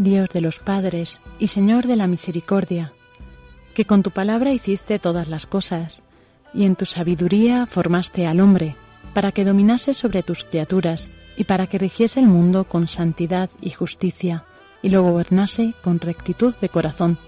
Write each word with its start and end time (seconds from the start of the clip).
Dios 0.00 0.30
de 0.30 0.40
los 0.40 0.60
padres 0.60 1.20
y 1.38 1.48
Señor 1.48 1.86
de 1.86 1.94
la 1.94 2.06
misericordia, 2.06 2.94
que 3.74 3.84
con 3.84 4.02
tu 4.02 4.12
palabra 4.12 4.50
hiciste 4.50 4.98
todas 4.98 5.28
las 5.28 5.46
cosas, 5.46 6.00
y 6.54 6.64
en 6.64 6.74
tu 6.74 6.86
sabiduría 6.86 7.66
formaste 7.66 8.26
al 8.26 8.40
hombre, 8.40 8.76
para 9.12 9.30
que 9.30 9.44
dominase 9.44 9.92
sobre 9.92 10.22
tus 10.22 10.44
criaturas, 10.44 11.10
y 11.36 11.44
para 11.44 11.66
que 11.66 11.76
rigiese 11.76 12.18
el 12.18 12.28
mundo 12.28 12.64
con 12.64 12.88
santidad 12.88 13.50
y 13.60 13.72
justicia, 13.72 14.44
y 14.80 14.88
lo 14.88 15.02
gobernase 15.02 15.74
con 15.84 16.00
rectitud 16.00 16.54
de 16.56 16.70
corazón. 16.70 17.18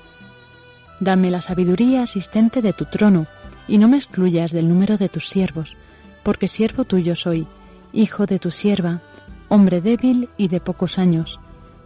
Dame 0.98 1.30
la 1.30 1.42
sabiduría 1.42 2.04
asistente 2.04 2.62
de 2.62 2.72
tu 2.72 2.86
trono, 2.86 3.26
y 3.68 3.76
no 3.76 3.86
me 3.86 3.98
excluyas 3.98 4.50
del 4.50 4.70
número 4.70 4.96
de 4.96 5.10
tus 5.10 5.28
siervos, 5.28 5.76
porque 6.22 6.48
siervo 6.48 6.84
tuyo 6.84 7.16
soy, 7.16 7.46
hijo 7.92 8.24
de 8.24 8.38
tu 8.38 8.50
sierva, 8.50 9.02
hombre 9.50 9.82
débil 9.82 10.30
y 10.38 10.48
de 10.48 10.60
pocos 10.60 10.96
años, 10.96 11.38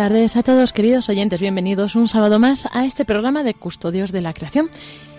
Tardes 0.00 0.34
a 0.36 0.42
todos, 0.42 0.72
queridos 0.72 1.10
oyentes. 1.10 1.42
Bienvenidos 1.42 1.94
un 1.94 2.08
sábado 2.08 2.38
más 2.38 2.66
a 2.72 2.86
este 2.86 3.04
programa 3.04 3.42
de 3.42 3.52
Custodios 3.52 4.12
de 4.12 4.22
la 4.22 4.32
Creación. 4.32 4.70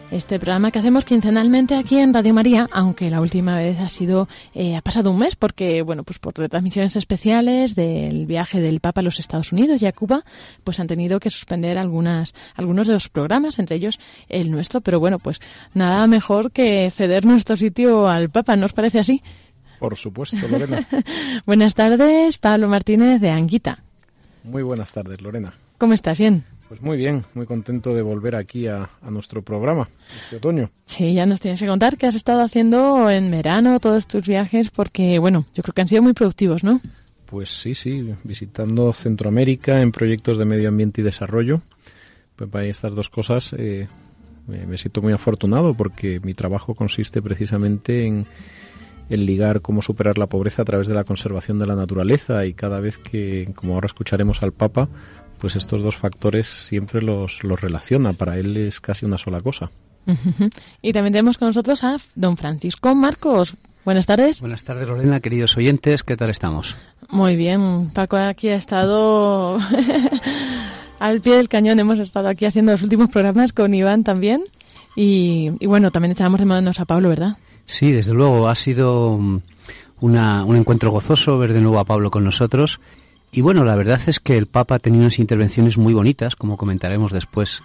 Este 0.10 0.39
programa 0.39 0.72
que 0.72 0.80
hacemos 0.80 1.06
quincenalmente 1.06 1.75
aquí 1.75 2.00
en 2.00 2.16
Radio 2.16 2.33
María, 2.33 2.68
aunque 2.72 3.12
la 3.12 3.22
última 3.22 3.57
vez 3.57 3.80
ha 3.80 3.89
sido, 3.89 4.28
eh, 4.56 4.75
ha 4.75 4.81
pasado 4.81 5.12
un 5.12 5.19
mes, 5.19 5.36
porque, 5.36 5.83
bueno, 5.83 6.04
pues 6.04 6.18
por 6.18 6.36
retransmisiones 6.36 6.95
especiales 6.95 7.75
del 7.75 8.25
viaje 8.25 8.60
del 8.60 8.80
Papa 8.80 9.01
a 9.01 9.04
los 9.04 9.19
Estados 9.19 9.51
Unidos 9.51 9.83
y 9.83 9.86
a 9.86 9.92
Cuba, 9.92 10.24
pues 10.63 10.80
han 10.80 10.88
tenido 10.88 11.19
que 11.19 11.30
suspender 11.30 11.78
algunas, 11.78 12.33
algunos 12.56 12.88
de 12.88 12.94
los 12.94 13.07
programas, 13.07 13.60
entre 13.60 13.75
ellos 13.75 14.00
el 14.30 14.50
nuestro. 14.50 14.81
Pero 14.81 15.00
bueno, 15.00 15.19
pues 15.19 15.42
nada 15.75 16.07
mejor 16.07 16.51
que 16.51 16.89
ceder 16.89 17.24
nuestro 17.24 17.56
sitio 17.56 18.10
al 18.10 18.31
Papa, 18.31 18.56
¿no 18.56 18.66
os 18.66 18.74
parece 18.74 18.98
así? 18.98 19.22
Por 19.78 19.95
supuesto, 19.95 20.39
Lorena. 20.48 20.88
Buenas 21.45 21.75
tardes, 21.75 22.39
Pablo 22.39 22.68
Martínez 22.68 23.22
de 23.22 23.30
Anguita. 23.30 23.83
Muy 24.44 24.64
buenas 24.64 24.92
tardes, 24.92 25.22
Lorena. 25.22 25.54
¿Cómo 25.78 25.94
estás? 25.94 26.18
¿Bien? 26.18 26.44
Pues 26.68 26.82
muy 26.82 26.96
bien, 26.96 27.26
muy 27.34 27.46
contento 27.46 27.94
de 27.94 28.02
volver 28.02 28.36
aquí 28.36 28.68
a, 28.68 28.90
nuestro 29.10 29.42
programa 29.42 29.90
este 30.24 30.38
otoño. 30.38 30.72
Sí, 30.86 31.14
ya 31.14 31.26
nos 31.26 31.42
tienes 31.42 31.60
que 31.60 31.68
contar 31.68 31.98
qué 31.98 32.08
has 32.08 32.16
estado 32.16 32.42
haciendo 32.42 33.10
en 33.10 33.30
verano, 33.30 33.80
todos 33.82 34.08
tus 34.08 34.26
viajes, 34.26 34.72
porque, 34.72 35.20
bueno, 35.20 35.46
yo 35.54 35.64
creo 35.64 35.74
que 35.74 35.82
han 35.82 35.90
sido 35.90 36.02
muy 36.02 36.14
productivos, 36.14 36.64
¿no? 36.64 36.80
Pues 37.26 37.50
sí, 37.50 37.76
sí, 37.76 38.14
visitando 38.24 38.94
Centroamérica 38.94 39.82
en 39.82 39.92
proyectos 39.92 40.38
de 40.38 40.46
medio 40.46 40.70
ambiente 40.70 41.02
y 41.02 41.04
desarrollo. 41.04 41.62
Pues 42.38 42.50
hay 42.56 42.70
estas 42.70 42.96
dos 42.96 43.10
cosas, 43.10 43.54
eh, 43.58 43.90
me 44.48 44.78
siento 44.78 45.02
muy 45.02 45.12
afortunado 45.12 45.74
porque 45.74 46.22
mi 46.22 46.32
trabajo 46.32 46.74
consiste 46.74 47.22
precisamente 47.22 48.06
en, 48.06 48.26
en 49.12 49.25
ligar 49.25 49.62
cómo 49.62 49.81
superar 49.81 50.18
la 50.18 50.28
pobreza 50.28 50.62
a 50.62 50.66
través 50.66 50.88
de 50.88 50.96
la 50.96 51.04
conservación 51.04 51.60
de 51.60 51.68
la 51.68 51.75
naturaleza 51.75 52.46
y 52.46 52.54
cada 52.54 52.80
vez 52.80 52.98
que, 52.98 53.52
como 53.56 53.75
ahora 53.75 53.86
escucharemos 53.86 54.42
al 54.42 54.54
Papa, 54.54 54.90
pues 55.38 55.56
estos 55.56 55.81
dos 55.81 55.98
factores 55.98 56.48
siempre 56.48 57.02
los, 57.02 57.44
los 57.44 57.60
relaciona. 57.60 58.13
Para 58.13 58.38
él 58.38 58.58
es 58.58 58.80
casi 58.80 59.06
una 59.06 59.18
sola 59.18 59.42
cosa. 59.42 59.69
Y 60.81 60.94
también 60.94 61.13
tenemos 61.13 61.38
con 61.38 61.50
nosotros 61.50 61.84
a 61.84 61.98
don 62.16 62.38
Francisco 62.38 62.96
Marcos. 62.96 63.56
Buenas 63.84 64.06
tardes. 64.06 64.42
Buenas 64.42 64.63
tardes, 64.63 64.88
Lorena, 64.88 65.19
queridos 65.19 65.57
oyentes. 65.57 66.04
¿Qué 66.04 66.16
tal 66.16 66.30
estamos? 66.30 66.78
Muy 67.10 67.36
bien. 67.36 67.92
Paco 67.94 68.18
aquí 68.18 68.50
ha 68.50 68.56
estado 68.56 69.57
al 71.00 71.22
pie 71.22 71.36
del 71.36 71.50
cañón. 71.50 71.80
Hemos 71.80 72.00
estado 72.00 72.28
aquí 72.28 72.46
haciendo 72.46 72.74
los 72.74 72.84
últimos 72.84 73.10
programas 73.10 73.54
con 73.54 73.74
Iván 73.74 74.04
también. 74.04 74.44
Y, 74.96 75.50
bueno, 75.66 75.90
también 75.90 76.12
echábamos 76.12 76.40
de 76.40 76.46
manos 76.46 76.80
a 76.80 76.86
Pablo, 76.86 77.10
¿verdad? 77.10 77.38
Sí, 77.71 77.94
desde 77.94 78.13
luego. 78.13 78.50
Ha 78.50 78.56
sido 78.56 79.18
mm, 79.18 79.39
una, 80.01 80.44
un 80.44 80.57
encuentro 80.57 80.91
gozoso 80.91 81.38
ver 81.38 81.53
de 81.53 81.62
nuevo 81.62 81.79
a 81.79 81.85
Pablo 81.85 82.12
con 82.12 82.25
nosotros. 82.25 82.81
Y 83.31 83.39
bueno, 83.39 83.63
la 83.63 83.77
verdad 83.77 84.01
es 84.07 84.19
que 84.19 84.38
el 84.38 84.45
Papa 84.45 84.75
ha 84.75 84.79
tenido 84.79 85.03
unas 85.03 85.19
intervenciones 85.19 85.77
muy 85.77 85.94
bonitas, 85.94 86.35
como 86.35 86.57
comentaremos 86.57 87.13
después, 87.13 87.63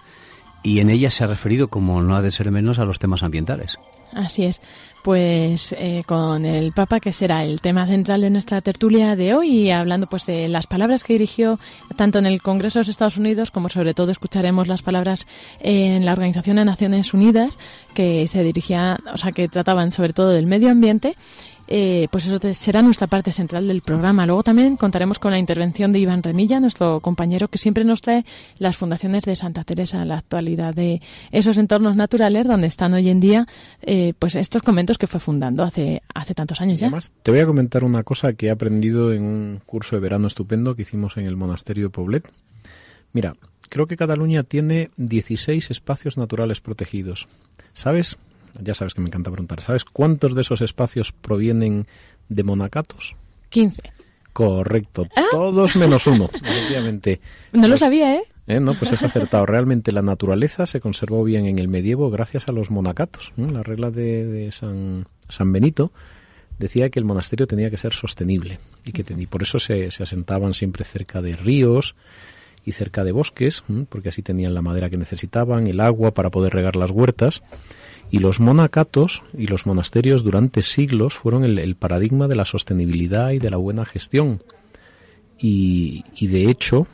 y 0.62 0.78
en 0.78 0.90
ellas 0.90 1.12
se 1.12 1.24
ha 1.24 1.26
referido, 1.26 1.66
como 1.66 2.02
no 2.02 2.14
ha 2.14 2.22
de 2.22 2.30
ser 2.30 2.52
menos, 2.52 2.78
a 2.78 2.84
los 2.84 3.00
temas 3.00 3.24
ambientales. 3.24 3.80
Así 4.12 4.44
es. 4.44 4.60
Pues 5.06 5.72
eh, 5.78 6.02
con 6.04 6.44
el 6.44 6.72
Papa, 6.72 6.98
que 6.98 7.12
será 7.12 7.44
el 7.44 7.60
tema 7.60 7.86
central 7.86 8.22
de 8.22 8.28
nuestra 8.28 8.60
tertulia 8.60 9.14
de 9.14 9.34
hoy, 9.36 9.70
hablando 9.70 10.08
pues 10.08 10.26
de 10.26 10.48
las 10.48 10.66
palabras 10.66 11.04
que 11.04 11.12
dirigió 11.12 11.60
tanto 11.94 12.18
en 12.18 12.26
el 12.26 12.42
Congreso 12.42 12.80
de 12.80 12.80
los 12.80 12.88
Estados 12.88 13.16
Unidos 13.16 13.52
como 13.52 13.68
sobre 13.68 13.94
todo 13.94 14.10
escucharemos 14.10 14.66
las 14.66 14.82
palabras 14.82 15.28
en 15.60 16.04
la 16.04 16.10
Organización 16.10 16.56
de 16.56 16.64
Naciones 16.64 17.14
Unidas 17.14 17.56
que 17.94 18.26
se 18.26 18.42
dirigía, 18.42 18.98
o 19.14 19.16
sea, 19.16 19.30
que 19.30 19.46
trataban 19.46 19.92
sobre 19.92 20.12
todo 20.12 20.30
del 20.30 20.46
medio 20.46 20.72
ambiente 20.72 21.14
eh, 21.68 22.08
pues 22.10 22.26
eso 22.26 22.38
será 22.54 22.82
nuestra 22.82 23.06
parte 23.06 23.32
central 23.32 23.68
del 23.68 23.82
programa. 23.82 24.26
Luego 24.26 24.42
también 24.42 24.76
contaremos 24.76 25.18
con 25.18 25.32
la 25.32 25.38
intervención 25.38 25.92
de 25.92 25.98
Iván 25.98 26.22
Renilla, 26.22 26.60
nuestro 26.60 27.00
compañero 27.00 27.48
que 27.48 27.58
siempre 27.58 27.84
nos 27.84 28.00
trae 28.00 28.24
las 28.58 28.76
fundaciones 28.76 29.24
de 29.24 29.36
Santa 29.36 29.64
Teresa, 29.64 30.04
la 30.04 30.18
actualidad 30.18 30.74
de 30.74 31.00
esos 31.32 31.56
entornos 31.56 31.96
naturales 31.96 32.46
donde 32.46 32.66
están 32.66 32.94
hoy 32.94 33.08
en 33.08 33.20
día 33.20 33.46
eh, 33.82 34.14
pues 34.18 34.34
estos 34.36 34.62
conventos 34.62 34.98
que 34.98 35.06
fue 35.06 35.20
fundando 35.20 35.62
hace, 35.62 36.02
hace 36.14 36.34
tantos 36.34 36.60
años 36.60 36.80
ya. 36.80 36.86
Además, 36.86 37.12
te 37.22 37.30
voy 37.30 37.40
a 37.40 37.46
comentar 37.46 37.84
una 37.84 38.02
cosa 38.02 38.32
que 38.34 38.46
he 38.46 38.50
aprendido 38.50 39.12
en 39.12 39.22
un 39.22 39.60
curso 39.64 39.96
de 39.96 40.00
verano 40.00 40.26
estupendo 40.26 40.74
que 40.74 40.82
hicimos 40.82 41.16
en 41.16 41.26
el 41.26 41.36
monasterio 41.36 41.84
de 41.84 41.90
Poblet. 41.90 42.30
Mira, 43.12 43.34
creo 43.68 43.86
que 43.86 43.96
Cataluña 43.96 44.42
tiene 44.42 44.90
16 44.96 45.70
espacios 45.70 46.16
naturales 46.16 46.60
protegidos. 46.60 47.26
¿Sabes? 47.74 48.16
Ya 48.62 48.74
sabes 48.74 48.94
que 48.94 49.00
me 49.00 49.08
encanta 49.08 49.30
preguntar, 49.30 49.62
¿sabes 49.62 49.84
cuántos 49.84 50.34
de 50.34 50.42
esos 50.42 50.60
espacios 50.60 51.12
provienen 51.12 51.86
de 52.28 52.44
monacatos? 52.44 53.16
15. 53.50 53.82
Correcto, 54.32 55.06
ah. 55.16 55.24
todos 55.30 55.76
menos 55.76 56.06
uno, 56.06 56.28
efectivamente. 56.44 57.20
No 57.52 57.68
lo 57.68 57.78
sabía, 57.78 58.16
¿eh? 58.16 58.24
¿eh? 58.46 58.60
No, 58.60 58.74
pues 58.74 58.92
es 58.92 59.02
acertado. 59.02 59.46
Realmente 59.46 59.92
la 59.92 60.02
naturaleza 60.02 60.66
se 60.66 60.80
conservó 60.80 61.24
bien 61.24 61.46
en 61.46 61.58
el 61.58 61.68
medievo 61.68 62.10
gracias 62.10 62.46
a 62.48 62.52
los 62.52 62.70
monacatos. 62.70 63.32
La 63.36 63.62
regla 63.62 63.90
de, 63.90 64.50
San, 64.52 65.06
San, 65.28 65.52
Benito 65.52 65.90
decía 66.58 66.90
que 66.90 66.98
el 66.98 67.06
monasterio 67.06 67.46
tenía 67.46 67.70
que 67.70 67.78
ser 67.78 67.94
sostenible 67.94 68.58
y 68.84 68.92
que 68.92 69.04
y 69.16 69.26
por 69.26 69.42
eso 69.42 69.58
se, 69.58 69.90
se 69.90 70.02
asentaban 70.02 70.52
siempre 70.52 70.84
cerca 70.84 71.22
de 71.22 71.34
ríos 71.34 71.96
y 72.66 72.72
cerca 72.72 73.04
de 73.04 73.12
bosques, 73.12 73.62
porque 73.88 74.08
así 74.08 74.22
tenían 74.22 74.52
la 74.52 74.60
madera 74.60 74.90
que 74.90 74.96
necesitaban, 74.96 75.68
el 75.68 75.80
agua 75.80 76.12
para 76.12 76.30
poder 76.30 76.52
regar 76.52 76.74
las 76.74 76.90
huertas. 76.90 77.42
Y 78.10 78.18
los 78.20 78.40
monacatos 78.40 79.22
y 79.36 79.46
los 79.46 79.66
monasterios 79.66 80.22
durante 80.22 80.62
siglos 80.62 81.14
fueron 81.14 81.44
el, 81.44 81.76
paradigma 81.76 82.28
de 82.28 82.36
la 82.36 82.44
sostenibilidad 82.44 83.32
y 83.32 83.38
de 83.38 83.50
la 83.50 83.56
buena 83.56 83.84
gestión. 83.84 84.42
Y, 85.38 86.04
de 86.20 86.48
hecho, 86.48 86.86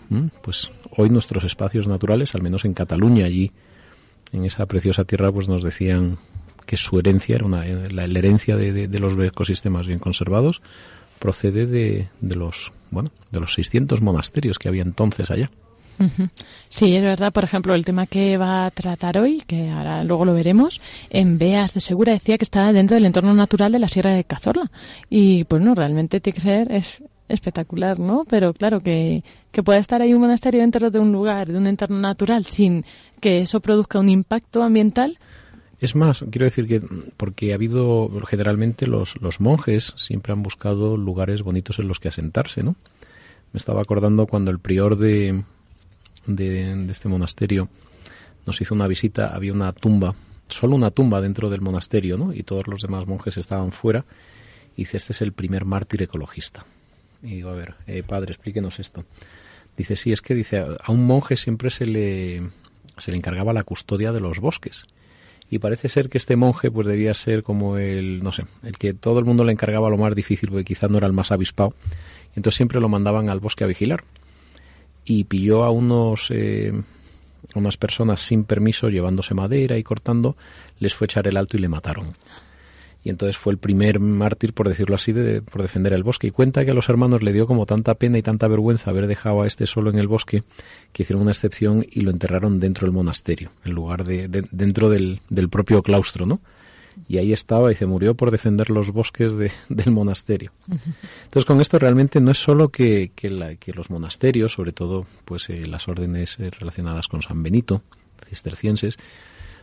pues 0.43 0.71
hoy 0.97 1.11
nuestros 1.11 1.45
espacios 1.45 1.87
naturales, 1.87 2.35
al 2.35 2.43
menos 2.43 2.65
en 2.65 2.75
Cataluña, 2.75 3.27
allí, 3.27 3.53
en 4.33 4.45
esa 4.45 4.67
preciosa 4.67 5.05
tierra, 5.05 5.31
pues 5.31 5.49
nos 5.49 5.63
decían 5.63 6.19
que 6.67 6.77
su 6.77 6.99
herencia 6.99 7.37
era 7.37 7.47
una, 7.47 7.65
la, 7.65 8.05
herencia 8.05 8.57
de, 8.57 8.89
de, 8.89 8.99
los 8.99 9.19
ecosistemas 9.19 9.87
bien 9.87 9.99
conservados 9.99 10.63
procede 11.19 11.67
de, 11.67 12.09
de 12.21 12.37
los 12.37 12.73
bueno 12.91 13.11
de 13.31 13.41
los 13.41 13.55
600 13.55 14.01
monasterios 14.01 14.59
que 14.59 14.69
había 14.69 14.83
entonces 14.83 15.31
allá. 15.31 15.51
Sí, 16.69 16.95
es 16.97 17.03
verdad. 17.03 17.33
Por 17.33 17.45
ejemplo, 17.45 17.75
el 17.75 17.85
tema 17.85 18.07
que 18.07 18.37
va 18.37 18.67
a 18.67 18.71
tratar 18.71 19.19
hoy, 19.19 19.43
que 19.47 19.71
ahora 19.71 20.05
luego 20.05 20.25
lo 20.25 20.35
veremos, 20.35 20.81
en 21.11 21.39
Beas 21.39 21.75
de 21.75 21.81
Segura 21.81 22.13
decía 22.13 22.39
que 22.39 22.45
está 22.45 22.73
dentro 22.73 22.95
del 22.95 23.07
entorno 23.07 23.35
natural 23.35 23.73
de 23.73 23.79
la 23.79 23.89
Sierra 23.89 24.13
de 24.13 24.25
Cazorla. 24.25 24.71
Y 25.11 25.45
pues 25.45 25.63
no, 25.63 25.75
realmente 25.75 26.21
tiene 26.21 26.35
que 26.35 26.41
ser 26.41 26.73
es 26.73 27.03
espectacular, 27.29 27.99
¿no? 27.99 28.25
Pero 28.29 28.53
claro, 28.53 28.81
que, 28.81 29.25
que 29.51 29.63
pueda 29.63 29.79
estar 29.79 30.03
ahí 30.03 30.15
un 30.15 30.21
monasterio 30.21 30.61
dentro 30.61 30.91
de 30.91 30.99
un 30.99 31.13
lugar, 31.13 31.49
de 31.49 31.59
un 31.59 31.67
entorno 31.67 31.99
natural, 31.99 32.45
sin 32.47 32.85
que 33.21 33.41
eso 33.41 33.61
produzca 33.61 33.99
un 33.99 34.09
impacto 34.09 34.63
ambiental. 34.63 35.19
Es 35.81 35.97
más, 35.97 36.25
quiero 36.31 36.45
decir 36.45 36.67
que 36.67 36.81
porque 37.17 37.53
ha 37.53 37.57
habido 37.57 38.11
generalmente 38.27 38.87
los, 38.87 39.21
los 39.21 39.41
monjes 39.41 39.95
siempre 39.97 40.33
han 40.33 40.43
buscado 40.43 40.97
lugares 40.97 41.43
bonitos 41.43 41.79
en 41.79 41.89
los 41.89 41.99
que 41.99 42.09
asentarse, 42.09 42.63
¿no? 42.63 42.77
Me 43.53 43.59
estaba 43.59 43.83
acordando 43.83 44.27
cuando 44.27 44.51
el 44.51 44.61
prior 44.61 44.97
de, 44.97 45.43
de, 46.27 46.91
este 46.91 47.09
monasterio 47.09 47.69
nos 48.47 48.61
hizo 48.61 48.75
una 48.75 48.87
visita, 48.87 49.35
había 49.35 49.53
una 49.53 49.73
tumba, 49.73 50.15
solo 50.49 50.75
una 50.75 50.91
tumba 50.91 51.21
dentro 51.21 51.49
del 51.49 51.61
monasterio, 51.61 52.19
¿no? 52.19 52.33
Y 52.33 52.43
todos 52.43 52.67
los 52.67 52.83
demás 52.83 53.07
monjes 53.07 53.37
estaban 53.37 53.73
fuera. 53.73 54.05
Y 54.77 54.83
dice, 54.83 54.97
este 54.97 55.13
es 55.13 55.23
el 55.23 55.33
primer 55.33 55.65
mártir 55.65 56.03
ecologista. 56.03 56.65
Y 57.23 57.37
digo, 57.37 57.51
a 57.51 57.55
ver, 57.55 57.75
eh, 57.87 58.03
padre, 58.03 58.33
explíquenos 58.33 58.81
esto. 58.81 59.05
Dice, 59.77 59.97
sí, 59.97 60.13
es 60.13 60.23
que 60.23 60.35
dice, 60.35 60.59
a 60.59 60.93
un 60.93 61.07
monje 61.07 61.37
siempre 61.37 61.71
se 61.71 61.87
le, 61.87 62.51
se 62.99 63.13
le 63.13 63.17
encargaba 63.17 63.53
la 63.53 63.63
custodia 63.63 64.13
de 64.13 64.21
los 64.21 64.41
bosques. 64.41 64.87
Y 65.49 65.59
parece 65.59 65.89
ser 65.89 66.09
que 66.09 66.19
este 66.19 66.35
monje 66.35 66.71
pues 66.71 66.87
debía 66.87 67.15
ser 67.15 67.43
como 67.43 67.77
el, 67.77 68.23
no 68.23 68.33
sé, 68.33 68.47
el 68.63 68.79
que 68.79 68.95
todo 68.95 69.19
el 69.19 69.25
mundo 69.25 69.45
le 69.45 69.53
encargaba 69.53 69.91
lo 69.91 69.99
más 69.99 70.15
difícil, 70.15 70.49
porque 70.49 70.65
quizá 70.65 70.89
no 70.89 70.97
era 70.97 71.07
el 71.07 71.13
más 71.13 71.31
avispado. 71.31 71.75
Y 72.35 72.39
entonces 72.39 72.57
siempre 72.57 72.81
lo 72.81 72.89
mandaban 72.89 73.29
al 73.29 73.39
bosque 73.39 73.63
a 73.63 73.67
vigilar 73.67 74.03
y 75.05 75.25
pilló 75.25 75.65
a 75.65 75.71
unos 75.71 76.31
eh, 76.31 76.73
unas 77.55 77.77
personas 77.77 78.21
sin 78.21 78.45
permiso 78.45 78.89
llevándose 78.89 79.35
madera 79.35 79.77
y 79.77 79.83
cortando, 79.83 80.37
les 80.79 80.95
fue 80.95 81.07
echar 81.07 81.27
el 81.27 81.37
alto 81.37 81.57
y 81.57 81.61
le 81.61 81.69
mataron. 81.69 82.15
Y 83.05 83.11
entonces 83.11 83.37
fue 83.37 83.53
el 83.53 83.59
primer 83.59 83.99
mártir, 83.99 84.53
por 84.53 84.69
decirlo 84.69 84.95
así, 84.95 85.13
de, 85.13 85.43
por 85.43 85.61
defender 85.61 85.93
el 85.93 86.05
bosque. 86.05 86.29
Y 86.29 86.31
cuenta 86.31 86.65
que 86.65 86.71
a 86.71 86.75
los 86.75 86.89
hermanos 86.89 87.23
le 87.23 87.33
dio 87.33 87.49
como 87.49 87.67
tanta 87.67 87.97
pena 87.97 88.17
y 88.17 88.23
tanta 88.23 88.47
vergüenza 88.47 88.91
haber 88.91 89.09
dejado 89.09 89.43
a 89.43 89.47
este 89.49 89.67
solo 89.67 89.91
en 89.91 89.99
el 89.99 90.07
bosque, 90.07 90.45
que 90.93 91.03
hicieron 91.03 91.23
una 91.23 91.33
excepción 91.33 91.85
y 91.91 92.03
lo 92.03 92.13
enterraron 92.13 92.61
dentro 92.61 92.87
del 92.87 92.95
monasterio, 92.95 93.51
en 93.65 93.73
lugar 93.73 94.05
de, 94.05 94.29
dentro 94.29 94.89
del, 94.89 95.21
del 95.31 95.49
propio 95.49 95.83
claustro, 95.83 96.27
¿no? 96.27 96.41
Y 97.09 97.19
ahí 97.19 97.33
estaba 97.33 97.73
y 97.73 97.75
se 97.75 97.87
murió 97.87 98.15
por 98.15 98.31
defender 98.31 98.71
los 98.71 98.91
bosques 98.91 99.37
del 99.69 99.91
monasterio. 99.91 100.53
Entonces, 100.69 101.45
con 101.45 101.61
esto 101.61 101.79
realmente 101.79 102.21
no 102.21 102.31
es 102.31 102.39
solo 102.39 102.71
que, 102.71 103.13
que, 103.15 103.31
los 103.73 103.91
monasterios, 103.91 104.53
sobre 104.53 104.73
todo 104.73 105.07
pues 105.25 105.49
eh, 105.51 105.67
las 105.67 105.89
órdenes 105.89 106.39
eh, 106.39 106.51
relacionadas 106.51 107.09
con 107.09 107.23
San 107.23 107.43
Benito, 107.43 107.83
cistercienses, 108.27 108.99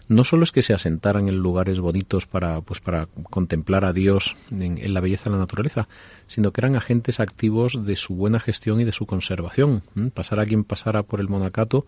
no 0.10 0.24
solo 0.24 0.44
es 0.44 0.52
que 0.52 0.64
se 0.64 0.74
asentaran 0.74 1.30
en 1.30 1.38
lugares 1.38 1.80
bonitos 1.80 2.26
para, 2.26 2.62
pues, 2.62 2.82
para 2.82 3.08
contemplar 3.30 3.86
a 3.86 3.94
Dios 3.94 4.36
en, 4.52 4.94
la 4.94 5.02
belleza 5.02 5.26
de 5.26 5.36
la 5.36 5.38
naturaleza, 5.38 5.88
sino 6.26 6.52
que 6.52 6.62
eran 6.62 6.76
agentes 6.76 7.20
activos 7.20 7.86
de 7.86 7.96
su 7.96 8.16
buena 8.16 8.40
gestión 8.40 8.82
y 8.82 8.86
de 8.86 8.92
su 8.92 9.06
conservación. 9.06 9.84
Pasar 10.16 10.40
a 10.40 10.46
quien 10.46 10.64
pasara 10.64 11.04
por 11.04 11.20
el 11.20 11.30
monacato, 11.30 11.86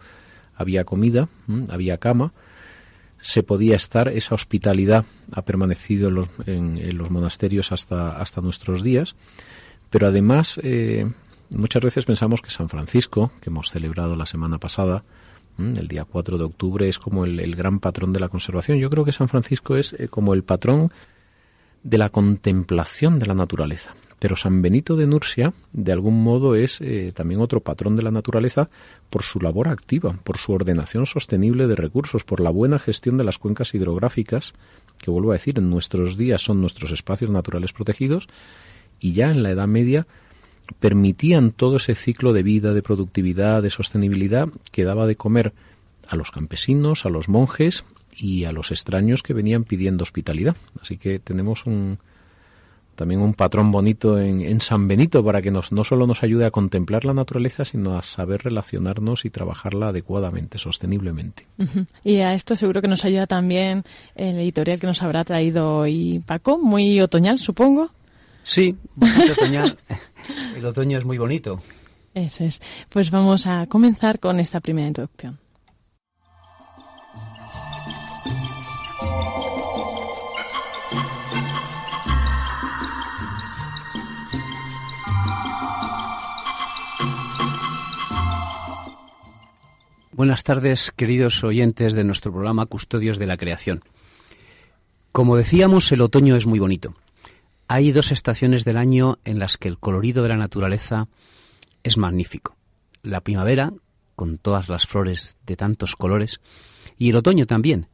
había 0.55 0.83
comida, 0.83 1.29
había 1.69 1.97
cama, 1.97 2.31
se 3.21 3.43
podía 3.43 3.75
estar, 3.75 4.09
esa 4.09 4.35
hospitalidad 4.35 5.05
ha 5.31 5.43
permanecido 5.43 6.09
en 6.09 6.15
los, 6.15 6.29
en, 6.45 6.97
los 6.97 7.11
monasterios 7.11 7.71
hasta, 7.71 8.17
hasta 8.17 8.41
nuestros 8.41 8.83
días, 8.83 9.15
pero 9.89 10.07
además 10.07 10.59
eh, 10.63 11.09
muchas 11.49 11.83
veces 11.83 12.05
pensamos 12.05 12.41
que 12.41 12.49
San 12.49 12.67
Francisco, 12.67 13.31
que 13.41 13.49
hemos 13.49 13.69
celebrado 13.69 14.15
la 14.15 14.25
semana 14.25 14.57
pasada, 14.57 15.03
el 15.57 15.87
día 15.87 16.05
4 16.05 16.37
de 16.37 16.43
octubre, 16.43 16.89
es 16.89 16.97
como 16.97 17.25
el, 17.25 17.55
gran 17.55 17.79
patrón 17.79 18.13
de 18.13 18.19
la 18.19 18.29
conservación. 18.29 18.79
Yo 18.79 18.89
creo 18.89 19.05
que 19.05 19.11
San 19.11 19.27
Francisco 19.27 19.75
es 19.75 19.93
eh, 19.93 20.07
como 20.07 20.33
el 20.33 20.43
patrón 20.43 20.91
de 21.83 21.97
la 21.97 22.09
contemplación 22.09 23.19
de 23.19 23.27
la 23.27 23.33
naturaleza. 23.33 23.93
Pero 24.21 24.35
San 24.35 24.61
Benito 24.61 24.95
de 24.95 25.07
Nursia, 25.07 25.51
de 25.73 25.91
algún 25.91 26.21
modo, 26.21 26.53
es 26.53 26.79
eh, 26.79 27.11
también 27.11 27.41
otro 27.41 27.61
patrón 27.61 27.95
de 27.95 28.03
la 28.03 28.11
naturaleza 28.11 28.69
por 29.09 29.23
su 29.23 29.39
labor 29.39 29.67
activa, 29.67 30.15
por 30.23 30.37
su 30.37 30.53
ordenación 30.53 31.07
sostenible 31.07 31.65
de 31.65 31.75
recursos, 31.75 32.23
por 32.23 32.39
la 32.39 32.51
buena 32.51 32.77
gestión 32.77 33.17
de 33.17 33.23
las 33.23 33.39
cuencas 33.39 33.73
hidrográficas, 33.73 34.53
que 35.01 35.09
vuelvo 35.09 35.31
a 35.31 35.33
decir, 35.33 35.57
en 35.57 35.71
nuestros 35.71 36.17
días 36.17 36.43
son 36.43 36.61
nuestros 36.61 36.91
espacios 36.91 37.31
naturales 37.31 37.73
protegidos, 37.73 38.27
y 38.99 39.13
ya 39.13 39.31
en 39.31 39.41
la 39.41 39.49
Edad 39.49 39.67
Media 39.67 40.05
permitían 40.79 41.49
todo 41.49 41.77
ese 41.77 41.95
ciclo 41.95 42.31
de 42.31 42.43
vida, 42.43 42.75
de 42.75 42.83
productividad, 42.83 43.63
de 43.63 43.71
sostenibilidad 43.71 44.49
que 44.71 44.83
daba 44.83 45.07
de 45.07 45.15
comer 45.15 45.51
a 46.07 46.15
los 46.15 46.29
campesinos, 46.29 47.07
a 47.07 47.09
los 47.09 47.27
monjes 47.27 47.85
y 48.15 48.43
a 48.43 48.51
los 48.51 48.69
extraños 48.69 49.23
que 49.23 49.33
venían 49.33 49.63
pidiendo 49.63 50.03
hospitalidad. 50.03 50.55
Así 50.79 50.97
que 50.97 51.17
tenemos 51.17 51.65
un, 51.65 51.97
también 53.01 53.21
un 53.21 53.33
patrón 53.33 53.71
bonito 53.71 54.19
en, 54.19 54.61
San 54.61 54.87
Benito 54.87 55.25
para 55.25 55.41
que 55.41 55.49
nos, 55.49 55.71
no 55.71 55.83
solo 55.83 56.05
nos 56.05 56.21
ayude 56.21 56.45
a 56.45 56.51
contemplar 56.51 57.03
la 57.03 57.15
naturaleza, 57.15 57.65
sino 57.65 57.97
a 57.97 58.03
saber 58.03 58.43
relacionarnos 58.43 59.25
y 59.25 59.31
trabajarla 59.31 59.87
adecuadamente, 59.87 60.59
sosteniblemente. 60.59 61.47
Y 62.03 62.17
a 62.17 62.35
esto 62.35 62.55
seguro 62.55 62.79
que 62.79 62.87
nos 62.87 63.03
ayuda 63.03 63.25
también 63.25 63.85
el 64.13 64.37
editorial 64.37 64.79
que 64.79 64.85
nos 64.85 65.01
habrá 65.01 65.23
traído 65.23 65.77
hoy 65.77 66.21
Paco, 66.27 66.59
muy 66.59 67.01
otoñal, 67.01 67.39
supongo. 67.39 67.89
Sí, 68.43 68.75
muy 68.95 69.31
otoñal. 69.31 69.79
el 70.55 70.63
otoño 70.63 70.99
es 70.99 71.03
muy 71.03 71.17
bonito. 71.17 71.59
Eso 72.13 72.43
es. 72.43 72.61
Pues 72.89 73.09
vamos 73.09 73.47
a 73.47 73.65
comenzar 73.65 74.19
con 74.19 74.39
esta 74.39 74.59
primera 74.59 74.87
introducción. 74.87 75.40
Buenas 90.21 90.43
tardes, 90.43 90.91
queridos 90.91 91.43
oyentes 91.43 91.95
de 91.95 92.03
nuestro 92.03 92.31
programa 92.31 92.67
Custodios 92.67 93.17
de 93.17 93.25
la 93.25 93.37
Creación. 93.37 93.81
Como 95.11 95.35
decíamos, 95.35 95.91
el 95.91 96.01
otoño 96.01 96.35
es 96.35 96.45
muy 96.45 96.59
bonito. 96.59 96.93
Hay 97.67 97.91
dos 97.91 98.11
estaciones 98.11 98.63
del 98.63 98.77
año 98.77 99.17
en 99.25 99.39
las 99.39 99.57
que 99.57 99.67
el 99.67 99.79
colorido 99.79 100.21
de 100.21 100.29
la 100.29 100.37
naturaleza 100.37 101.07
es 101.81 101.97
magnífico. 101.97 102.55
La 103.01 103.21
primavera, 103.21 103.73
con 104.15 104.37
todas 104.37 104.69
las 104.69 104.85
flores 104.85 105.37
de 105.47 105.55
tantos 105.55 105.95
colores, 105.95 106.39
y 106.99 107.09
el 107.09 107.15
otoño 107.15 107.47
también. 107.47 107.87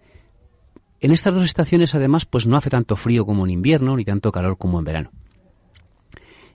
En 1.00 1.12
estas 1.12 1.34
dos 1.34 1.46
estaciones, 1.46 1.96
además, 1.96 2.25
pues 2.25 2.46
no 2.46 2.57
hace 2.57 2.69
tanto 2.69 2.98
frío 2.98 3.25
como 3.25 3.46
en 3.46 3.51
invierno, 3.51 3.96
ni 3.96 4.03
tanto 4.03 4.34
calor 4.34 4.57
como 4.57 4.79
en 4.79 4.84
verano. 4.84 5.12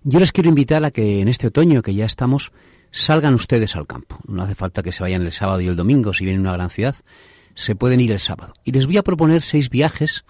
Yo 0.04 0.20
les 0.20 0.32
quiero 0.32 0.50
invitar 0.50 0.84
a 0.84 0.90
que 0.90 1.20
en 1.20 1.28
este 1.28 1.46
otoño 1.46 1.80
que 1.80 1.94
ya 1.94 2.04
estamos, 2.04 2.52
salgan 2.92 3.34
ustedes 3.34 3.74
al 3.74 3.88
campo. 3.88 4.20
No 4.28 4.42
hace 4.44 4.54
falta 4.54 4.82
que 4.82 4.92
se 4.92 5.02
vayan 5.02 5.22
el 5.22 5.32
sábado 5.32 5.60
y 5.60 5.66
el 5.66 5.74
domingo 5.74 6.12
si 6.12 6.24
vienen 6.24 6.46
a 6.46 6.50
una 6.50 6.56
gran 6.58 6.70
ciudad. 6.70 6.94
Se 7.54 7.74
pueden 7.74 8.00
ir 8.00 8.12
el 8.12 8.20
sábado. 8.20 8.54
Y 8.64 8.70
les 8.70 8.86
voy 8.86 8.98
a 8.98 9.02
proponer 9.02 9.42
seis 9.42 9.68
viajes 9.68 10.24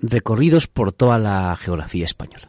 recorridos 0.00 0.66
por 0.66 0.92
toda 0.92 1.18
la 1.18 1.54
geografía 1.56 2.04
española. 2.04 2.48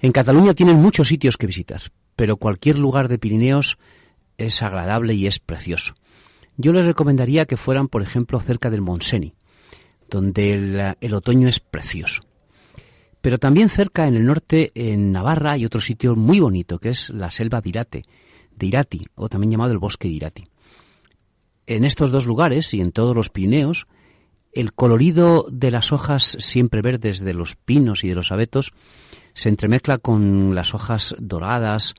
En 0.00 0.12
Cataluña 0.12 0.52
tienen 0.52 0.76
muchos 0.76 1.08
sitios 1.08 1.36
que 1.36 1.46
visitar, 1.46 1.80
pero 2.16 2.36
cualquier 2.36 2.78
lugar 2.78 3.08
de 3.08 3.18
Pirineos 3.18 3.78
es 4.36 4.62
agradable 4.62 5.14
y 5.14 5.26
es 5.26 5.38
precioso. 5.38 5.94
Yo 6.56 6.72
les 6.72 6.84
recomendaría 6.84 7.46
que 7.46 7.56
fueran, 7.56 7.88
por 7.88 8.02
ejemplo, 8.02 8.40
cerca 8.40 8.68
del 8.68 8.82
Monseni, 8.82 9.34
donde 10.10 10.52
el, 10.54 10.96
el 11.00 11.14
otoño 11.14 11.48
es 11.48 11.60
precioso. 11.60 12.22
Pero 13.20 13.38
también 13.38 13.70
cerca 13.70 14.06
en 14.06 14.14
el 14.14 14.24
norte, 14.24 14.70
en 14.74 15.12
Navarra, 15.12 15.52
hay 15.52 15.64
otro 15.64 15.80
sitio 15.80 16.14
muy 16.14 16.40
bonito, 16.40 16.78
que 16.78 16.90
es 16.90 17.10
la 17.10 17.30
selva 17.30 17.60
de 17.60 17.68
Irate, 17.68 18.02
de 18.56 18.66
Irati, 18.66 19.06
o 19.14 19.28
también 19.28 19.52
llamado 19.52 19.72
el 19.72 19.78
bosque 19.78 20.08
de 20.08 20.14
Irati. 20.14 20.48
En 21.66 21.84
estos 21.84 22.10
dos 22.10 22.26
lugares 22.26 22.72
y 22.74 22.80
en 22.80 22.92
todos 22.92 23.14
los 23.14 23.30
Pirineos, 23.30 23.86
el 24.52 24.72
colorido 24.72 25.46
de 25.50 25.70
las 25.70 25.92
hojas 25.92 26.36
siempre 26.40 26.80
verdes 26.80 27.20
de 27.20 27.34
los 27.34 27.56
pinos 27.56 28.04
y 28.04 28.08
de 28.08 28.14
los 28.14 28.32
abetos 28.32 28.72
se 29.34 29.50
entremezcla 29.50 29.98
con 29.98 30.54
las 30.54 30.74
hojas 30.74 31.14
doradas 31.18 31.94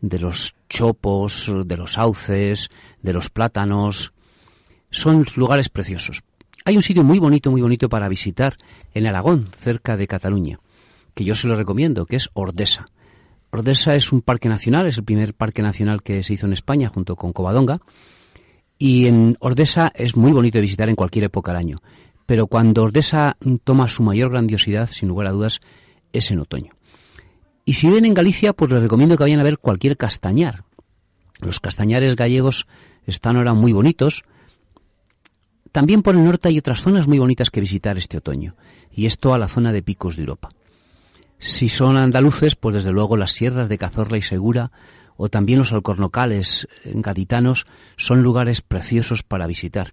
de 0.00 0.18
los 0.18 0.56
chopos, 0.68 1.52
de 1.66 1.76
los 1.76 1.92
sauces, 1.92 2.70
de 3.02 3.12
los 3.12 3.30
plátanos. 3.30 4.12
Son 4.90 5.24
lugares 5.36 5.68
preciosos. 5.68 6.22
Hay 6.64 6.76
un 6.76 6.82
sitio 6.82 7.04
muy 7.04 7.18
bonito, 7.18 7.50
muy 7.50 7.62
bonito 7.62 7.88
para 7.88 8.08
visitar 8.08 8.56
en 8.92 9.06
Aragón, 9.06 9.48
cerca 9.56 9.96
de 9.96 10.06
Cataluña, 10.06 10.58
que 11.14 11.24
yo 11.24 11.34
se 11.34 11.48
lo 11.48 11.54
recomiendo, 11.54 12.06
que 12.06 12.16
es 12.16 12.28
Ordesa. 12.32 12.86
Ordesa 13.52 13.94
es 13.94 14.12
un 14.12 14.22
parque 14.22 14.48
nacional, 14.48 14.86
es 14.86 14.98
el 14.98 15.04
primer 15.04 15.34
parque 15.34 15.62
nacional 15.62 16.02
que 16.02 16.22
se 16.22 16.34
hizo 16.34 16.46
en 16.46 16.52
España 16.52 16.88
junto 16.88 17.16
con 17.16 17.32
Covadonga. 17.32 17.80
Y 18.78 19.06
en 19.06 19.36
Ordesa 19.40 19.92
es 19.94 20.16
muy 20.16 20.32
bonito 20.32 20.58
de 20.58 20.62
visitar 20.62 20.88
en 20.88 20.96
cualquier 20.96 21.24
época 21.24 21.52
del 21.52 21.58
año. 21.58 21.82
Pero 22.26 22.46
cuando 22.46 22.84
Ordesa 22.84 23.36
toma 23.64 23.88
su 23.88 24.02
mayor 24.02 24.30
grandiosidad, 24.30 24.88
sin 24.88 25.08
lugar 25.08 25.26
a 25.26 25.32
dudas, 25.32 25.60
es 26.12 26.30
en 26.30 26.38
otoño. 26.38 26.72
Y 27.64 27.74
si 27.74 27.88
viven 27.88 28.04
en 28.04 28.14
Galicia, 28.14 28.52
pues 28.52 28.70
les 28.70 28.82
recomiendo 28.82 29.16
que 29.16 29.24
vayan 29.24 29.40
a 29.40 29.44
ver 29.44 29.58
cualquier 29.58 29.96
castañar. 29.96 30.64
Los 31.40 31.60
castañares 31.60 32.16
gallegos 32.16 32.66
están 33.04 33.36
ahora 33.36 33.54
muy 33.54 33.72
bonitos. 33.72 34.24
También 35.72 36.02
por 36.02 36.14
el 36.14 36.24
norte 36.24 36.48
hay 36.48 36.58
otras 36.58 36.80
zonas 36.80 37.08
muy 37.08 37.18
bonitas 37.18 37.50
que 37.50 37.60
visitar 37.60 37.96
este 37.98 38.18
otoño. 38.18 38.54
Y 38.92 39.06
esto 39.06 39.34
a 39.34 39.38
la 39.38 39.48
zona 39.48 39.72
de 39.72 39.82
picos 39.82 40.16
de 40.16 40.22
Europa. 40.22 40.50
Si 41.40 41.70
son 41.70 41.96
andaluces, 41.96 42.54
pues 42.54 42.74
desde 42.74 42.92
luego 42.92 43.16
las 43.16 43.32
sierras 43.32 43.70
de 43.70 43.78
Cazorla 43.78 44.18
y 44.18 44.22
Segura 44.22 44.70
o 45.16 45.30
también 45.30 45.58
los 45.58 45.72
alcornocales 45.72 46.68
gaditanos 46.84 47.66
son 47.96 48.22
lugares 48.22 48.60
preciosos 48.60 49.22
para 49.22 49.46
visitar. 49.46 49.92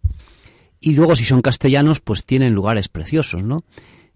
Y 0.80 0.94
luego 0.94 1.16
si 1.16 1.24
son 1.24 1.42
castellanos, 1.42 2.02
pues 2.02 2.26
tienen 2.26 2.54
lugares 2.54 2.90
preciosos, 2.90 3.44
¿no? 3.44 3.64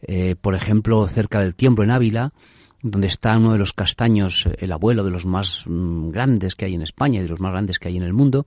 Eh, 0.01 0.35
por 0.39 0.55
ejemplo, 0.55 1.07
cerca 1.07 1.39
del 1.39 1.55
Tiemblo 1.55 1.85
en 1.85 1.91
Ávila, 1.91 2.33
donde 2.81 3.07
está 3.07 3.37
uno 3.37 3.53
de 3.53 3.59
los 3.59 3.71
castaños, 3.71 4.49
el 4.57 4.71
abuelo 4.73 5.05
de 5.05 5.11
los 5.11 5.25
más 5.25 5.63
mm, 5.67 6.09
grandes 6.09 6.55
que 6.55 6.65
hay 6.65 6.75
en 6.75 6.81
España 6.81 7.19
y 7.19 7.23
de 7.23 7.29
los 7.29 7.39
más 7.39 7.51
grandes 7.51 7.79
que 7.79 7.87
hay 7.87 7.97
en 7.97 8.03
el 8.03 8.13
mundo, 8.13 8.45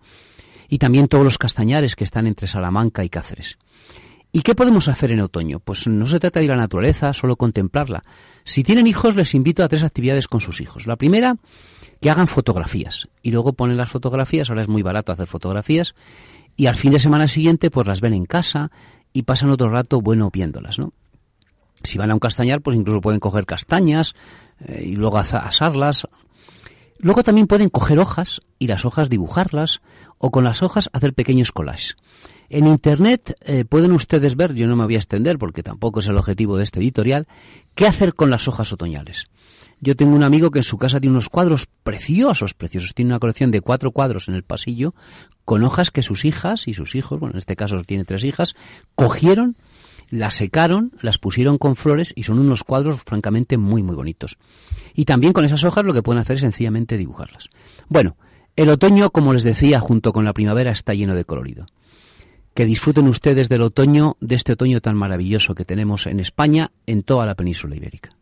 y 0.69 0.79
también 0.79 1.09
todos 1.09 1.25
los 1.25 1.39
castañares 1.39 1.97
que 1.97 2.05
están 2.05 2.27
entre 2.27 2.49
Salamanca 2.49 3.03
y 3.03 3.09
Cáceres. 3.09 3.57
¿Y 4.37 4.43
qué 4.43 4.57
podemos 4.57 4.89
hacer 4.89 5.13
en 5.13 5.21
otoño? 5.21 5.61
Pues 5.61 5.87
no 5.87 6.09
se 6.09 6.19
trata 6.19 6.41
de 6.41 6.47
ir 6.47 6.51
a 6.51 6.57
la 6.57 6.63
naturaleza, 6.63 7.13
solo 7.13 7.37
contemplarla. 7.37 8.03
Si 8.43 8.65
tienen 8.65 8.89
hijos, 8.89 9.15
les 9.15 9.33
invito 9.33 9.63
a 9.63 9.69
tres 9.69 9.85
actividades 9.85 10.27
con 10.27 10.41
sus 10.41 10.61
hijos. 10.61 10.89
La 10.89 10.97
primera, 10.97 11.37
que 12.01 12.11
hagan 12.11 12.27
fotografías. 12.27 13.07
Y 13.23 13.31
luego 13.31 13.53
ponen 13.53 13.77
las 13.77 13.91
fotografías, 13.91 14.51
ahora 14.51 14.63
es 14.63 14.69
muy 14.69 14.83
barato 14.83 15.13
hacer 15.13 15.29
fotografías, 15.29 15.95
y 16.57 16.67
al 16.67 16.75
fin 16.75 16.91
de 16.91 16.99
semana 16.99 17.29
siguiente, 17.29 17.71
pues 17.71 17.87
las 17.87 18.01
ven 18.01 18.13
en 18.13 18.27
casa 18.27 18.73
y 19.13 19.23
pasan 19.23 19.51
otro 19.51 19.69
rato 19.71 20.01
bueno 20.01 20.31
viéndolas, 20.33 20.81
¿no? 20.81 20.93
Si 21.85 21.97
van 21.97 22.11
a 22.11 22.15
un 22.15 22.21
castañar, 22.21 22.61
pues 22.61 22.77
incluso 22.77 23.01
pueden 23.01 23.21
coger 23.21 23.47
castañas 23.47 24.17
eh, 24.67 24.83
y 24.85 24.97
luego 24.97 25.19
asarlas. 25.19 26.09
Luego 26.99 27.23
también 27.23 27.47
pueden 27.47 27.69
coger 27.69 28.01
hojas 28.01 28.41
y 28.59 28.67
las 28.67 28.85
hojas 28.85 29.09
dibujarlas 29.09 29.81
o 30.19 30.33
con 30.33 30.43
las 30.43 30.65
hojas 30.65 30.91
hacer 30.93 31.15
pequeños 31.15 31.53
collages. 31.53 31.95
En 32.49 32.67
Internet 32.67 33.37
eh, 33.45 33.65
pueden 33.65 33.93
ustedes 33.93 34.37
ver, 34.37 34.55
yo 34.55 34.67
no 34.67 34.77
me 34.77 34.85
voy 34.85 34.95
a 34.95 34.99
extender 34.99 35.39
porque 35.39 35.63
tampoco 35.63 36.01
es 36.01 36.07
el 36.07 36.17
objetivo 36.17 36.57
de 36.57 36.65
este 36.65 36.81
editorial, 36.81 37.27
qué 37.75 37.87
hacer 37.87 38.15
con 38.15 38.31
las 38.31 38.49
hojas 38.49 38.73
otoñales. 38.73 39.29
Yo 39.81 39.97
tengo 39.97 40.15
un 40.15 40.23
amigo 40.23 40.51
que 40.51 40.61
en 40.61 40.65
su 40.65 40.79
casa 40.79 41.01
tiene 41.01 41.13
unos 41.13 41.29
cuadros 41.29 41.67
preciosos, 41.83 42.55
preciosos. 42.55 42.95
Tiene 42.95 43.11
una 43.11 43.19
colección 43.19 43.51
de 43.51 43.61
cuatro 43.61 43.91
cuadros 43.91 44.29
en 44.29 44.35
el 44.35 44.43
pasillo 44.43 44.95
con 45.45 45.63
hojas 45.63 45.91
que 45.91 46.03
sus 46.03 46.25
hijas 46.25 46.69
y 46.69 46.75
sus 46.75 46.95
hijos, 46.95 47.21
bueno, 47.21 47.35
en 47.35 47.39
este 47.39 47.57
caso 47.57 47.77
tiene 47.83 48.05
tres 48.05 48.25
hijas, 48.25 48.55
cogieron, 48.95 49.57
las 50.09 50.37
secaron, 50.37 50.93
las 51.03 51.19
pusieron 51.19 51.59
con 51.59 51.77
flores 51.77 52.15
y 52.17 52.23
son 52.23 52.39
unos 52.39 52.65
cuadros 52.65 53.03
francamente 53.03 53.59
muy, 53.59 53.83
muy 53.83 53.95
bonitos. 53.95 54.39
Y 54.95 55.05
también 55.05 55.33
con 55.33 55.45
esas 55.45 55.65
hojas 55.65 55.85
lo 55.85 55.93
que 55.93 56.03
pueden 56.03 56.21
hacer 56.21 56.37
es 56.37 56.43
sencillamente 56.43 56.97
dibujarlas. 56.97 57.49
Bueno, 57.89 58.17
el 58.57 58.71
otoño, 58.71 59.11
como 59.11 59.33
les 59.35 59.45
decía, 59.45 59.81
junto 59.81 60.13
con 60.13 60.25
la 60.25 60.33
primavera 60.33 60.71
está 60.71 60.95
lleno 60.95 61.15
de 61.15 61.25
colorido 61.25 61.67
que 62.55 62.65
disfruten 62.65 63.09
ustedes 63.09 63.49
del 63.49 63.63
otoño, 63.63 64.17
de 64.21 64.37
este 64.37 64.53
otoño 64.53 64.81
tan 64.81 64.97
maravilloso 64.97 65.55
que 65.55 65.65
tenemos 65.65 66.07
en 66.07 66.21
España, 66.21 66.71
en 66.87 67.03
toda 67.03 67.27
la 67.27 67.35
península 67.35 67.77
ibérica. 67.77 68.17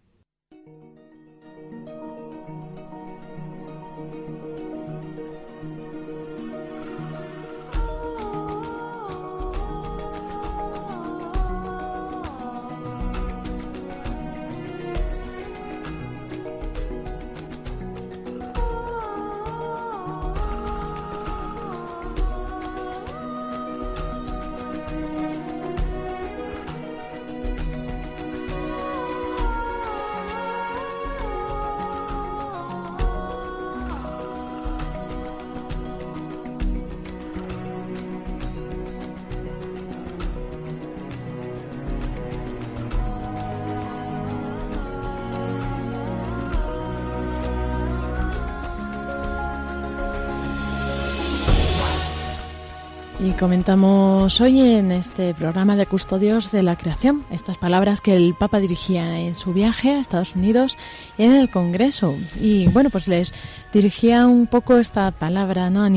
Comentamos 53.63 54.41
hoy 54.41 54.61
en 54.61 54.91
este 54.91 55.35
programa 55.35 55.77
de 55.77 55.87
Custodios 55.87 56.51
de 56.51 56.65
la 56.65 56.75
Creación 56.75 57.25
estas 57.31 57.59
palabras 57.59 58.01
que 58.01 58.17
el 58.17 58.35
Papa 58.35 58.59
dirigía 58.59 59.21
en 59.21 59.35
su 59.35 59.53
viaje 59.53 59.93
a 59.93 60.01
Estados 60.01 60.35
Unidos 60.35 60.77
en 61.17 61.31
el 61.31 61.49
Congreso. 61.49 62.17
Y 62.41 62.67
bueno, 62.67 62.91
pues 62.91 63.07
les 63.07 63.33
dirigía 63.73 64.27
un 64.27 64.49
poco 64.49 64.79
esta 64.79 65.13
palabra, 65.13 65.71
¿no? 65.71 65.89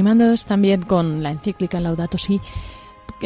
También 0.45 0.83
con 0.83 1.23
la 1.23 1.31
encíclica 1.31 1.79
Laudato 1.79 2.19
Si, 2.19 2.39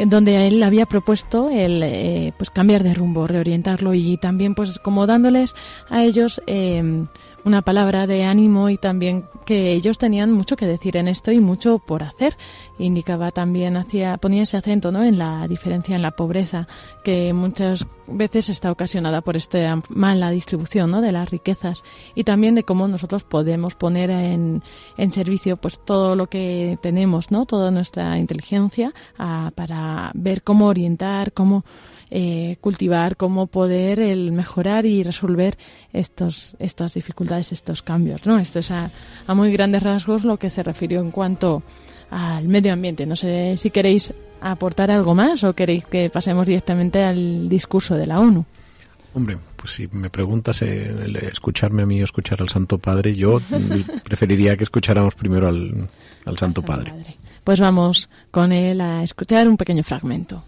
donde 0.05 0.47
él 0.47 0.63
había 0.63 0.85
propuesto 0.85 1.49
el 1.49 1.83
eh, 1.83 2.33
pues 2.37 2.49
cambiar 2.49 2.83
de 2.83 2.93
rumbo, 2.93 3.27
reorientarlo 3.27 3.93
y 3.93 4.15
también 4.15 4.55
pues 4.55 4.79
como 4.79 5.05
dándoles 5.05 5.53
a 5.89 6.05
ellos 6.05 6.41
eh, 6.47 7.07
una 7.45 7.61
palabra 7.61 8.07
de 8.07 8.23
ánimo 8.23 8.69
y 8.69 8.77
también 8.77 9.25
que 9.45 9.73
ellos 9.73 9.97
tenían 9.97 10.31
mucho 10.31 10.55
que 10.55 10.67
decir 10.67 10.97
en 10.97 11.07
esto 11.07 11.31
y 11.31 11.39
mucho 11.39 11.79
por 11.79 12.03
hacer. 12.03 12.37
Indicaba 12.77 13.31
también, 13.31 13.77
hacía, 13.77 14.17
ponía 14.17 14.43
ese 14.43 14.57
acento 14.57 14.91
¿no? 14.91 15.03
en 15.03 15.17
la 15.17 15.47
diferencia 15.47 15.95
en 15.95 16.01
la 16.01 16.11
pobreza, 16.11 16.67
que 17.03 17.33
muchas 17.33 17.87
veces 18.07 18.49
está 18.49 18.71
ocasionada 18.71 19.21
por 19.21 19.37
esta 19.37 19.81
mala 19.89 20.31
distribución 20.31 20.91
¿no? 20.91 21.01
de 21.01 21.11
las 21.11 21.29
riquezas 21.29 21.83
y 22.15 22.23
también 22.23 22.55
de 22.55 22.63
cómo 22.63 22.87
nosotros 22.87 23.23
podemos 23.23 23.75
poner 23.75 24.09
en, 24.09 24.63
en 24.97 25.11
servicio 25.11 25.57
pues 25.57 25.79
todo 25.79 26.15
lo 26.15 26.27
que 26.27 26.77
tenemos, 26.81 27.31
¿no? 27.31 27.45
toda 27.45 27.71
nuestra 27.71 28.17
inteligencia 28.17 28.93
para 29.55 30.11
ver 30.13 30.43
cómo 30.43 30.67
orientar, 30.67 31.33
cómo 31.33 31.63
eh, 32.11 32.57
cultivar, 32.61 33.17
cómo 33.17 33.47
poder 33.47 33.99
el 33.99 34.31
mejorar 34.31 34.85
y 34.85 35.03
resolver 35.03 35.57
estos, 35.93 36.55
estas 36.59 36.93
dificultades, 36.93 37.51
estos 37.51 37.81
cambios. 37.83 38.25
¿no? 38.25 38.39
Esto 38.39 38.59
es 38.59 38.71
a, 38.71 38.89
muy 39.27 39.51
grandes 39.51 39.83
rasgos 39.83 40.23
lo 40.23 40.37
que 40.37 40.49
se 40.49 40.63
refirió 40.63 41.01
en 41.01 41.11
cuanto 41.11 41.61
al 42.09 42.47
medio 42.47 42.73
ambiente. 42.73 43.05
No 43.05 43.15
sé 43.15 43.57
si 43.57 43.69
queréis 43.69 44.13
aportar 44.41 44.89
algo 44.89 45.13
más 45.13 45.43
o 45.43 45.53
queréis 45.53 45.85
que 45.85 46.09
pasemos 46.09 46.47
directamente 46.47 47.03
al 47.03 47.47
discurso 47.47 47.95
de 47.95 48.07
la 48.07 48.19
ONU. 48.19 48.45
Hombre, 49.13 49.37
pues 49.55 49.73
si 49.73 49.87
me 49.91 50.09
preguntas 50.09 50.61
eh, 50.61 51.29
escucharme 51.31 51.83
a 51.83 51.85
mí 51.85 52.01
o 52.01 52.05
escuchar 52.05 52.41
al 52.41 52.49
Santo 52.49 52.77
Padre, 52.77 53.15
yo 53.15 53.39
preferiría 54.03 54.55
que 54.55 54.63
escucháramos 54.63 55.15
primero 55.15 55.47
al, 55.47 55.89
al 56.25 56.37
Santo 56.37 56.61
Padre. 56.63 56.93
Pues 57.43 57.59
vamos 57.59 58.09
con 58.31 58.51
él 58.51 58.81
a 58.81 59.03
escuchar 59.03 59.47
un 59.47 59.57
pequeño 59.57 59.83
fragmento. 59.83 60.43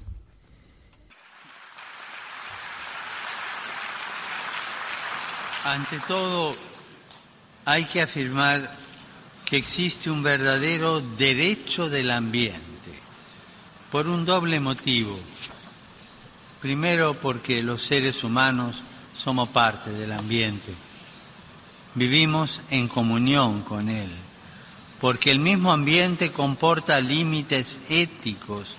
Ante 5.63 5.99
todo, 6.07 6.55
hay 7.65 7.85
que 7.85 8.01
afirmar 8.01 8.71
que 9.45 9.57
existe 9.57 10.09
un 10.09 10.23
verdadero 10.23 11.01
derecho 11.01 11.87
del 11.87 12.09
ambiente, 12.09 12.59
por 13.91 14.07
un 14.07 14.25
doble 14.25 14.59
motivo. 14.59 15.19
Primero, 16.61 17.13
porque 17.13 17.61
los 17.61 17.83
seres 17.83 18.23
humanos 18.23 18.81
somos 19.13 19.49
parte 19.49 19.91
del 19.91 20.13
ambiente, 20.13 20.73
vivimos 21.93 22.61
en 22.71 22.87
comunión 22.87 23.61
con 23.61 23.87
él, 23.89 24.09
porque 24.99 25.29
el 25.29 25.37
mismo 25.39 25.71
ambiente 25.71 26.31
comporta 26.31 26.99
límites 26.99 27.79
éticos 27.87 28.75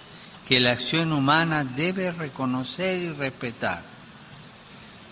que 0.48 0.58
la 0.58 0.72
acción 0.72 1.12
humana 1.12 1.62
debe 1.64 2.10
reconocer 2.10 2.98
y 2.98 3.08
respetar. 3.10 3.84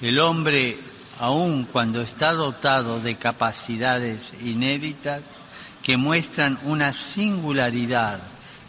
El 0.00 0.18
hombre 0.18 0.78
aun 1.20 1.64
cuando 1.64 2.00
está 2.00 2.32
dotado 2.32 2.98
de 2.98 3.16
capacidades 3.16 4.32
inéditas 4.42 5.22
que 5.82 5.98
muestran 5.98 6.58
una 6.64 6.94
singularidad 6.94 8.20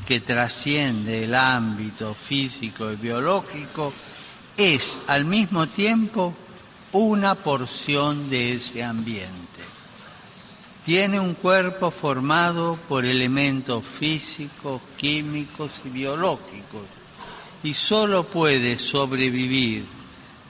que 0.06 0.20
trasciende 0.20 1.24
el 1.24 1.34
ámbito 1.34 2.14
físico 2.14 2.92
y 2.92 2.98
biológico, 2.98 3.94
es 4.58 5.00
al 5.08 5.24
mismo 5.24 5.68
tiempo 5.68 6.36
una 6.92 7.36
porción 7.36 8.30
de 8.30 8.54
ese 8.54 8.84
ambiente. 8.84 9.32
Tiene 10.86 11.22
un 11.22 11.36
cuerpo 11.36 11.90
formado 11.90 12.78
por 12.90 13.06
elementos 13.06 13.86
físicos, 13.86 14.82
químicos 14.98 15.72
y 15.86 15.90
biológicos 15.90 16.84
y 17.64 17.74
solo 17.74 18.26
puede 18.26 18.78
sobrevivir 18.78 19.86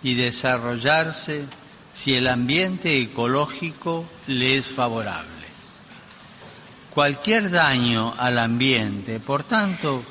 y 0.02 0.16
desarrollarse 0.16 1.46
si 1.94 2.16
el 2.16 2.28
ambiente 2.28 3.00
ecológico 3.00 4.06
le 4.28 4.58
es 4.58 4.66
favorable. 4.66 5.30
Cualquier 6.94 7.50
daño 7.50 8.14
al 8.18 8.38
ambiente, 8.38 9.20
por 9.20 9.44
tanto, 9.44 10.04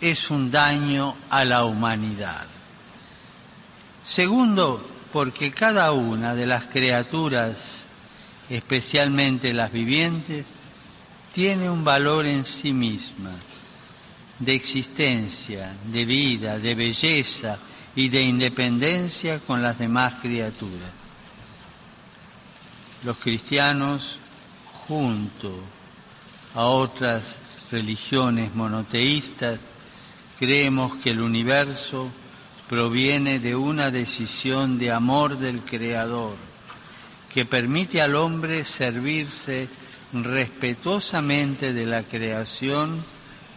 es 0.00 0.30
un 0.30 0.50
daño 0.50 1.14
a 1.30 1.44
la 1.44 1.64
humanidad. 1.64 2.46
Segundo, 4.04 4.88
porque 5.12 5.52
cada 5.52 5.92
una 5.92 6.34
de 6.34 6.46
las 6.46 6.64
criaturas, 6.64 7.84
especialmente 8.48 9.52
las 9.52 9.70
vivientes, 9.72 10.46
tiene 11.34 11.68
un 11.68 11.84
valor 11.84 12.26
en 12.26 12.44
sí 12.44 12.72
misma, 12.72 13.30
de 14.38 14.54
existencia, 14.54 15.74
de 15.86 16.04
vida, 16.04 16.58
de 16.58 16.74
belleza 16.74 17.58
y 17.94 18.08
de 18.08 18.22
independencia 18.22 19.38
con 19.38 19.62
las 19.62 19.78
demás 19.78 20.14
criaturas 20.20 21.01
los 23.04 23.18
cristianos, 23.18 24.18
junto 24.86 25.52
a 26.54 26.64
otras 26.64 27.36
religiones 27.70 28.54
monoteístas, 28.54 29.58
creemos 30.38 30.96
que 30.96 31.10
el 31.10 31.20
universo 31.20 32.10
proviene 32.68 33.38
de 33.38 33.56
una 33.56 33.90
decisión 33.90 34.78
de 34.78 34.92
amor 34.92 35.38
del 35.38 35.60
Creador, 35.60 36.36
que 37.32 37.44
permite 37.44 38.00
al 38.00 38.14
hombre 38.14 38.64
servirse 38.64 39.68
respetuosamente 40.12 41.72
de 41.72 41.86
la 41.86 42.02
creación 42.02 43.02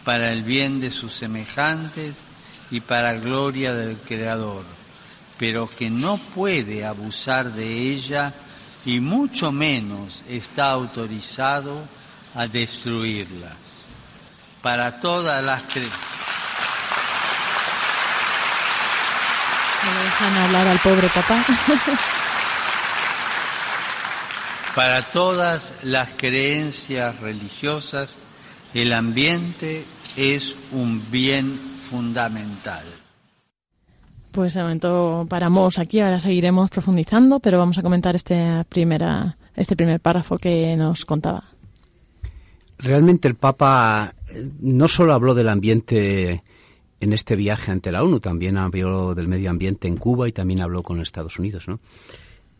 para 0.04 0.32
el 0.32 0.42
bien 0.42 0.80
de 0.80 0.90
sus 0.90 1.14
semejantes 1.14 2.14
y 2.70 2.80
para 2.80 3.14
gloria 3.14 3.74
del 3.74 3.96
Creador, 3.96 4.64
pero 5.38 5.68
que 5.68 5.90
no 5.90 6.16
puede 6.16 6.84
abusar 6.84 7.52
de 7.52 7.90
ella 7.92 8.32
y 8.86 9.00
mucho 9.00 9.52
menos 9.52 10.22
está 10.28 10.70
autorizado 10.70 11.82
a 12.34 12.46
destruirla. 12.46 13.52
Para 14.62 15.00
todas 15.00 15.44
las 15.44 15.62
creencias. 15.62 16.00
dejan 20.04 20.42
hablar 20.44 20.68
al 20.68 20.78
pobre 20.78 21.08
papá. 21.08 21.44
Para 24.74 25.02
todas 25.02 25.72
las 25.82 26.10
creencias 26.16 27.18
religiosas, 27.20 28.10
el 28.74 28.92
ambiente 28.92 29.84
es 30.16 30.54
un 30.70 31.10
bien 31.10 31.58
fundamental. 31.88 32.84
Pues 34.36 34.52
de 34.52 34.60
momento 34.60 35.26
paramos 35.30 35.78
aquí, 35.78 35.98
ahora 35.98 36.20
seguiremos 36.20 36.68
profundizando, 36.68 37.40
pero 37.40 37.56
vamos 37.56 37.78
a 37.78 37.82
comentar 37.82 38.14
este, 38.14 38.62
primera, 38.68 39.38
este 39.54 39.74
primer 39.76 39.98
párrafo 39.98 40.36
que 40.36 40.76
nos 40.76 41.06
contaba. 41.06 41.44
Realmente 42.76 43.28
el 43.28 43.36
Papa 43.36 44.14
eh, 44.28 44.50
no 44.60 44.88
solo 44.88 45.14
habló 45.14 45.32
del 45.32 45.48
ambiente 45.48 46.42
en 47.00 47.12
este 47.14 47.34
viaje 47.34 47.72
ante 47.72 47.90
la 47.90 48.04
ONU, 48.04 48.20
también 48.20 48.58
habló 48.58 49.14
del 49.14 49.26
medio 49.26 49.48
ambiente 49.48 49.88
en 49.88 49.96
Cuba 49.96 50.28
y 50.28 50.32
también 50.32 50.60
habló 50.60 50.82
con 50.82 51.00
Estados 51.00 51.38
Unidos, 51.38 51.66
¿no? 51.66 51.80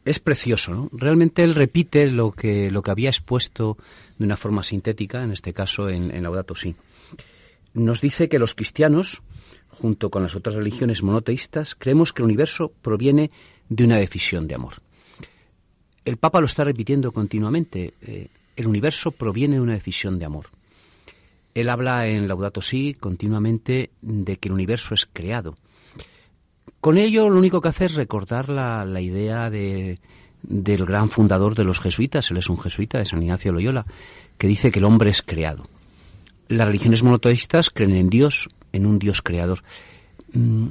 Es 0.07 0.19
precioso, 0.19 0.73
¿no? 0.73 0.89
Realmente 0.93 1.43
él 1.43 1.55
repite 1.55 2.07
lo 2.07 2.33
que, 2.33 2.71
lo 2.71 2.81
que 2.81 2.91
había 2.91 3.11
expuesto 3.11 3.77
de 4.17 4.25
una 4.25 4.39
forma 4.39 4.65
sintética, 4.65 5.23
en 5.23 5.33
este 5.33 5.53
caso 5.53 5.91
en, 5.91 6.11
en 6.11 6.23
Laudato 6.23 6.55
Si. 6.55 6.75
Nos 7.75 8.01
dice 8.01 8.31
que 8.31 8.39
los 8.39 8.55
cristianos, 8.55 9.21
junto 9.81 10.11
con 10.11 10.23
las 10.23 10.35
otras 10.35 10.55
religiones 10.55 11.03
monoteístas, 11.03 11.75
creemos 11.75 12.13
que 12.13 12.23
el 12.23 12.27
universo 12.27 12.73
proviene 12.83 13.31
de 13.69 13.85
una 13.85 13.97
decisión 13.97 14.49
de 14.49 14.55
amor. 14.55 14.75
El 16.05 16.17
Papa 16.17 16.41
lo 16.41 16.47
está 16.47 16.65
repitiendo 16.65 17.13
continuamente. 17.13 17.95
Eh, 18.01 18.29
el 18.57 18.67
universo 18.67 19.11
proviene 19.11 19.57
de 19.57 19.61
una 19.61 19.75
decisión 19.75 20.19
de 20.19 20.25
amor. 20.25 20.47
Él 21.55 21.69
habla 21.69 22.07
en 22.07 22.29
Laudato 22.29 22.61
Si 22.63 22.95
continuamente 22.95 23.91
de 24.03 24.37
que 24.37 24.49
el 24.49 24.55
universo 24.55 24.95
es 24.95 25.07
creado. 25.07 25.57
Con 26.81 26.99
ello, 26.99 27.29
lo 27.29 27.39
único 27.39 27.61
que 27.61 27.69
hace 27.69 27.87
es 27.87 27.95
recordar 27.95 28.49
la, 28.49 29.01
idea 29.01 29.51
de, 29.51 29.99
del 30.43 30.85
gran 30.85 31.11
fundador 31.11 31.55
de 31.55 31.65
los 31.65 31.81
jesuitas, 31.81 32.31
él 32.31 32.37
es 32.37 32.49
un 32.49 32.59
jesuita, 32.59 32.99
de 32.99 33.05
San 33.05 33.23
Ignacio 33.23 33.53
Loyola, 33.53 33.87
que 34.39 34.47
dice 34.47 34.71
que 34.71 34.79
el 34.79 34.85
hombre 34.85 35.11
es 35.11 35.23
creado. 35.23 35.69
Las 36.49 36.67
religiones 36.67 37.03
monoteístas 37.03 37.71
creen 37.71 37.97
en 37.97 38.11
Dios, 38.11 38.49
en 38.77 38.87
un 38.87 38.99
Dios 38.99 39.23
creador. 39.23 39.63
Mm, 40.33 40.69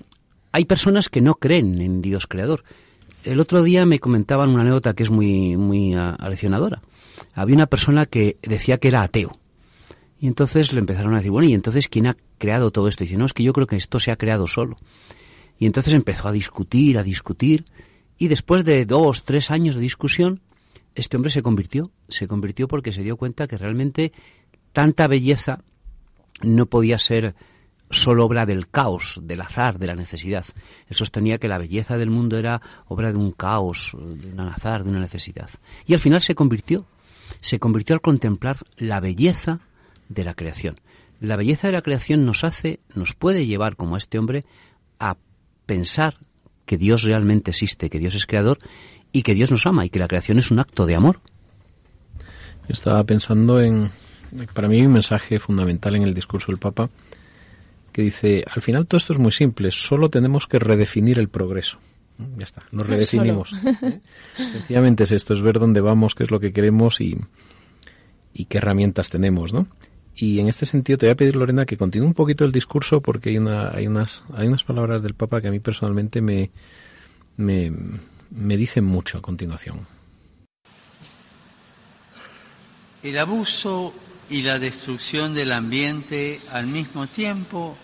hay 0.51 0.65
personas 0.65 1.09
que 1.09 1.21
no 1.21 1.35
creen 1.35 1.81
en 1.81 2.01
Dios 2.01 2.27
creador. 2.27 2.63
El 3.23 3.39
otro 3.39 3.63
día 3.63 3.85
me 3.85 3.99
comentaban 3.99 4.49
una 4.51 4.61
anécdota 4.61 4.93
que 4.93 5.03
es 5.03 5.11
muy, 5.11 5.57
muy 5.57 5.93
aleccionadora. 5.95 6.81
Había 7.33 7.55
una 7.55 7.67
persona 7.67 8.05
que 8.05 8.37
decía 8.41 8.77
que 8.77 8.87
era 8.87 9.01
ateo. 9.01 9.31
Y 10.19 10.27
entonces 10.27 10.71
le 10.71 10.79
empezaron 10.79 11.13
a 11.13 11.17
decir, 11.17 11.31
bueno, 11.31 11.49
¿y 11.49 11.53
entonces 11.53 11.89
quién 11.89 12.07
ha 12.07 12.15
creado 12.37 12.71
todo 12.71 12.87
esto? 12.87 13.03
Y 13.03 13.07
dice, 13.07 13.17
no, 13.17 13.25
es 13.25 13.33
que 13.33 13.43
yo 13.43 13.51
creo 13.51 13.67
que 13.67 13.75
esto 13.75 13.99
se 13.99 14.11
ha 14.11 14.15
creado 14.15 14.47
solo. 14.47 14.77
Y 15.59 15.65
entonces 15.65 15.93
empezó 15.93 16.27
a 16.27 16.31
discutir, 16.31 16.97
a 16.97 17.03
discutir, 17.03 17.65
y 18.17 18.27
después 18.27 18.63
de 18.63 18.85
dos, 18.85 19.23
tres 19.23 19.51
años 19.51 19.75
de 19.75 19.81
discusión, 19.81 20.41
este 20.95 21.17
hombre 21.17 21.31
se 21.31 21.41
convirtió. 21.41 21.91
Se 22.07 22.27
convirtió 22.27 22.67
porque 22.67 22.93
se 22.93 23.03
dio 23.03 23.17
cuenta 23.17 23.47
que 23.47 23.57
realmente 23.57 24.13
tanta 24.71 25.07
belleza 25.07 25.63
no 26.41 26.65
podía 26.65 26.97
ser 26.97 27.35
solo 27.95 28.25
obra 28.25 28.45
del 28.45 28.67
caos, 28.67 29.19
del 29.23 29.41
azar, 29.41 29.79
de 29.79 29.87
la 29.87 29.95
necesidad. 29.95 30.45
Él 30.87 30.95
sostenía 30.95 31.37
que 31.37 31.47
la 31.47 31.57
belleza 31.57 31.97
del 31.97 32.09
mundo 32.09 32.37
era 32.37 32.61
obra 32.87 33.11
de 33.11 33.17
un 33.17 33.31
caos, 33.31 33.91
de 33.97 34.31
un 34.31 34.39
azar, 34.39 34.83
de 34.83 34.89
una 34.89 34.99
necesidad. 34.99 35.49
Y 35.85 35.93
al 35.93 35.99
final 35.99 36.21
se 36.21 36.35
convirtió. 36.35 36.85
Se 37.41 37.59
convirtió 37.59 37.95
al 37.95 38.01
contemplar 38.01 38.57
la 38.77 38.99
belleza 38.99 39.59
de 40.09 40.23
la 40.23 40.35
creación. 40.35 40.79
La 41.19 41.35
belleza 41.37 41.67
de 41.67 41.73
la 41.73 41.81
creación 41.81 42.25
nos 42.25 42.43
hace, 42.43 42.79
nos 42.93 43.15
puede 43.15 43.47
llevar, 43.47 43.75
como 43.75 43.95
a 43.95 43.97
este 43.97 44.19
hombre, 44.19 44.45
a 44.99 45.17
pensar 45.65 46.17
que 46.65 46.77
Dios 46.77 47.03
realmente 47.03 47.51
existe, 47.51 47.89
que 47.89 47.99
Dios 47.99 48.15
es 48.15 48.25
creador 48.25 48.59
y 49.11 49.23
que 49.23 49.33
Dios 49.33 49.51
nos 49.51 49.65
ama 49.65 49.85
y 49.85 49.89
que 49.89 49.99
la 49.99 50.07
creación 50.07 50.39
es 50.39 50.51
un 50.51 50.59
acto 50.59 50.85
de 50.85 50.95
amor. 50.95 51.21
Estaba 52.67 53.03
pensando 53.03 53.61
en, 53.61 53.91
para 54.53 54.67
mí, 54.67 54.81
un 54.85 54.93
mensaje 54.93 55.39
fundamental 55.39 55.95
en 55.95 56.03
el 56.03 56.13
discurso 56.13 56.47
del 56.47 56.57
Papa 56.59 56.89
que 57.95 58.01
dice, 58.01 58.43
al 58.53 58.61
final 58.61 58.87
todo 58.87 58.97
esto 58.97 59.13
es 59.13 59.19
muy 59.19 59.31
simple, 59.31 59.71
solo 59.71 60.09
tenemos 60.09 60.47
que 60.47 60.59
redefinir 60.59 61.17
el 61.17 61.29
progreso. 61.29 61.79
Ya 62.37 62.43
está, 62.43 62.61
nos 62.73 62.85
redefinimos. 62.89 63.53
¿eh? 63.53 64.01
Sencillamente 64.35 65.05
es 65.05 65.13
esto, 65.13 65.33
es 65.33 65.41
ver 65.41 65.59
dónde 65.59 65.79
vamos, 65.79 66.13
qué 66.13 66.23
es 66.23 66.29
lo 66.29 66.41
que 66.41 66.51
queremos 66.51 66.99
y, 66.99 67.17
y 68.33 68.45
qué 68.45 68.57
herramientas 68.57 69.09
tenemos, 69.09 69.53
¿no? 69.53 69.67
Y 70.13 70.39
en 70.41 70.49
este 70.49 70.65
sentido 70.65 70.97
te 70.97 71.05
voy 71.05 71.11
a 71.11 71.15
pedir, 71.15 71.37
Lorena, 71.37 71.65
que 71.65 71.77
continúe 71.77 72.05
un 72.05 72.13
poquito 72.13 72.43
el 72.43 72.51
discurso 72.51 72.99
porque 72.99 73.29
hay, 73.29 73.37
una, 73.37 73.69
hay, 73.69 73.87
unas, 73.87 74.25
hay 74.33 74.49
unas 74.49 74.65
palabras 74.65 75.01
del 75.01 75.13
Papa 75.13 75.39
que 75.39 75.47
a 75.47 75.51
mí 75.51 75.61
personalmente 75.61 76.21
me, 76.21 76.51
me, 77.37 77.71
me 78.29 78.57
dicen 78.57 78.83
mucho 78.83 79.19
a 79.19 79.21
continuación. 79.21 79.87
El 83.03 83.17
abuso 83.17 83.93
y 84.29 84.41
la 84.41 84.59
destrucción 84.59 85.33
del 85.33 85.53
ambiente 85.53 86.41
al 86.51 86.67
mismo 86.67 87.07
tiempo 87.07 87.77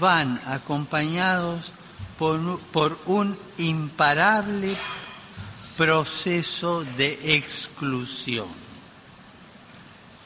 van 0.00 0.40
acompañados 0.46 1.70
por, 2.18 2.98
un 3.06 3.38
imparable 3.58 4.76
proceso 5.76 6.84
de 6.96 7.36
exclusión. 7.36 8.48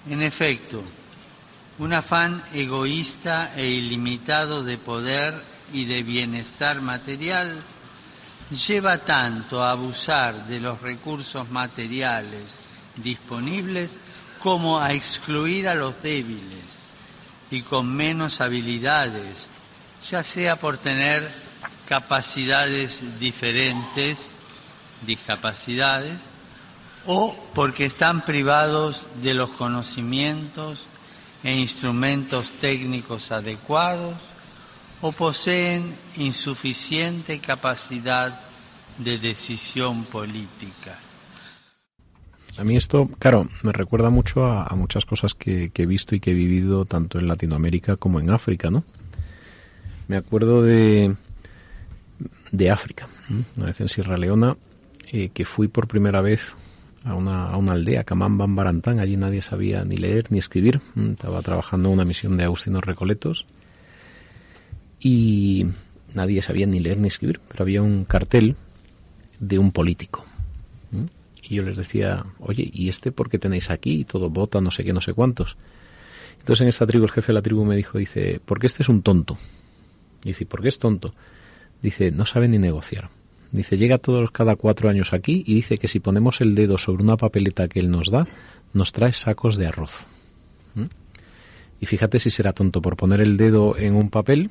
En 0.08 0.22
efecto, 0.22 0.82
un 1.78 1.92
afán 1.92 2.42
egoísta 2.52 3.52
e 3.56 3.66
ilimitado 3.66 4.62
de 4.62 4.78
poder 4.78 5.42
y 5.72 5.84
de 5.84 6.02
bienestar 6.02 6.80
material 6.80 7.62
lleva 8.50 8.98
tanto 8.98 9.62
a 9.62 9.72
abusar 9.72 10.46
de 10.46 10.60
los 10.60 10.80
recursos 10.80 11.50
materiales 11.50 12.44
disponibles 12.96 13.90
como 14.38 14.78
a 14.78 14.92
excluir 14.92 15.68
a 15.68 15.74
los 15.74 16.00
débiles 16.02 16.78
y 17.50 17.62
con 17.62 17.94
menos 17.94 18.40
habilidades, 18.40 19.47
ya 20.10 20.24
sea 20.24 20.56
por 20.56 20.78
tener 20.78 21.28
capacidades 21.86 23.02
diferentes, 23.18 24.18
discapacidades, 25.06 26.14
o 27.06 27.36
porque 27.54 27.86
están 27.86 28.24
privados 28.24 29.06
de 29.22 29.34
los 29.34 29.50
conocimientos 29.50 30.84
e 31.42 31.54
instrumentos 31.54 32.52
técnicos 32.60 33.32
adecuados 33.32 34.16
o 35.00 35.12
poseen 35.12 35.94
insuficiente 36.16 37.38
capacidad 37.38 38.40
de 38.98 39.18
decisión 39.18 40.04
política. 40.04 40.98
A 42.58 42.64
mí 42.64 42.76
esto, 42.76 43.08
claro, 43.20 43.48
me 43.62 43.72
recuerda 43.72 44.10
mucho 44.10 44.44
a, 44.46 44.74
muchas 44.74 45.06
cosas 45.06 45.34
que, 45.34 45.70
he 45.72 45.86
visto 45.86 46.16
y 46.16 46.20
que 46.20 46.32
he 46.32 46.34
vivido 46.34 46.84
tanto 46.84 47.20
en 47.20 47.28
Latinoamérica 47.28 47.96
como 47.96 48.18
en 48.18 48.30
África, 48.30 48.68
¿no? 48.68 48.82
Me 50.08 50.16
acuerdo 50.16 50.62
de, 50.62 51.14
de 52.50 52.70
África, 52.70 53.06
una 53.56 53.66
vez 53.66 53.80
en 53.82 53.88
Sierra 53.90 54.16
Leona, 54.16 54.56
eh, 55.12 55.28
que 55.34 55.44
fui 55.44 55.68
por 55.68 55.86
primera 55.86 56.22
vez 56.22 56.56
a 57.04 57.14
una, 57.14 57.50
a 57.50 57.56
una 57.58 57.72
aldea, 57.72 58.04
Camamban 58.04 58.56
Barantán, 58.56 59.00
allí 59.00 59.18
nadie 59.18 59.42
sabía 59.42 59.84
ni 59.84 59.96
leer 59.96 60.32
ni 60.32 60.38
escribir, 60.38 60.80
estaba 60.96 61.42
trabajando 61.42 61.90
en 61.90 61.94
una 61.94 62.04
misión 62.06 62.38
de 62.38 62.44
Agustinos 62.44 62.84
Recoletos 62.84 63.44
y 64.98 65.66
nadie 66.14 66.40
sabía 66.40 66.66
ni 66.66 66.80
leer 66.80 66.98
ni 66.98 67.08
escribir, 67.08 67.40
pero 67.46 67.64
había 67.64 67.82
un 67.82 68.04
cartel 68.04 68.56
de 69.38 69.58
un 69.58 69.72
político. 69.72 70.24
Y 71.42 71.54
yo 71.54 71.62
les 71.62 71.76
decía, 71.76 72.24
oye, 72.40 72.68
¿y 72.72 72.88
este 72.88 73.12
por 73.12 73.28
qué 73.28 73.38
tenéis 73.38 73.70
aquí? 73.70 74.00
Y 74.00 74.04
todo 74.04 74.28
vota, 74.28 74.60
no 74.60 74.70
sé 74.70 74.84
qué, 74.84 74.92
no 74.92 75.00
sé 75.00 75.12
cuántos. 75.12 75.56
Entonces 76.38 76.62
en 76.62 76.68
esta 76.68 76.86
tribu, 76.86 77.04
el 77.04 77.10
jefe 77.10 77.28
de 77.28 77.32
la 77.34 77.42
tribu 77.42 77.64
me 77.64 77.76
dijo, 77.76 77.98
dice, 77.98 78.40
porque 78.44 78.66
este 78.66 78.82
es 78.82 78.88
un 78.88 79.02
tonto. 79.02 79.38
Y 80.28 80.32
dice, 80.32 80.46
¿por 80.46 80.62
qué 80.62 80.68
es 80.68 80.78
tonto? 80.78 81.14
Dice, 81.82 82.10
no 82.10 82.26
sabe 82.26 82.48
ni 82.48 82.58
negociar. 82.58 83.10
Dice, 83.50 83.78
llega 83.78 83.98
todos 83.98 84.30
cada 84.30 84.56
cuatro 84.56 84.90
años 84.90 85.14
aquí 85.14 85.42
y 85.46 85.54
dice 85.54 85.78
que 85.78 85.88
si 85.88 86.00
ponemos 86.00 86.40
el 86.40 86.54
dedo 86.54 86.76
sobre 86.76 87.02
una 87.02 87.16
papeleta 87.16 87.68
que 87.68 87.80
él 87.80 87.90
nos 87.90 88.10
da, 88.10 88.26
nos 88.74 88.92
trae 88.92 89.12
sacos 89.12 89.56
de 89.56 89.66
arroz. 89.66 90.06
¿Mm? 90.74 90.84
Y 91.80 91.86
fíjate 91.86 92.18
si 92.18 92.30
será 92.30 92.52
tonto 92.52 92.82
por 92.82 92.96
poner 92.96 93.20
el 93.20 93.36
dedo 93.36 93.76
en 93.78 93.94
un 93.94 94.10
papel, 94.10 94.50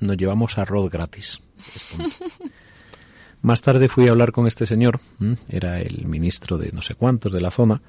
nos 0.00 0.16
llevamos 0.16 0.56
arroz 0.56 0.90
gratis. 0.90 1.40
Más 3.42 3.62
tarde 3.62 3.88
fui 3.88 4.08
a 4.08 4.10
hablar 4.10 4.32
con 4.32 4.46
este 4.46 4.66
señor, 4.66 5.00
era 5.48 5.80
el 5.80 6.06
ministro 6.06 6.58
de 6.58 6.72
no 6.72 6.82
sé 6.82 6.94
cuántos 6.94 7.32
de 7.32 7.40
la 7.40 7.50
zona, 7.50 7.82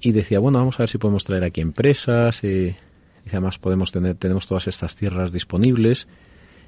y 0.00 0.12
decía, 0.12 0.38
bueno, 0.38 0.58
vamos 0.58 0.76
a 0.76 0.84
ver 0.84 0.88
si 0.88 0.98
podemos 0.98 1.24
traer 1.24 1.44
aquí 1.44 1.60
empresas, 1.60 2.42
eh, 2.42 2.76
y 3.24 3.30
además 3.30 3.58
podemos 3.58 3.92
tener, 3.92 4.16
tenemos 4.16 4.46
todas 4.46 4.68
estas 4.68 4.96
tierras 4.96 5.32
disponibles, 5.32 6.08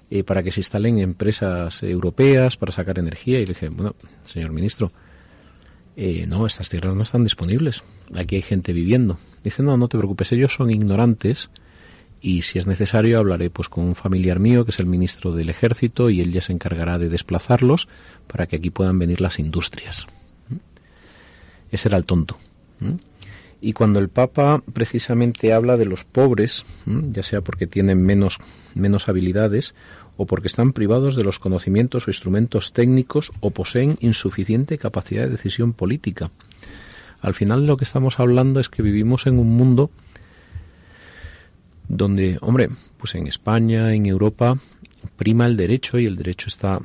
eh, 0.08 0.22
para 0.22 0.44
que 0.44 0.52
se 0.52 0.60
instalen 0.60 0.98
empresas 0.98 1.82
europeas 1.82 2.56
para 2.56 2.70
sacar 2.70 2.98
energía. 2.98 3.40
Y 3.40 3.46
le 3.46 3.54
dije, 3.54 3.68
bueno, 3.70 3.96
señor 4.24 4.52
ministro, 4.52 4.92
eh, 5.96 6.26
no, 6.28 6.46
estas 6.46 6.68
tierras 6.68 6.94
no 6.94 7.02
están 7.02 7.24
disponibles. 7.24 7.82
Aquí 8.14 8.36
hay 8.36 8.42
gente 8.42 8.72
viviendo. 8.72 9.18
Dice, 9.42 9.64
no, 9.64 9.76
no 9.76 9.88
te 9.88 9.98
preocupes, 9.98 10.30
ellos 10.30 10.54
son 10.54 10.70
ignorantes 10.70 11.50
y 12.20 12.42
si 12.42 12.58
es 12.58 12.66
necesario 12.66 13.18
hablaré 13.18 13.50
pues 13.50 13.68
con 13.68 13.84
un 13.84 13.94
familiar 13.94 14.38
mío 14.38 14.64
que 14.64 14.70
es 14.70 14.78
el 14.78 14.86
ministro 14.86 15.32
del 15.32 15.50
ejército 15.50 16.08
y 16.08 16.20
él 16.20 16.32
ya 16.32 16.40
se 16.40 16.52
encargará 16.52 16.98
de 16.98 17.08
desplazarlos 17.08 17.88
para 18.26 18.46
que 18.46 18.56
aquí 18.56 18.70
puedan 18.70 18.98
venir 18.98 19.20
las 19.20 19.38
industrias. 19.38 20.06
¿Mm? 20.48 20.56
Ese 21.72 21.88
era 21.88 21.98
el 21.98 22.04
tonto. 22.04 22.38
Y 23.60 23.72
cuando 23.72 23.98
el 23.98 24.08
Papa 24.08 24.62
precisamente 24.72 25.52
habla 25.52 25.76
de 25.76 25.86
los 25.86 26.04
pobres, 26.04 26.64
ya 26.86 27.22
sea 27.22 27.40
porque 27.40 27.66
tienen 27.66 28.04
menos, 28.04 28.38
menos 28.74 29.08
habilidades 29.08 29.74
o 30.16 30.26
porque 30.26 30.48
están 30.48 30.72
privados 30.72 31.16
de 31.16 31.24
los 31.24 31.38
conocimientos 31.38 32.06
o 32.06 32.10
instrumentos 32.10 32.72
técnicos 32.72 33.32
o 33.40 33.50
poseen 33.50 33.98
insuficiente 34.00 34.78
capacidad 34.78 35.24
de 35.24 35.30
decisión 35.30 35.72
política. 35.72 36.30
Al 37.20 37.34
final 37.34 37.66
lo 37.66 37.76
que 37.76 37.84
estamos 37.84 38.20
hablando 38.20 38.60
es 38.60 38.68
que 38.68 38.82
vivimos 38.82 39.26
en 39.26 39.38
un 39.38 39.56
mundo 39.56 39.90
donde, 41.88 42.38
hombre, 42.40 42.68
pues 42.98 43.14
en 43.14 43.26
España, 43.26 43.94
en 43.94 44.06
Europa, 44.06 44.58
prima 45.16 45.46
el 45.46 45.56
derecho 45.56 45.98
y 45.98 46.06
el 46.06 46.16
derecho 46.16 46.48
está 46.48 46.80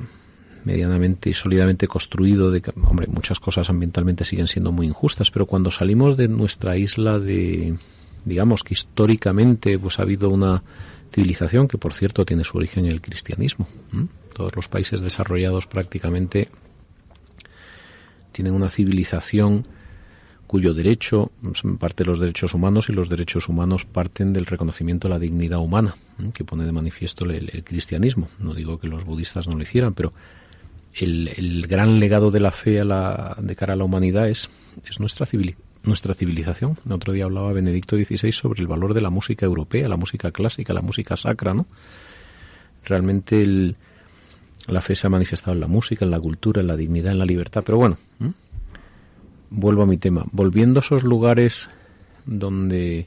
medianamente 0.64 1.30
y 1.30 1.34
sólidamente 1.34 1.88
construido 1.88 2.50
de 2.50 2.62
hombre 2.84 3.06
muchas 3.08 3.40
cosas 3.40 3.68
ambientalmente 3.70 4.24
siguen 4.24 4.46
siendo 4.46 4.72
muy 4.72 4.86
injustas 4.86 5.30
pero 5.30 5.46
cuando 5.46 5.70
salimos 5.70 6.16
de 6.16 6.28
nuestra 6.28 6.76
isla 6.76 7.18
de 7.18 7.76
digamos 8.24 8.62
que 8.62 8.74
históricamente 8.74 9.78
pues 9.78 9.98
ha 9.98 10.02
habido 10.02 10.30
una 10.30 10.62
civilización 11.12 11.68
que 11.68 11.78
por 11.78 11.92
cierto 11.92 12.24
tiene 12.24 12.44
su 12.44 12.58
origen 12.58 12.86
en 12.86 12.92
el 12.92 13.00
cristianismo 13.00 13.66
todos 14.34 14.54
los 14.56 14.68
países 14.68 15.00
desarrollados 15.00 15.66
prácticamente 15.66 16.48
tienen 18.32 18.54
una 18.54 18.70
civilización 18.70 19.66
cuyo 20.52 20.74
derecho 20.74 21.32
parte 21.78 22.04
de 22.04 22.10
los 22.10 22.20
derechos 22.20 22.52
humanos 22.52 22.90
y 22.90 22.92
los 22.92 23.08
derechos 23.08 23.48
humanos 23.48 23.86
parten 23.86 24.34
del 24.34 24.44
reconocimiento 24.44 25.08
de 25.08 25.14
la 25.14 25.18
dignidad 25.18 25.60
humana 25.60 25.94
que 26.34 26.44
pone 26.44 26.66
de 26.66 26.72
manifiesto 26.72 27.24
el, 27.24 27.64
cristianismo. 27.64 28.28
No 28.38 28.52
digo 28.52 28.78
que 28.78 28.86
los 28.86 29.06
budistas 29.06 29.48
no 29.48 29.56
lo 29.56 29.62
hicieran 29.62 29.94
pero 29.94 30.12
el, 30.94 31.66
gran 31.68 32.00
legado 32.00 32.30
de 32.30 32.40
la 32.40 32.52
fe 32.52 32.80
a 32.80 32.84
la, 32.84 33.36
de 33.40 33.56
cara 33.56 33.72
a 33.74 33.76
la 33.76 33.84
humanidad 33.84 34.28
es, 34.28 34.50
es 34.88 35.00
nuestra, 35.00 35.26
nuestra 35.84 36.14
civilización. 36.14 36.78
El 36.84 36.92
otro 36.92 37.12
día 37.12 37.24
hablaba 37.24 37.52
Benedicto 37.52 37.96
XVI 37.96 38.32
sobre 38.32 38.60
el 38.60 38.66
valor 38.66 38.94
de 38.94 39.00
la 39.00 39.10
música 39.10 39.46
europea, 39.46 39.88
la 39.88 39.96
música 39.96 40.30
clásica, 40.30 40.72
la 40.72 40.82
música 40.82 41.16
sacra, 41.16 41.54
¿no? 41.54 41.66
Realmente 42.84 43.42
el, 43.42 43.76
la 44.66 44.80
fe 44.80 44.96
se 44.96 45.06
ha 45.06 45.10
manifestado 45.10 45.52
en 45.52 45.60
la 45.60 45.68
música, 45.68 46.04
en 46.04 46.10
la 46.10 46.20
cultura, 46.20 46.60
en 46.60 46.66
la 46.66 46.76
dignidad, 46.76 47.12
en 47.12 47.18
la 47.18 47.26
libertad. 47.26 47.62
Pero 47.64 47.78
bueno, 47.78 47.96
vuelvo 49.50 49.82
a 49.82 49.86
mi 49.86 49.96
tema. 49.96 50.24
Volviendo 50.32 50.80
a 50.80 50.82
esos 50.82 51.04
lugares 51.04 51.68
donde 52.26 53.06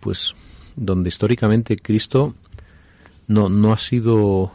pues 0.00 0.34
donde 0.76 1.08
históricamente 1.08 1.76
Cristo 1.76 2.34
no 3.26 3.72
ha 3.72 3.78
sido 3.78 4.52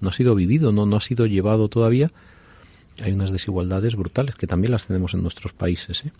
no 0.00 0.08
ha 0.10 0.12
sido 0.12 0.34
vivido, 0.34 0.72
no, 0.72 0.86
no 0.86 0.96
ha 0.96 1.00
sido 1.00 1.26
llevado 1.26 1.68
todavía, 1.68 2.10
hay 3.02 3.12
unas 3.12 3.30
desigualdades 3.30 3.96
brutales 3.96 4.34
que 4.34 4.46
también 4.46 4.72
las 4.72 4.86
tenemos 4.86 5.14
en 5.14 5.22
nuestros 5.22 5.52
países. 5.52 6.04
¿eh? 6.04 6.12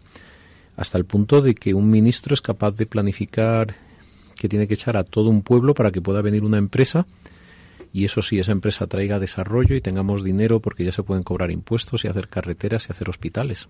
Hasta 0.76 0.98
el 0.98 1.04
punto 1.04 1.42
de 1.42 1.54
que 1.54 1.74
un 1.74 1.90
ministro 1.90 2.34
es 2.34 2.40
capaz 2.40 2.72
de 2.72 2.86
planificar 2.86 3.76
que 4.38 4.48
tiene 4.48 4.66
que 4.66 4.74
echar 4.74 4.96
a 4.96 5.04
todo 5.04 5.28
un 5.28 5.42
pueblo 5.42 5.74
para 5.74 5.90
que 5.90 6.00
pueda 6.00 6.22
venir 6.22 6.44
una 6.44 6.58
empresa 6.58 7.06
y 7.92 8.04
eso 8.04 8.22
sí, 8.22 8.38
esa 8.38 8.52
empresa 8.52 8.86
traiga 8.86 9.18
desarrollo 9.18 9.74
y 9.74 9.80
tengamos 9.80 10.22
dinero 10.22 10.60
porque 10.60 10.84
ya 10.84 10.92
se 10.92 11.02
pueden 11.02 11.24
cobrar 11.24 11.50
impuestos 11.50 12.04
y 12.04 12.08
hacer 12.08 12.28
carreteras 12.28 12.88
y 12.88 12.92
hacer 12.92 13.10
hospitales. 13.10 13.68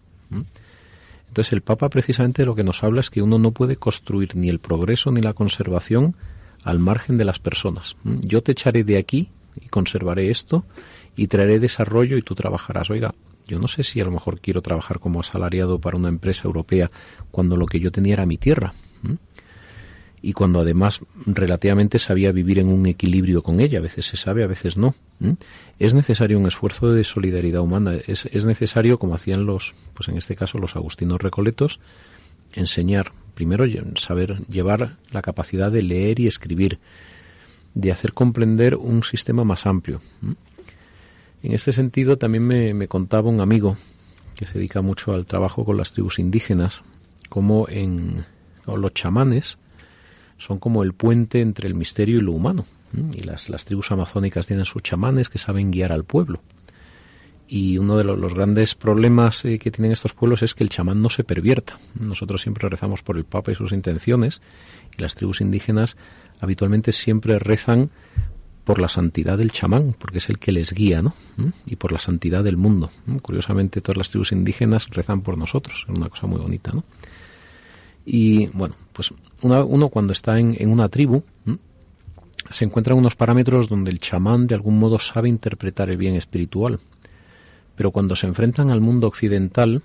Entonces 1.28 1.52
el 1.52 1.62
Papa 1.62 1.88
precisamente 1.88 2.44
lo 2.44 2.54
que 2.54 2.64
nos 2.64 2.84
habla 2.84 3.00
es 3.00 3.10
que 3.10 3.22
uno 3.22 3.38
no 3.38 3.52
puede 3.52 3.76
construir 3.76 4.36
ni 4.36 4.48
el 4.48 4.58
progreso 4.58 5.10
ni 5.10 5.20
la 5.22 5.32
conservación 5.32 6.14
al 6.62 6.78
margen 6.78 7.16
de 7.16 7.24
las 7.24 7.38
personas. 7.38 7.96
Yo 8.04 8.42
te 8.42 8.52
echaré 8.52 8.84
de 8.84 8.98
aquí 8.98 9.30
y 9.60 9.68
conservaré 9.68 10.30
esto 10.30 10.64
y 11.16 11.26
traeré 11.26 11.58
desarrollo 11.58 12.16
y 12.16 12.22
tú 12.22 12.34
trabajarás. 12.34 12.90
Oiga, 12.90 13.14
yo 13.46 13.58
no 13.58 13.68
sé 13.68 13.82
si 13.82 14.00
a 14.00 14.04
lo 14.04 14.12
mejor 14.12 14.40
quiero 14.40 14.62
trabajar 14.62 15.00
como 15.00 15.20
asalariado 15.20 15.80
para 15.80 15.96
una 15.96 16.08
empresa 16.08 16.46
europea 16.46 16.90
cuando 17.30 17.56
lo 17.56 17.66
que 17.66 17.80
yo 17.80 17.90
tenía 17.90 18.14
era 18.14 18.26
mi 18.26 18.38
tierra. 18.38 18.72
Y 20.22 20.34
cuando 20.34 20.60
además 20.60 21.00
relativamente 21.26 21.98
sabía 21.98 22.30
vivir 22.30 22.58
en 22.58 22.68
un 22.68 22.84
equilibrio 22.86 23.42
con 23.42 23.58
ella, 23.58 23.78
a 23.78 23.82
veces 23.82 24.06
se 24.06 24.18
sabe, 24.18 24.44
a 24.44 24.46
veces 24.46 24.76
no. 24.76 24.94
Es 25.78 25.94
necesario 25.94 26.38
un 26.38 26.46
esfuerzo 26.46 26.92
de 26.92 27.04
solidaridad 27.04 27.62
humana, 27.62 27.94
es, 28.06 28.26
es 28.26 28.44
necesario, 28.44 28.98
como 28.98 29.14
hacían 29.14 29.46
los, 29.46 29.74
pues 29.94 30.08
en 30.08 30.18
este 30.18 30.36
caso 30.36 30.58
los 30.58 30.76
agustinos 30.76 31.20
recoletos, 31.20 31.80
enseñar, 32.52 33.12
primero 33.34 33.64
saber 33.96 34.46
llevar 34.46 34.96
la 35.10 35.22
capacidad 35.22 35.72
de 35.72 35.82
leer 35.82 36.20
y 36.20 36.26
escribir, 36.26 36.78
de 37.74 37.92
hacer 37.92 38.12
comprender 38.12 38.76
un 38.76 39.02
sistema 39.02 39.44
más 39.44 39.66
amplio. 39.66 40.00
En 41.42 41.52
este 41.52 41.72
sentido, 41.72 42.18
también 42.18 42.46
me, 42.46 42.88
contaba 42.88 43.30
un 43.30 43.40
amigo 43.40 43.76
que 44.36 44.46
se 44.46 44.54
dedica 44.54 44.82
mucho 44.82 45.14
al 45.14 45.26
trabajo 45.26 45.64
con 45.64 45.76
las 45.76 45.92
tribus 45.92 46.18
indígenas, 46.18 46.82
como 47.28 47.68
en 47.68 48.24
los 48.66 48.94
chamanes 48.94 49.58
son 50.38 50.58
como 50.58 50.82
el 50.82 50.94
puente 50.94 51.40
entre 51.40 51.68
el 51.68 51.74
misterio 51.74 52.18
y 52.18 52.22
lo 52.22 52.32
humano. 52.32 52.64
Y 53.12 53.20
las, 53.20 53.48
las 53.48 53.66
tribus 53.66 53.92
amazónicas 53.92 54.46
tienen 54.46 54.64
sus 54.64 54.82
chamanes 54.82 55.28
que 55.28 55.38
saben 55.38 55.70
guiar 55.70 55.92
al 55.92 56.04
pueblo. 56.04 56.40
Y 57.46 57.78
uno 57.78 57.96
de 57.96 58.04
los, 58.04 58.32
grandes 58.32 58.76
problemas 58.76 59.44
eh, 59.44 59.58
que 59.58 59.72
tienen 59.72 59.90
estos 59.90 60.12
pueblos 60.12 60.42
es 60.42 60.54
que 60.54 60.62
el 60.62 60.70
chamán 60.70 61.02
no 61.02 61.10
se 61.10 61.24
pervierta. 61.24 61.78
Nosotros 61.98 62.42
siempre 62.42 62.68
rezamos 62.68 63.02
por 63.02 63.16
el 63.16 63.24
Papa 63.24 63.50
y 63.50 63.56
sus 63.56 63.72
intenciones, 63.72 64.40
y 64.96 65.02
las 65.02 65.16
tribus 65.16 65.40
indígenas 65.40 65.96
habitualmente 66.40 66.92
siempre 66.92 67.38
rezan 67.38 67.90
por 68.64 68.80
la 68.80 68.88
santidad 68.88 69.38
del 69.38 69.52
chamán, 69.52 69.94
porque 69.98 70.18
es 70.18 70.28
el 70.28 70.38
que 70.38 70.52
les 70.52 70.72
guía, 70.72 71.02
¿no? 71.02 71.14
Y 71.66 71.76
por 71.76 71.92
la 71.92 71.98
santidad 71.98 72.44
del 72.44 72.56
mundo. 72.56 72.90
Curiosamente, 73.22 73.80
todas 73.80 73.96
las 73.96 74.10
tribus 74.10 74.32
indígenas 74.32 74.88
rezan 74.90 75.22
por 75.22 75.36
nosotros, 75.36 75.86
es 75.88 75.96
una 75.96 76.08
cosa 76.08 76.26
muy 76.26 76.40
bonita, 76.40 76.72
¿no? 76.72 76.84
Y 78.04 78.46
bueno, 78.48 78.74
pues 78.92 79.12
uno 79.42 79.88
cuando 79.88 80.12
está 80.12 80.38
en, 80.38 80.56
en 80.58 80.70
una 80.70 80.88
tribu 80.88 81.22
se 82.50 82.64
encuentran 82.64 82.98
unos 82.98 83.14
parámetros 83.14 83.68
donde 83.68 83.90
el 83.90 84.00
chamán 84.00 84.46
de 84.46 84.54
algún 84.54 84.78
modo 84.78 84.98
sabe 84.98 85.28
interpretar 85.28 85.90
el 85.90 85.96
bien 85.96 86.14
espiritual, 86.16 86.80
pero 87.76 87.90
cuando 87.90 88.16
se 88.16 88.26
enfrentan 88.26 88.70
al 88.70 88.80
mundo 88.80 89.06
occidental 89.06 89.82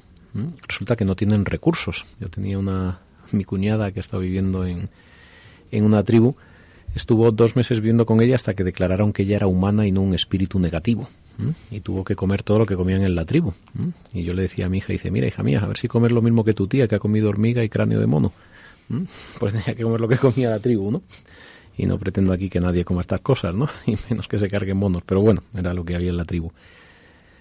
resulta 0.67 0.95
que 0.95 1.05
no 1.05 1.15
tienen 1.15 1.45
recursos. 1.45 2.05
Yo 2.19 2.29
tenía 2.29 2.59
una 2.59 2.99
mi 3.31 3.43
cuñada 3.43 3.91
que 3.91 3.99
estaba 3.99 4.21
viviendo 4.21 4.65
en, 4.65 4.89
en 5.77 5.85
una 5.85 6.03
tribu, 6.03 6.35
estuvo 6.95 7.31
dos 7.31 7.55
meses 7.55 7.79
viviendo 7.79 8.05
con 8.05 8.21
ella 8.21 8.35
hasta 8.35 8.53
que 8.53 8.63
declararon 8.63 9.13
que 9.13 9.23
ella 9.23 9.37
era 9.37 9.47
humana 9.47 9.85
y 9.85 9.91
no 9.91 10.01
un 10.01 10.13
espíritu 10.13 10.59
negativo. 10.59 11.07
Y 11.69 11.81
tuvo 11.81 12.05
que 12.05 12.15
comer 12.15 12.43
todo 12.43 12.59
lo 12.59 12.65
que 12.65 12.75
comían 12.75 13.01
en 13.01 13.15
la 13.15 13.25
tribu. 13.25 13.53
Y 14.13 14.23
yo 14.23 14.33
le 14.33 14.43
decía 14.43 14.67
a 14.67 14.69
mi 14.69 14.77
hija, 14.77 14.93
dice, 14.93 15.11
mira 15.11 15.27
hija 15.27 15.43
mía, 15.43 15.59
a 15.61 15.67
ver 15.67 15.77
si 15.77 15.87
comer 15.87 16.11
lo 16.11 16.21
mismo 16.21 16.43
que 16.43 16.53
tu 16.53 16.67
tía, 16.67 16.87
que 16.87 16.95
ha 16.95 16.99
comido 16.99 17.29
hormiga 17.29 17.63
y 17.63 17.69
cráneo 17.69 17.99
de 17.99 18.07
mono. 18.07 18.31
Pues 19.39 19.53
tenía 19.53 19.75
que 19.75 19.83
comer 19.83 19.99
lo 19.99 20.07
que 20.07 20.17
comía 20.17 20.49
la 20.49 20.59
tribu, 20.59 20.91
¿no? 20.91 21.01
Y 21.77 21.87
no 21.87 21.97
pretendo 21.99 22.31
aquí 22.31 22.49
que 22.49 22.61
nadie 22.61 22.85
coma 22.85 23.01
estas 23.01 23.19
cosas, 23.21 23.53
¿no? 23.53 23.67
Y 23.85 23.97
menos 24.09 24.27
que 24.27 24.39
se 24.39 24.47
carguen 24.47 24.77
monos. 24.77 25.03
Pero 25.05 25.21
bueno, 25.21 25.43
era 25.53 25.73
lo 25.73 25.83
que 25.83 25.95
había 25.95 26.09
en 26.09 26.17
la 26.17 26.25
tribu. 26.25 26.51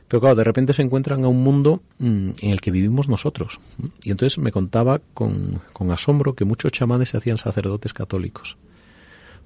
Pero 0.08 0.20
claro, 0.20 0.36
de 0.36 0.44
repente 0.44 0.72
se 0.72 0.82
encuentran 0.82 1.24
a 1.24 1.28
un 1.28 1.42
mundo 1.42 1.82
mm, 1.98 2.30
en 2.40 2.50
el 2.50 2.60
que 2.60 2.70
vivimos 2.70 3.08
nosotros. 3.08 3.58
Y 4.02 4.10
entonces 4.10 4.38
me 4.38 4.52
contaba 4.52 5.00
con, 5.14 5.60
con 5.72 5.90
asombro 5.90 6.34
que 6.34 6.44
muchos 6.44 6.72
chamanes 6.72 7.10
se 7.10 7.16
hacían 7.16 7.38
sacerdotes 7.38 7.92
católicos. 7.92 8.56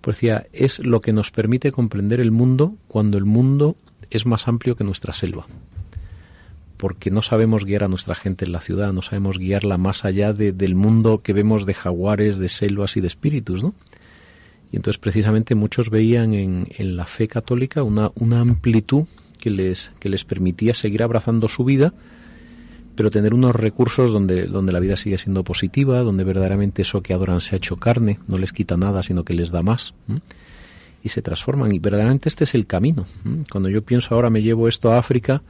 Pues 0.01 0.17
decía, 0.17 0.47
es 0.53 0.79
lo 0.81 1.01
que 1.01 1.13
nos 1.13 1.31
permite 1.31 1.73
comprender 1.73 2.21
el 2.21 2.31
mundo 2.31 2.75
cuando 2.87 3.19
el 3.19 3.25
mundo 3.25 3.77
es 4.11 4.27
más 4.27 4.49
amplio 4.49 4.77
que 4.77 4.85
nuestra 4.85 5.13
selva. 5.13 5.47
Porque 6.77 7.11
no 7.11 7.23
sabemos 7.23 7.65
guiar 7.65 7.85
a 7.85 7.89
nuestra 7.89 8.15
gente 8.15 8.45
en 8.45 8.53
la 8.53 8.61
ciudad, 8.61 8.93
no 8.93 9.03
sabemos 9.03 9.39
guiarla 9.39 9.79
más 9.79 10.05
allá 10.05 10.33
del 10.33 10.75
mundo 10.77 11.23
que 11.23 11.33
vemos 11.33 11.67
de 11.67 11.75
jaguares, 11.75 12.39
de 12.39 12.49
selvas 12.49 12.97
y 12.97 13.01
de 13.01 13.09
espíritus, 13.09 13.65
¿no? 13.65 13.75
Y 14.71 14.77
entonces 14.77 14.99
precisamente 14.99 15.55
muchos 15.55 15.91
veían 15.91 16.35
en, 16.35 16.69
en 16.77 16.97
la 16.97 17.07
fe 17.07 17.27
católica 17.27 17.83
una, 17.83 18.13
una 18.15 18.41
amplitud 18.41 19.07
que 19.39 19.51
les, 19.51 19.93
que 19.99 20.09
les 20.09 20.25
permitía 20.25 20.75
seguir 20.75 21.03
abrazando 21.03 21.49
su 21.49 21.65
vida, 21.65 21.95
pero 22.95 23.11
tener 23.11 23.33
unos 23.33 23.55
recursos 23.55 24.11
donde, 24.11 24.47
donde 24.47 24.73
la 24.73 24.81
vida 24.81 24.97
sigue 24.97 25.19
siendo 25.19 25.45
positiva, 25.45 26.03
donde 26.03 26.25
verdaderamente 26.25 26.83
eso 26.83 27.03
que 27.03 27.15
adoran 27.15 27.41
se 27.41 27.55
ha 27.55 27.59
hecho 27.59 27.77
carne, 27.77 28.19
no 28.27 28.39
les 28.39 28.53
quita 28.53 28.77
nada, 28.77 29.03
sino 29.03 29.25
que 29.25 29.35
les 29.35 29.51
da 29.51 29.63
más. 29.63 29.95
Y 31.03 31.11
se 31.11 31.23
transforman. 31.23 31.73
Y 31.73 31.79
verdaderamente 31.79 32.29
este 32.29 32.43
es 32.43 32.57
el 32.57 32.67
camino. 32.67 33.07
Cuando 33.53 33.69
yo 33.69 33.83
pienso 33.83 34.15
ahora 34.15 34.31
me 34.31 34.43
llevo 34.43 34.67
esto 34.67 34.93
a 34.93 34.99
África 34.99 35.43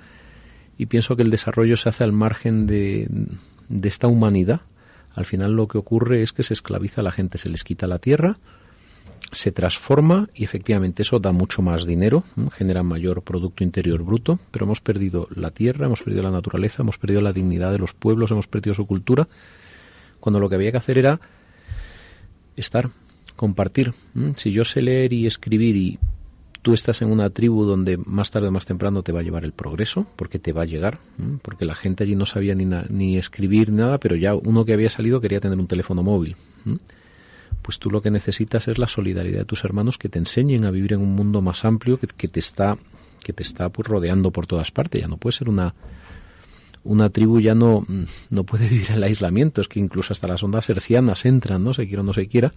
y 0.77 0.87
pienso 0.87 1.17
que 1.17 1.23
el 1.23 1.31
desarrollo 1.31 1.79
se 1.79 1.89
hace 1.89 2.05
al 2.05 2.13
margen 2.13 2.67
de, 2.67 3.09
de 3.69 3.89
esta 3.89 4.09
humanidad, 4.09 4.61
al 5.15 5.25
final 5.25 5.53
lo 5.53 5.69
que 5.69 5.79
ocurre 5.79 6.23
es 6.23 6.33
que 6.33 6.43
se 6.43 6.53
esclaviza 6.53 7.01
a 7.01 7.05
la 7.05 7.13
gente, 7.13 7.39
se 7.39 7.49
les 7.49 7.65
quita 7.65 7.87
la 7.87 7.99
tierra, 7.99 8.37
se 9.31 9.53
transforma 9.53 10.29
y 10.35 10.45
efectivamente 10.45 11.03
eso 11.03 11.19
da 11.19 11.33
mucho 11.33 11.63
más 11.63 11.87
dinero, 11.87 12.25
genera 12.53 12.83
mayor 12.83 13.23
Producto 13.23 13.63
Interior 13.63 14.03
Bruto, 14.03 14.39
pero 14.51 14.65
hemos 14.65 14.81
perdido 14.81 15.29
la 15.35 15.51
tierra, 15.51 15.87
hemos 15.87 16.03
perdido 16.03 16.23
la 16.23 16.31
naturaleza, 16.31 16.83
hemos 16.83 16.99
perdido 16.99 17.21
la 17.21 17.33
dignidad 17.33 17.73
de 17.73 17.79
los 17.79 17.95
pueblos, 17.95 18.31
hemos 18.31 18.47
perdido 18.47 18.75
su 18.75 18.87
cultura, 18.87 19.29
cuando 20.21 20.41
lo 20.41 20.49
que 20.49 20.55
había 20.55 20.71
que 20.73 20.79
hacer 20.79 20.99
era 20.99 21.21
estar, 22.57 22.91
compartir. 23.37 23.93
Si 24.37 24.51
yo 24.51 24.65
sé 24.65 24.83
leer 24.83 25.13
y 25.13 25.27
escribir 25.27 25.77
y 25.77 25.99
tú 26.63 26.75
estás 26.75 27.03
en 27.03 27.11
una 27.11 27.31
tribu 27.31 27.65
donde 27.65 27.99
más 27.99 28.31
tarde 28.31 28.49
o 28.49 28.53
más 28.53 28.65
temprano 28.65 29.03
te 29.03 29.13
va 29.13 29.21
a 29.21 29.23
llevar 29.23 29.45
el 29.45 29.53
progreso, 29.53 30.07
porque 30.17 30.39
te 30.39 30.53
va 30.53 30.63
a 30.63 30.67
llegar, 30.67 30.99
porque 31.43 31.67
la 31.67 31.75
gente 31.75 32.05
allí 32.05 32.17
no 32.17 32.27
sabía 32.27 32.55
ni, 32.55 32.67
ni 32.89 33.19
escribir 33.19 33.73
nada, 33.73 33.99
pero 33.99 34.17
ya 34.17 34.35
uno 34.35 34.65
que 34.65 34.73
había 34.73 34.91
salido 34.91 35.21
quería 35.21 35.41
tener 35.41 35.59
un 35.59 35.67
teléfono 35.67 36.03
móvil 36.03 36.37
pues 37.69 37.79
tú 37.79 37.91
lo 37.91 38.01
que 38.01 38.11
necesitas 38.11 38.67
es 38.67 38.79
la 38.79 38.89
solidaridad 38.89 39.41
de 39.41 39.45
tus 39.45 39.63
hermanos 39.63 39.99
que 39.99 40.09
te 40.09 40.19
enseñen 40.19 40.65
a 40.65 40.71
vivir 40.71 40.95
en 40.95 41.03
un 41.03 41.15
mundo 41.15 41.43
más 41.43 41.67
amplio 41.67 42.01
que, 42.01 42.07
te 42.07 42.41
está 42.41 42.79
que 43.23 43.35
te 43.35 43.43
está 43.43 43.69
pues 43.69 43.87
rodeando 43.87 44.31
por 44.31 44.47
todas 44.47 44.71
partes. 44.71 45.03
Ya 45.03 45.07
no 45.07 45.19
puede 45.19 45.35
ser 45.35 45.51
una 45.51 45.75
una 46.83 47.11
tribu 47.11 47.41
ya 47.41 47.55
no, 47.55 47.85
no 48.31 48.45
puede 48.45 48.69
vivir 48.69 48.87
en 48.89 48.95
el 48.95 49.03
aislamiento, 49.03 49.61
es 49.61 49.69
que 49.69 49.81
incluso 49.81 50.15
hasta 50.15 50.27
las 50.27 50.43
ondas 50.43 50.71
hercianas 50.71 51.27
entran, 51.27 51.63
no 51.63 51.75
se 51.75 51.87
quiera 51.87 52.01
o 52.01 52.07
no 52.07 52.15
se 52.15 52.27
quiera, 52.27 52.55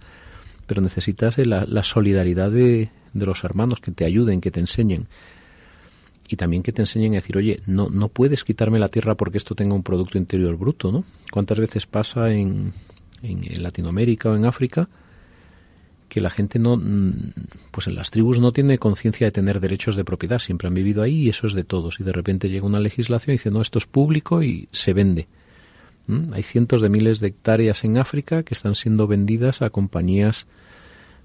pero 0.66 0.80
necesitas 0.80 1.36
la, 1.36 1.66
la 1.66 1.84
solidaridad 1.84 2.50
de, 2.50 2.88
de, 3.12 3.26
los 3.26 3.44
hermanos 3.44 3.80
que 3.80 3.90
te 3.90 4.06
ayuden, 4.06 4.40
que 4.40 4.50
te 4.50 4.60
enseñen. 4.60 5.08
Y 6.26 6.36
también 6.36 6.62
que 6.62 6.72
te 6.72 6.80
enseñen 6.80 7.12
a 7.12 7.16
decir, 7.16 7.36
oye, 7.36 7.60
no, 7.66 7.90
no 7.90 8.08
puedes 8.08 8.44
quitarme 8.44 8.78
la 8.78 8.88
tierra 8.88 9.14
porque 9.14 9.36
esto 9.36 9.54
tenga 9.54 9.74
un 9.74 9.82
Producto 9.82 10.16
Interior 10.16 10.56
Bruto, 10.56 10.90
¿no? 10.90 11.04
¿Cuántas 11.30 11.58
veces 11.58 11.84
pasa 11.84 12.32
en, 12.32 12.72
en, 13.22 13.62
Latinoamérica 13.62 14.30
o 14.30 14.36
en 14.36 14.44
África 14.44 14.88
que 16.08 16.20
la 16.20 16.28
gente 16.28 16.58
no, 16.58 16.76
mm, 16.76 17.32
pues 17.70 17.86
en 17.86 17.94
las 17.94 18.10
tribus 18.10 18.38
no 18.38 18.52
tiene 18.52 18.78
conciencia 18.78 19.26
de 19.26 19.30
tener 19.30 19.60
derechos 19.60 19.96
de 19.96 20.04
propiedad, 20.04 20.40
siempre 20.40 20.68
han 20.68 20.74
vivido 20.74 21.02
ahí 21.02 21.22
y 21.22 21.28
eso 21.30 21.46
es 21.46 21.54
de 21.54 21.64
todos. 21.64 22.00
Y 22.00 22.04
de 22.04 22.12
repente 22.12 22.50
llega 22.50 22.66
una 22.66 22.80
legislación 22.80 23.32
y 23.32 23.38
dice, 23.38 23.50
no, 23.50 23.62
esto 23.62 23.78
es 23.78 23.86
público 23.86 24.42
y 24.42 24.68
se 24.72 24.92
vende. 24.92 25.26
¿Mm? 26.06 26.34
Hay 26.34 26.42
cientos 26.42 26.82
de 26.82 26.90
miles 26.90 27.20
de 27.20 27.28
hectáreas 27.28 27.84
en 27.84 27.96
África 27.96 28.42
que 28.42 28.52
están 28.52 28.74
siendo 28.74 29.06
vendidas 29.06 29.62
a 29.62 29.70
compañías 29.70 30.46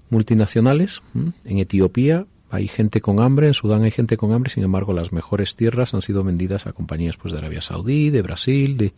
multinacionales. 0.08 1.02
¿Mm? 1.12 1.28
En 1.44 1.58
Etiopía 1.58 2.24
hay 2.50 2.66
gente 2.66 3.02
con 3.02 3.20
hambre, 3.20 3.46
en 3.46 3.52
Sudán 3.54 3.82
hay 3.82 3.90
gente 3.90 4.16
con 4.16 4.32
hambre, 4.32 4.50
sin 4.50 4.64
embargo 4.64 4.94
las 4.94 5.12
mejores 5.12 5.54
tierras 5.54 5.92
han 5.92 6.00
sido 6.00 6.24
vendidas 6.24 6.66
a 6.66 6.72
compañías 6.72 7.18
pues 7.18 7.32
de 7.32 7.38
Arabia 7.38 7.60
Saudí, 7.60 8.08
de 8.08 8.22
Brasil, 8.22 8.78
de, 8.78 8.94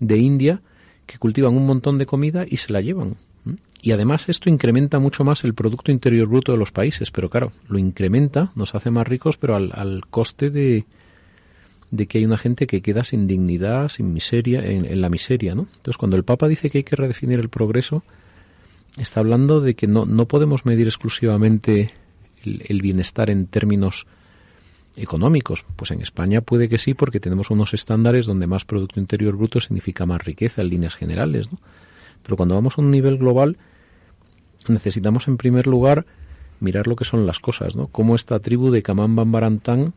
de 0.00 0.16
India 0.16 0.62
que 1.10 1.18
cultivan 1.18 1.56
un 1.56 1.66
montón 1.66 1.98
de 1.98 2.06
comida 2.06 2.46
y 2.48 2.58
se 2.58 2.72
la 2.72 2.80
llevan. 2.80 3.16
Y 3.82 3.90
además 3.90 4.28
esto 4.28 4.48
incrementa 4.48 5.00
mucho 5.00 5.24
más 5.24 5.42
el 5.42 5.54
Producto 5.54 5.90
Interior 5.90 6.28
Bruto 6.28 6.52
de 6.52 6.58
los 6.58 6.70
países, 6.70 7.10
pero 7.10 7.30
claro, 7.30 7.50
lo 7.66 7.78
incrementa, 7.78 8.52
nos 8.54 8.76
hace 8.76 8.90
más 8.90 9.08
ricos, 9.08 9.36
pero 9.36 9.56
al, 9.56 10.02
coste 10.08 10.50
de, 10.50 10.84
de 11.90 12.06
que 12.06 12.18
hay 12.18 12.26
una 12.26 12.36
gente 12.38 12.68
que 12.68 12.80
queda 12.80 13.02
sin 13.02 13.26
dignidad, 13.26 13.88
sin 13.88 14.12
miseria, 14.12 14.64
en, 14.64 15.00
la 15.00 15.08
miseria, 15.08 15.56
¿no? 15.56 15.62
Entonces, 15.62 15.96
cuando 15.96 16.16
el 16.16 16.22
Papa 16.22 16.46
dice 16.46 16.70
que 16.70 16.78
hay 16.78 16.84
que 16.84 16.94
redefinir 16.94 17.40
el 17.40 17.48
progreso, 17.48 18.04
está 18.96 19.18
hablando 19.18 19.60
de 19.60 19.74
que 19.74 19.88
no, 19.88 20.06
no 20.06 20.26
podemos 20.28 20.64
medir 20.64 20.86
exclusivamente 20.86 21.90
el, 22.44 22.82
bienestar 22.82 23.30
en 23.30 23.46
términos 23.46 24.06
económicos. 24.96 25.64
Pues 25.76 25.90
en 25.90 26.02
España 26.02 26.40
puede 26.40 26.68
que 26.68 26.78
sí, 26.78 26.94
porque 26.94 27.20
tenemos 27.20 27.50
unos 27.50 27.74
estándares 27.74 28.26
donde 28.26 28.46
más 28.46 28.64
Producto 28.64 29.00
Interior 29.00 29.36
Bruto 29.36 29.60
significa 29.60 30.06
más 30.06 30.24
riqueza 30.24 30.62
en 30.62 30.70
líneas 30.70 30.94
generales, 30.94 31.52
¿no? 31.52 31.58
Pero 32.22 32.36
cuando 32.36 32.54
vamos 32.54 32.76
a 32.76 32.82
un 32.82 32.90
nivel 32.90 33.18
global, 33.18 33.56
necesitamos 34.68 35.26
en 35.28 35.36
primer 35.36 35.66
lugar 35.66 36.06
mirar 36.60 36.86
lo 36.86 36.96
que 36.96 37.04
son 37.04 37.26
las 37.26 37.40
cosas, 37.40 37.76
¿no? 37.76 37.86
Cómo 37.86 38.14
esta 38.14 38.38
tribu 38.40 38.70
de 38.70 38.82
Camán 38.82 39.16
Bambarantán 39.16 39.94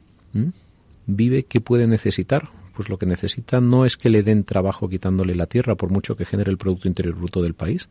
vive, 1.05 1.43
qué 1.43 1.61
puede 1.61 1.87
necesitar. 1.87 2.49
Pues 2.73 2.89
lo 2.89 2.97
que 2.97 3.05
necesita 3.05 3.61
no 3.61 3.85
es 3.85 3.97
que 3.97 4.09
le 4.09 4.23
den 4.23 4.45
trabajo 4.45 4.89
quitándole 4.89 5.35
la 5.35 5.45
tierra, 5.45 5.75
por 5.75 5.91
mucho 5.91 6.15
que 6.15 6.25
genere 6.25 6.49
el 6.49 6.57
Producto 6.57 6.87
Interior 6.87 7.15
Bruto 7.15 7.43
del 7.43 7.53
país. 7.53 7.89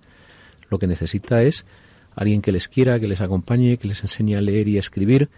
Lo 0.71 0.79
que 0.79 0.89
necesita 0.89 1.43
es 1.43 1.65
alguien 2.17 2.43
que 2.43 2.51
les 2.51 2.67
quiera, 2.69 2.99
que 2.99 3.07
les 3.07 3.21
acompañe, 3.21 3.77
que 3.77 3.87
les 3.87 4.03
enseñe 4.03 4.35
a 4.35 4.41
leer 4.41 4.67
y 4.67 4.79
a 4.79 4.81
escribir, 4.81 5.29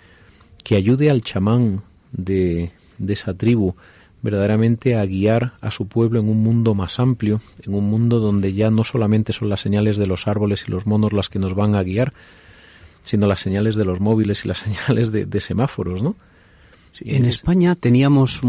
que 0.65 0.75
ayude 0.75 1.11
al 1.11 1.23
chamán 1.23 1.83
de, 2.11 2.73
de 2.99 3.13
esa 3.13 3.35
tribu 3.35 3.75
verdaderamente 4.23 4.97
a 4.97 5.05
guiar 5.05 5.53
a 5.61 5.71
su 5.71 5.87
pueblo 5.87 6.19
en 6.19 6.31
un 6.31 6.43
mundo 6.43 6.75
más 6.75 6.99
amplio, 6.99 7.43
en 7.63 7.75
un 7.75 7.85
mundo 7.85 8.21
donde 8.21 8.55
ya 8.55 8.71
no 8.71 8.83
solamente 8.83 9.35
son 9.35 9.51
las 9.51 9.61
señales 9.61 9.99
de 9.99 10.07
los 10.07 10.27
árboles 10.27 10.65
y 10.67 10.71
los 10.71 10.87
monos 10.87 11.13
las 11.13 11.29
que 11.29 11.39
nos 11.39 11.55
van 11.55 11.75
a 11.75 11.83
guiar, 11.83 12.15
sino 13.03 13.27
las 13.27 13.41
señales 13.41 13.77
de 13.77 13.85
los 13.85 14.01
móviles 14.01 14.47
y 14.47 14.49
las 14.49 14.59
señales 14.67 15.13
de, 15.13 15.41
semáforos, 15.41 16.03
¿no? 16.03 16.17
en 17.01 17.27
España 17.27 17.75
teníamos 17.75 18.41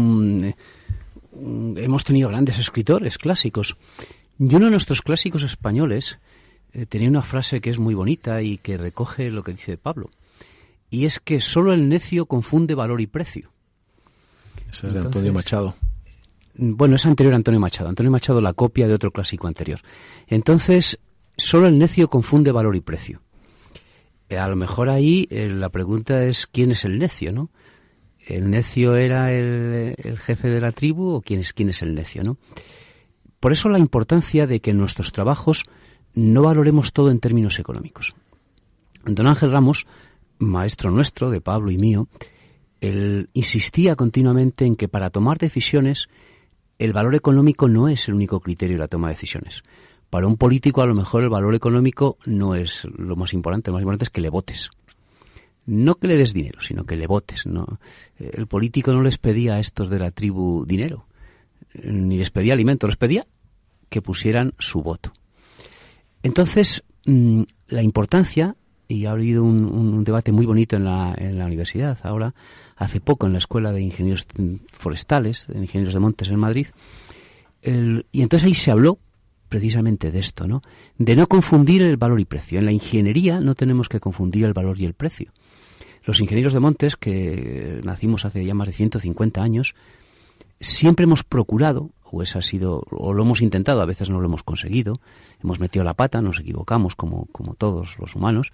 hemos 1.76 2.04
tenido 2.04 2.28
grandes 2.28 2.58
escritores 2.58 3.18
clásicos. 3.18 3.76
Y 4.38 4.54
uno 4.54 4.66
de 4.66 4.70
nuestros 4.70 5.02
clásicos 5.02 5.42
españoles 5.42 6.18
eh, 6.72 6.86
tenía 6.86 7.08
una 7.08 7.22
frase 7.22 7.60
que 7.60 7.70
es 7.70 7.78
muy 7.78 7.94
bonita 7.94 8.40
y 8.42 8.58
que 8.58 8.78
recoge 8.78 9.30
lo 9.30 9.42
que 9.42 9.52
dice 9.52 9.76
Pablo. 9.76 10.10
Y 10.90 11.04
es 11.04 11.20
que 11.20 11.40
solo 11.40 11.72
el 11.72 11.88
necio 11.88 12.26
confunde 12.26 12.74
valor 12.74 13.00
y 13.00 13.06
precio. 13.06 13.52
Esa 14.70 14.86
es 14.86 14.94
de 14.94 15.00
Antonio 15.00 15.32
Machado. 15.32 15.74
Bueno, 16.54 16.96
es 16.96 17.04
anterior 17.06 17.34
a 17.34 17.36
Antonio 17.36 17.60
Machado. 17.60 17.88
Antonio 17.88 18.10
Machado 18.10 18.40
la 18.40 18.54
copia 18.54 18.86
de 18.86 18.94
otro 18.94 19.10
clásico 19.10 19.46
anterior. 19.46 19.80
Entonces, 20.26 20.98
solo 21.36 21.66
el 21.66 21.78
necio 21.78 22.08
confunde 22.08 22.52
valor 22.52 22.76
y 22.76 22.80
precio. 22.80 23.20
Eh, 24.28 24.38
a 24.38 24.48
lo 24.48 24.56
mejor 24.56 24.88
ahí 24.88 25.26
eh, 25.30 25.48
la 25.48 25.68
pregunta 25.68 26.24
es 26.24 26.46
quién 26.46 26.70
es 26.70 26.84
el 26.84 26.98
necio, 26.98 27.32
¿no? 27.32 27.50
¿El 28.26 28.50
necio 28.50 28.96
era 28.96 29.32
el, 29.32 29.94
jefe 30.18 30.48
de 30.48 30.60
la 30.60 30.72
tribu 30.72 31.10
o 31.10 31.20
quién 31.20 31.40
es, 31.40 31.52
quién 31.52 31.68
es 31.68 31.82
el 31.82 31.94
necio, 31.94 32.24
¿no? 32.24 32.38
Por 33.38 33.52
eso 33.52 33.68
la 33.68 33.78
importancia 33.78 34.48
de 34.48 34.58
que 34.58 34.72
en 34.72 34.78
nuestros 34.78 35.12
trabajos 35.12 35.64
no 36.14 36.42
valoremos 36.42 36.92
todo 36.92 37.10
en 37.12 37.20
términos 37.20 37.60
económicos. 37.60 38.16
Don 39.04 39.28
Ángel 39.28 39.52
Ramos, 39.52 39.86
maestro 40.38 40.90
nuestro, 40.90 41.30
de 41.30 41.40
Pablo 41.40 41.70
y 41.70 41.78
mío, 41.78 42.08
él 42.80 43.30
insistía 43.32 43.96
continuamente 43.96 44.64
en 44.64 44.76
que 44.76 44.88
para 44.88 45.10
tomar 45.10 45.38
decisiones 45.38 46.08
el 46.78 46.92
valor 46.92 47.14
económico 47.14 47.68
no 47.68 47.88
es 47.88 48.08
el 48.08 48.14
único 48.14 48.40
criterio 48.40 48.76
de 48.76 48.80
la 48.80 48.88
toma 48.88 49.08
de 49.08 49.14
decisiones. 49.14 49.62
Para 50.10 50.26
un 50.26 50.36
político 50.36 50.82
a 50.82 50.86
lo 50.86 50.94
mejor 50.94 51.22
el 51.22 51.30
valor 51.30 51.54
económico 51.54 52.18
no 52.26 52.54
es 52.54 52.84
lo 52.96 53.16
más 53.16 53.32
importante, 53.32 53.70
lo 53.70 53.74
más 53.74 53.82
importante 53.82 54.04
es 54.04 54.10
que 54.10 54.20
le 54.20 54.30
votes. 54.30 54.70
No 55.64 55.96
que 55.96 56.06
le 56.06 56.16
des 56.16 56.32
dinero, 56.32 56.60
sino 56.60 56.84
que 56.84 56.96
le 56.96 57.06
votes. 57.06 57.46
¿no? 57.46 57.80
El 58.18 58.46
político 58.46 58.92
no 58.92 59.02
les 59.02 59.18
pedía 59.18 59.54
a 59.54 59.58
estos 59.58 59.88
de 59.88 59.98
la 59.98 60.12
tribu 60.12 60.64
dinero, 60.64 61.06
ni 61.74 62.18
les 62.18 62.30
pedía 62.30 62.52
alimento, 62.52 62.86
les 62.86 62.96
pedía 62.96 63.26
que 63.88 64.02
pusieran 64.02 64.52
su 64.58 64.82
voto. 64.82 65.12
Entonces, 66.22 66.84
mm, 67.06 67.42
la 67.68 67.82
importancia, 67.82 68.56
y 68.88 69.06
ha 69.06 69.12
habido 69.12 69.42
un, 69.44 70.04
debate 70.04 70.32
muy 70.32 70.46
bonito 70.46 70.76
en 70.76 70.84
la, 70.84 71.14
en 71.16 71.38
la 71.38 71.46
universidad 71.46 71.98
ahora, 72.02 72.34
hace 72.76 73.00
poco 73.00 73.26
en 73.26 73.32
la 73.32 73.38
Escuela 73.38 73.72
de 73.72 73.80
Ingenieros 73.80 74.26
Forestales, 74.72 75.46
de 75.48 75.60
Ingenieros 75.60 75.94
de 75.94 76.00
Montes 76.00 76.28
en 76.28 76.38
Madrid, 76.38 76.68
y 77.62 78.22
entonces 78.22 78.46
ahí 78.46 78.54
se 78.54 78.70
habló 78.70 78.98
precisamente 79.48 80.10
de 80.10 80.18
esto, 80.18 80.46
¿no? 80.46 80.62
De 80.98 81.16
no 81.16 81.26
confundir 81.26 81.82
el 81.82 81.96
valor 81.96 82.20
y 82.20 82.24
precio. 82.24 82.58
En 82.58 82.64
la 82.64 82.72
ingeniería 82.72 83.40
no 83.40 83.54
tenemos 83.54 83.88
que 83.88 84.00
confundir 84.00 84.44
el 84.44 84.52
valor 84.52 84.80
y 84.80 84.84
el 84.84 84.94
precio. 84.94 85.32
Los 86.04 86.20
ingenieros 86.20 86.52
de 86.52 86.60
montes, 86.60 86.96
que 86.96 87.80
nacimos 87.82 88.24
hace 88.24 88.44
ya 88.44 88.54
más 88.54 88.68
de 88.68 88.72
150 88.72 89.42
años, 89.42 89.74
siempre 90.60 91.04
hemos 91.04 91.24
procurado, 91.24 91.90
o 92.10 92.22
eso 92.22 92.38
ha 92.38 92.42
sido, 92.42 92.82
o 92.90 93.12
lo 93.12 93.22
hemos 93.22 93.42
intentado, 93.42 93.80
a 93.80 93.86
veces 93.86 94.10
no 94.10 94.20
lo 94.20 94.26
hemos 94.26 94.42
conseguido, 94.42 95.00
hemos 95.42 95.60
metido 95.60 95.84
la 95.84 95.94
pata, 95.94 96.22
nos 96.22 96.40
equivocamos 96.40 96.94
como, 96.94 97.26
como 97.32 97.54
todos 97.54 97.98
los 97.98 98.14
humanos, 98.14 98.52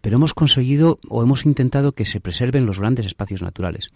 pero 0.00 0.16
hemos 0.16 0.34
conseguido 0.34 0.98
o 1.08 1.22
hemos 1.22 1.46
intentado 1.46 1.92
que 1.92 2.04
se 2.04 2.20
preserven 2.20 2.66
los 2.66 2.78
grandes 2.78 3.06
espacios 3.06 3.42
naturales. 3.42 3.90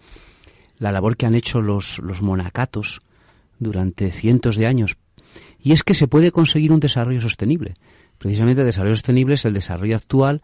La 0.77 0.91
labor 0.91 1.17
que 1.17 1.25
han 1.25 1.35
hecho 1.35 1.61
los, 1.61 1.99
los 1.99 2.21
monacatos 2.21 3.01
durante 3.59 4.11
cientos 4.11 4.55
de 4.55 4.67
años. 4.67 4.97
Y 5.59 5.73
es 5.73 5.83
que 5.83 5.93
se 5.93 6.07
puede 6.07 6.31
conseguir 6.31 6.71
un 6.71 6.79
desarrollo 6.79 7.21
sostenible. 7.21 7.75
Precisamente 8.17 8.61
el 8.61 8.67
desarrollo 8.67 8.95
sostenible 8.95 9.35
es 9.35 9.45
el 9.45 9.53
desarrollo 9.53 9.95
actual 9.95 10.41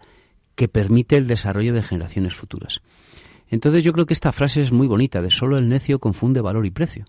que 0.55 0.67
permite 0.67 1.17
el 1.17 1.27
desarrollo 1.27 1.73
de 1.73 1.83
generaciones 1.83 2.35
futuras. 2.35 2.81
Entonces 3.49 3.83
yo 3.83 3.93
creo 3.93 4.05
que 4.05 4.13
esta 4.13 4.31
frase 4.31 4.61
es 4.61 4.71
muy 4.71 4.87
bonita, 4.87 5.21
de 5.21 5.29
solo 5.29 5.57
el 5.57 5.69
necio 5.69 5.99
confunde 5.99 6.41
valor 6.41 6.65
y 6.65 6.71
precio. 6.71 7.05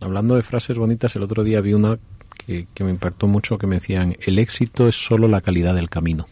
Hablando 0.00 0.36
de 0.36 0.42
frases 0.42 0.76
bonitas, 0.78 1.16
el 1.16 1.22
otro 1.22 1.44
día 1.44 1.60
vi 1.60 1.74
una 1.74 1.98
que, 2.36 2.66
que 2.74 2.84
me 2.84 2.90
impactó 2.90 3.26
mucho 3.26 3.58
que 3.58 3.66
me 3.66 3.76
decían, 3.76 4.16
el 4.26 4.38
éxito 4.38 4.88
es 4.88 4.96
solo 4.96 5.28
la 5.28 5.40
calidad 5.40 5.74
del 5.74 5.88
camino. 5.88 6.26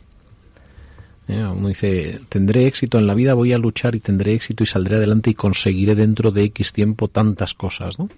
¿eh? 1.29 1.45
Uno 1.45 1.69
dice, 1.69 2.21
tendré 2.29 2.67
éxito 2.67 2.99
en 2.99 3.07
la 3.07 3.15
vida, 3.15 3.35
voy 3.35 3.53
a 3.53 3.59
luchar 3.59 3.95
y 3.95 4.01
tendré 4.01 4.35
éxito 4.35 4.65
y 4.65 4.67
saldré 4.67 4.97
adelante 4.97 5.31
y 5.31 5.35
conseguiré 5.35 5.95
dentro 5.95 6.31
de 6.31 6.45
X 6.45 6.73
tiempo 6.73 7.09
tantas 7.09 7.55
cosas, 7.55 7.99
¿no? 7.99 8.09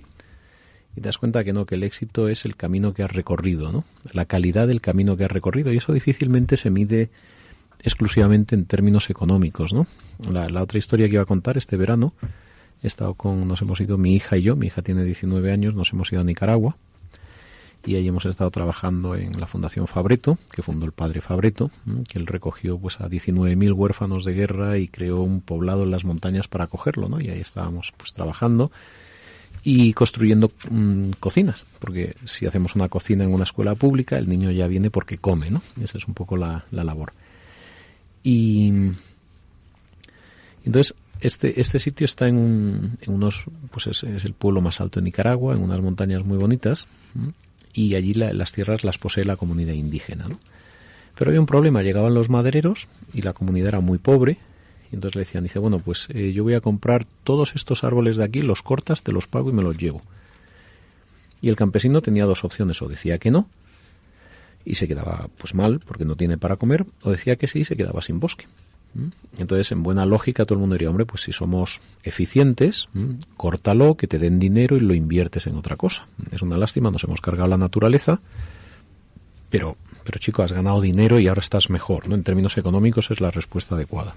Y 0.96 1.02
te 1.02 1.08
das 1.08 1.18
cuenta 1.18 1.44
que 1.44 1.52
no, 1.52 1.66
que 1.66 1.74
el 1.74 1.84
éxito 1.84 2.28
es 2.28 2.46
el 2.46 2.56
camino 2.56 2.94
que 2.94 3.02
has 3.02 3.12
recorrido, 3.12 3.70
¿no? 3.70 3.84
La 4.12 4.24
calidad 4.24 4.66
del 4.66 4.80
camino 4.80 5.16
que 5.16 5.24
has 5.24 5.30
recorrido 5.30 5.72
y 5.72 5.76
eso 5.76 5.92
difícilmente 5.92 6.56
se 6.56 6.70
mide 6.70 7.10
exclusivamente 7.82 8.54
en 8.54 8.64
términos 8.64 9.10
económicos, 9.10 9.72
¿no? 9.72 9.86
La, 10.30 10.48
la 10.48 10.62
otra 10.62 10.78
historia 10.78 11.06
que 11.06 11.14
iba 11.14 11.22
a 11.22 11.26
contar 11.26 11.58
este 11.58 11.76
verano, 11.76 12.14
he 12.82 12.86
estado 12.86 13.14
con, 13.14 13.46
nos 13.48 13.62
hemos 13.62 13.80
ido 13.80 13.98
mi 13.98 14.14
hija 14.14 14.36
y 14.36 14.42
yo, 14.42 14.56
mi 14.56 14.66
hija 14.66 14.82
tiene 14.82 15.04
19 15.04 15.52
años, 15.52 15.74
nos 15.74 15.92
hemos 15.92 16.12
ido 16.12 16.20
a 16.20 16.24
Nicaragua 16.24 16.76
y 17.86 17.94
ahí 17.94 18.08
hemos 18.08 18.26
estado 18.26 18.50
trabajando 18.50 19.14
en 19.14 19.38
la 19.40 19.46
Fundación 19.46 19.86
Fabreto, 19.86 20.38
que 20.50 20.62
fundó 20.62 20.86
el 20.86 20.92
padre 20.92 21.20
Fabreto, 21.20 21.70
que 22.08 22.18
él 22.18 22.26
recogió 22.26 22.76
pues 22.78 23.00
a 23.00 23.08
19.000 23.08 23.72
huérfanos 23.72 24.24
de 24.24 24.34
guerra 24.34 24.78
y 24.78 24.88
creó 24.88 25.20
un 25.20 25.40
poblado 25.40 25.84
en 25.84 25.92
las 25.92 26.04
montañas 26.04 26.48
para 26.48 26.64
acogerlo, 26.64 27.08
¿no? 27.08 27.20
Y 27.20 27.30
ahí 27.30 27.40
estábamos 27.40 27.94
pues 27.96 28.12
trabajando 28.12 28.72
y 29.62 29.92
construyendo 29.94 30.50
mm, 30.68 31.10
cocinas, 31.20 31.64
porque 31.78 32.16
si 32.24 32.46
hacemos 32.46 32.74
una 32.74 32.88
cocina 32.88 33.24
en 33.24 33.32
una 33.32 33.44
escuela 33.44 33.74
pública, 33.76 34.18
el 34.18 34.28
niño 34.28 34.50
ya 34.50 34.66
viene 34.66 34.90
porque 34.90 35.18
come, 35.18 35.50
¿no? 35.50 35.62
Esa 35.80 35.98
es 35.98 36.08
un 36.08 36.14
poco 36.14 36.36
la, 36.36 36.64
labor. 36.72 37.12
Y 38.24 38.72
entonces 40.64 40.94
este, 41.26 41.60
este 41.60 41.78
sitio 41.78 42.04
está 42.04 42.28
en, 42.28 42.98
unos, 43.06 43.44
pues 43.70 43.86
es, 43.88 44.02
el 44.02 44.32
pueblo 44.32 44.60
más 44.60 44.80
alto 44.80 45.00
de 45.00 45.04
Nicaragua, 45.04 45.54
en 45.54 45.62
unas 45.62 45.80
montañas 45.80 46.24
muy 46.24 46.38
bonitas, 46.38 46.86
y 47.72 47.94
allí 47.94 48.14
las 48.14 48.52
tierras 48.52 48.84
las 48.84 48.98
posee 48.98 49.24
la 49.24 49.36
comunidad 49.36 49.74
indígena. 49.74 50.28
¿no? 50.28 50.38
Pero 51.16 51.30
había 51.30 51.40
un 51.40 51.46
problema, 51.46 51.82
llegaban 51.82 52.14
los 52.14 52.28
madereros 52.28 52.88
y 53.12 53.22
la 53.22 53.32
comunidad 53.32 53.68
era 53.68 53.80
muy 53.80 53.98
pobre, 53.98 54.38
y 54.90 54.94
entonces 54.94 55.16
le 55.16 55.20
decían, 55.22 55.44
dice, 55.44 55.58
bueno, 55.58 55.80
pues 55.80 56.08
eh, 56.10 56.32
yo 56.32 56.44
voy 56.44 56.54
a 56.54 56.60
comprar 56.60 57.04
todos 57.24 57.56
estos 57.56 57.82
árboles 57.84 58.16
de 58.16 58.24
aquí, 58.24 58.42
los 58.42 58.62
cortas, 58.62 59.02
te 59.02 59.12
los 59.12 59.26
pago 59.26 59.50
y 59.50 59.52
me 59.52 59.62
los 59.62 59.76
llevo. 59.76 60.02
Y 61.40 61.48
el 61.48 61.56
campesino 61.56 62.02
tenía 62.02 62.24
dos 62.24 62.44
opciones, 62.44 62.80
o 62.82 62.88
decía 62.88 63.18
que 63.18 63.30
no, 63.30 63.48
y 64.64 64.74
se 64.76 64.88
quedaba 64.88 65.28
pues 65.38 65.54
mal 65.54 65.80
porque 65.80 66.04
no 66.04 66.16
tiene 66.16 66.38
para 66.38 66.56
comer, 66.56 66.86
o 67.02 67.10
decía 67.10 67.36
que 67.36 67.46
sí 67.46 67.60
y 67.60 67.64
se 67.64 67.76
quedaba 67.76 68.02
sin 68.02 68.20
bosque. 68.20 68.46
Entonces, 69.38 69.70
en 69.72 69.82
buena 69.82 70.06
lógica, 70.06 70.44
todo 70.44 70.54
el 70.54 70.60
mundo 70.60 70.74
diría, 70.74 70.88
hombre, 70.88 71.06
pues 71.06 71.22
si 71.22 71.32
somos 71.32 71.80
eficientes, 72.02 72.88
córtalo, 73.36 73.96
que 73.96 74.06
te 74.06 74.18
den 74.18 74.38
dinero 74.38 74.76
y 74.76 74.80
lo 74.80 74.94
inviertes 74.94 75.46
en 75.46 75.56
otra 75.56 75.76
cosa. 75.76 76.06
Es 76.32 76.42
una 76.42 76.56
lástima, 76.56 76.90
nos 76.90 77.04
hemos 77.04 77.20
cargado 77.20 77.48
la 77.48 77.58
naturaleza, 77.58 78.20
pero, 79.50 79.76
pero 80.04 80.18
chico, 80.18 80.42
has 80.42 80.52
ganado 80.52 80.80
dinero 80.80 81.20
y 81.20 81.28
ahora 81.28 81.40
estás 81.40 81.70
mejor, 81.70 82.08
¿no? 82.08 82.14
En 82.14 82.22
términos 82.22 82.56
económicos 82.56 83.10
es 83.10 83.20
la 83.20 83.30
respuesta 83.30 83.74
adecuada. 83.74 84.14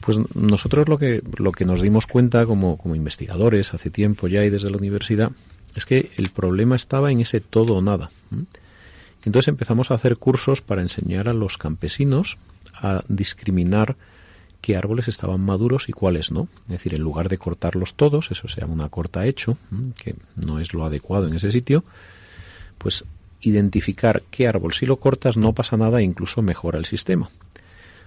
Pues 0.00 0.18
nosotros 0.34 0.88
lo 0.88 0.98
que, 0.98 1.22
lo 1.38 1.52
que 1.52 1.64
nos 1.64 1.80
dimos 1.80 2.06
cuenta 2.06 2.44
como, 2.46 2.76
como 2.76 2.94
investigadores 2.94 3.72
hace 3.72 3.90
tiempo 3.90 4.28
ya 4.28 4.44
y 4.44 4.50
desde 4.50 4.70
la 4.70 4.76
universidad 4.76 5.32
es 5.74 5.86
que 5.86 6.10
el 6.16 6.30
problema 6.30 6.76
estaba 6.76 7.10
en 7.10 7.20
ese 7.20 7.40
todo 7.40 7.74
o 7.74 7.82
nada. 7.82 8.10
Entonces 9.24 9.48
empezamos 9.48 9.90
a 9.90 9.94
hacer 9.94 10.16
cursos 10.16 10.60
para 10.60 10.82
enseñar 10.82 11.28
a 11.28 11.32
los 11.32 11.58
campesinos 11.58 12.36
a 12.74 13.04
discriminar 13.08 13.96
qué 14.60 14.76
árboles 14.76 15.08
estaban 15.08 15.40
maduros 15.40 15.88
y 15.88 15.92
cuáles 15.92 16.30
no. 16.30 16.48
Es 16.66 16.72
decir, 16.72 16.94
en 16.94 17.02
lugar 17.02 17.28
de 17.28 17.38
cortarlos 17.38 17.94
todos, 17.94 18.30
eso 18.30 18.48
se 18.48 18.60
llama 18.60 18.74
una 18.74 18.88
corta 18.88 19.26
hecho, 19.26 19.58
que 20.02 20.14
no 20.36 20.58
es 20.58 20.74
lo 20.74 20.84
adecuado 20.84 21.26
en 21.26 21.34
ese 21.34 21.52
sitio, 21.52 21.84
pues 22.78 23.04
identificar 23.40 24.22
qué 24.30 24.48
árbol 24.48 24.72
si 24.72 24.86
lo 24.86 24.96
cortas 24.96 25.36
no 25.36 25.52
pasa 25.52 25.76
nada 25.76 26.00
e 26.00 26.04
incluso 26.04 26.42
mejora 26.42 26.78
el 26.78 26.86
sistema. 26.86 27.28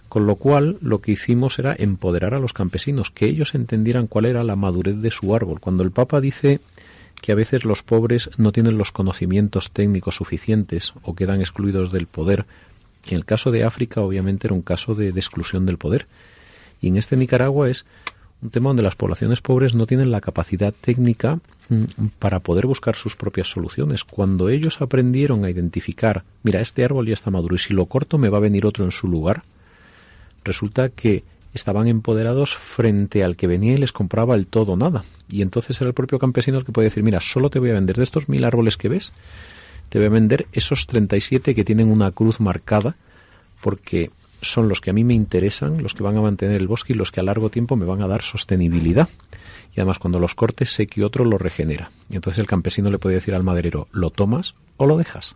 Con 0.09 0.25
lo 0.25 0.35
cual, 0.35 0.77
lo 0.81 0.99
que 0.99 1.11
hicimos 1.11 1.59
era 1.59 1.75
empoderar 1.77 2.33
a 2.33 2.39
los 2.39 2.53
campesinos, 2.53 3.11
que 3.11 3.25
ellos 3.25 3.55
entendieran 3.55 4.07
cuál 4.07 4.25
era 4.25 4.43
la 4.43 4.55
madurez 4.55 4.97
de 5.01 5.11
su 5.11 5.35
árbol. 5.35 5.59
Cuando 5.59 5.83
el 5.83 5.91
Papa 5.91 6.21
dice 6.21 6.61
que 7.21 7.31
a 7.31 7.35
veces 7.35 7.65
los 7.65 7.83
pobres 7.83 8.29
no 8.37 8.51
tienen 8.51 8.77
los 8.77 8.91
conocimientos 8.91 9.71
técnicos 9.71 10.15
suficientes 10.15 10.93
o 11.03 11.15
quedan 11.15 11.41
excluidos 11.41 11.91
del 11.91 12.07
poder, 12.07 12.45
en 13.11 13.17
el 13.17 13.25
caso 13.25 13.51
de 13.51 13.63
África 13.63 14.01
obviamente 14.01 14.47
era 14.47 14.53
un 14.53 14.61
caso 14.61 14.95
de, 14.95 15.09
exclusión 15.09 15.65
del 15.65 15.77
poder. 15.77 16.07
Y 16.81 16.87
en 16.87 16.97
este 16.97 17.17
Nicaragua 17.17 17.69
es 17.69 17.85
un 18.41 18.49
tema 18.49 18.69
donde 18.69 18.83
las 18.83 18.95
poblaciones 18.95 19.41
pobres 19.41 19.73
no 19.73 19.87
tienen 19.87 20.11
la 20.11 20.21
capacidad 20.21 20.73
técnica 20.73 21.39
mm, 21.69 21.85
para 22.19 22.39
poder 22.39 22.67
buscar 22.67 22.95
sus 22.95 23.15
propias 23.15 23.49
soluciones. 23.49 24.03
Cuando 24.03 24.49
ellos 24.49 24.81
aprendieron 24.81 25.43
a 25.43 25.49
identificar, 25.49 26.23
mira, 26.43 26.61
este 26.61 26.83
árbol 26.83 27.07
ya 27.07 27.13
está 27.13 27.31
maduro 27.31 27.55
y 27.55 27.59
si 27.59 27.73
lo 27.73 27.85
corto 27.87 28.17
me 28.17 28.29
va 28.29 28.37
a 28.37 28.41
venir 28.41 28.65
otro 28.65 28.85
en 28.85 28.91
su 28.91 29.07
lugar, 29.07 29.43
resulta 30.43 30.89
que 30.89 31.23
estaban 31.57 31.87
empoderados 31.87 32.55
frente 32.55 33.23
al 33.23 33.35
que 33.35 33.47
venía 33.47 33.73
y 33.73 33.77
les 33.77 33.91
compraba 33.91 34.35
el 34.35 34.47
todo 34.47 34.77
nada. 34.77 35.03
Y 35.29 35.41
entonces 35.41 35.79
era 35.81 35.89
el 35.89 35.93
propio 35.93 36.19
campesino 36.19 36.57
el 36.57 36.65
que 36.65 36.71
podía 36.71 36.87
decir, 36.87 37.03
mira, 37.03 37.19
solo 37.19 37.49
te 37.49 37.59
voy 37.59 37.71
a 37.71 37.73
vender 37.73 37.97
de 37.97 38.03
estos 38.03 38.29
mil 38.29 38.45
árboles 38.45 38.77
que 38.77 38.87
ves, 38.87 39.11
te 39.89 39.99
voy 39.99 40.07
a 40.07 40.11
vender 40.11 40.47
esos 40.53 40.87
37 40.87 41.53
que 41.53 41.63
tienen 41.63 41.91
una 41.91 42.11
cruz 42.11 42.39
marcada, 42.39 42.95
porque 43.61 44.11
son 44.41 44.69
los 44.69 44.81
que 44.81 44.91
a 44.91 44.93
mí 44.93 45.03
me 45.03 45.13
interesan, 45.13 45.81
los 45.81 45.93
que 45.93 46.03
van 46.03 46.17
a 46.17 46.21
mantener 46.21 46.61
el 46.61 46.67
bosque 46.67 46.93
y 46.93 46.95
los 46.95 47.11
que 47.11 47.19
a 47.19 47.23
largo 47.23 47.49
tiempo 47.49 47.75
me 47.75 47.85
van 47.85 48.01
a 48.01 48.07
dar 48.07 48.21
sostenibilidad. 48.21 49.09
Y 49.75 49.79
además 49.79 49.99
cuando 49.99 50.19
los 50.19 50.35
cortes 50.35 50.71
sé 50.71 50.87
que 50.87 51.03
otro 51.03 51.25
lo 51.25 51.37
regenera. 51.37 51.91
Y 52.09 52.15
entonces 52.15 52.39
el 52.39 52.47
campesino 52.47 52.89
le 52.89 52.99
podía 52.99 53.17
decir 53.17 53.35
al 53.35 53.43
maderero, 53.43 53.87
lo 53.91 54.09
tomas 54.09 54.55
o 54.77 54.85
lo 54.85 54.97
dejas. 54.97 55.35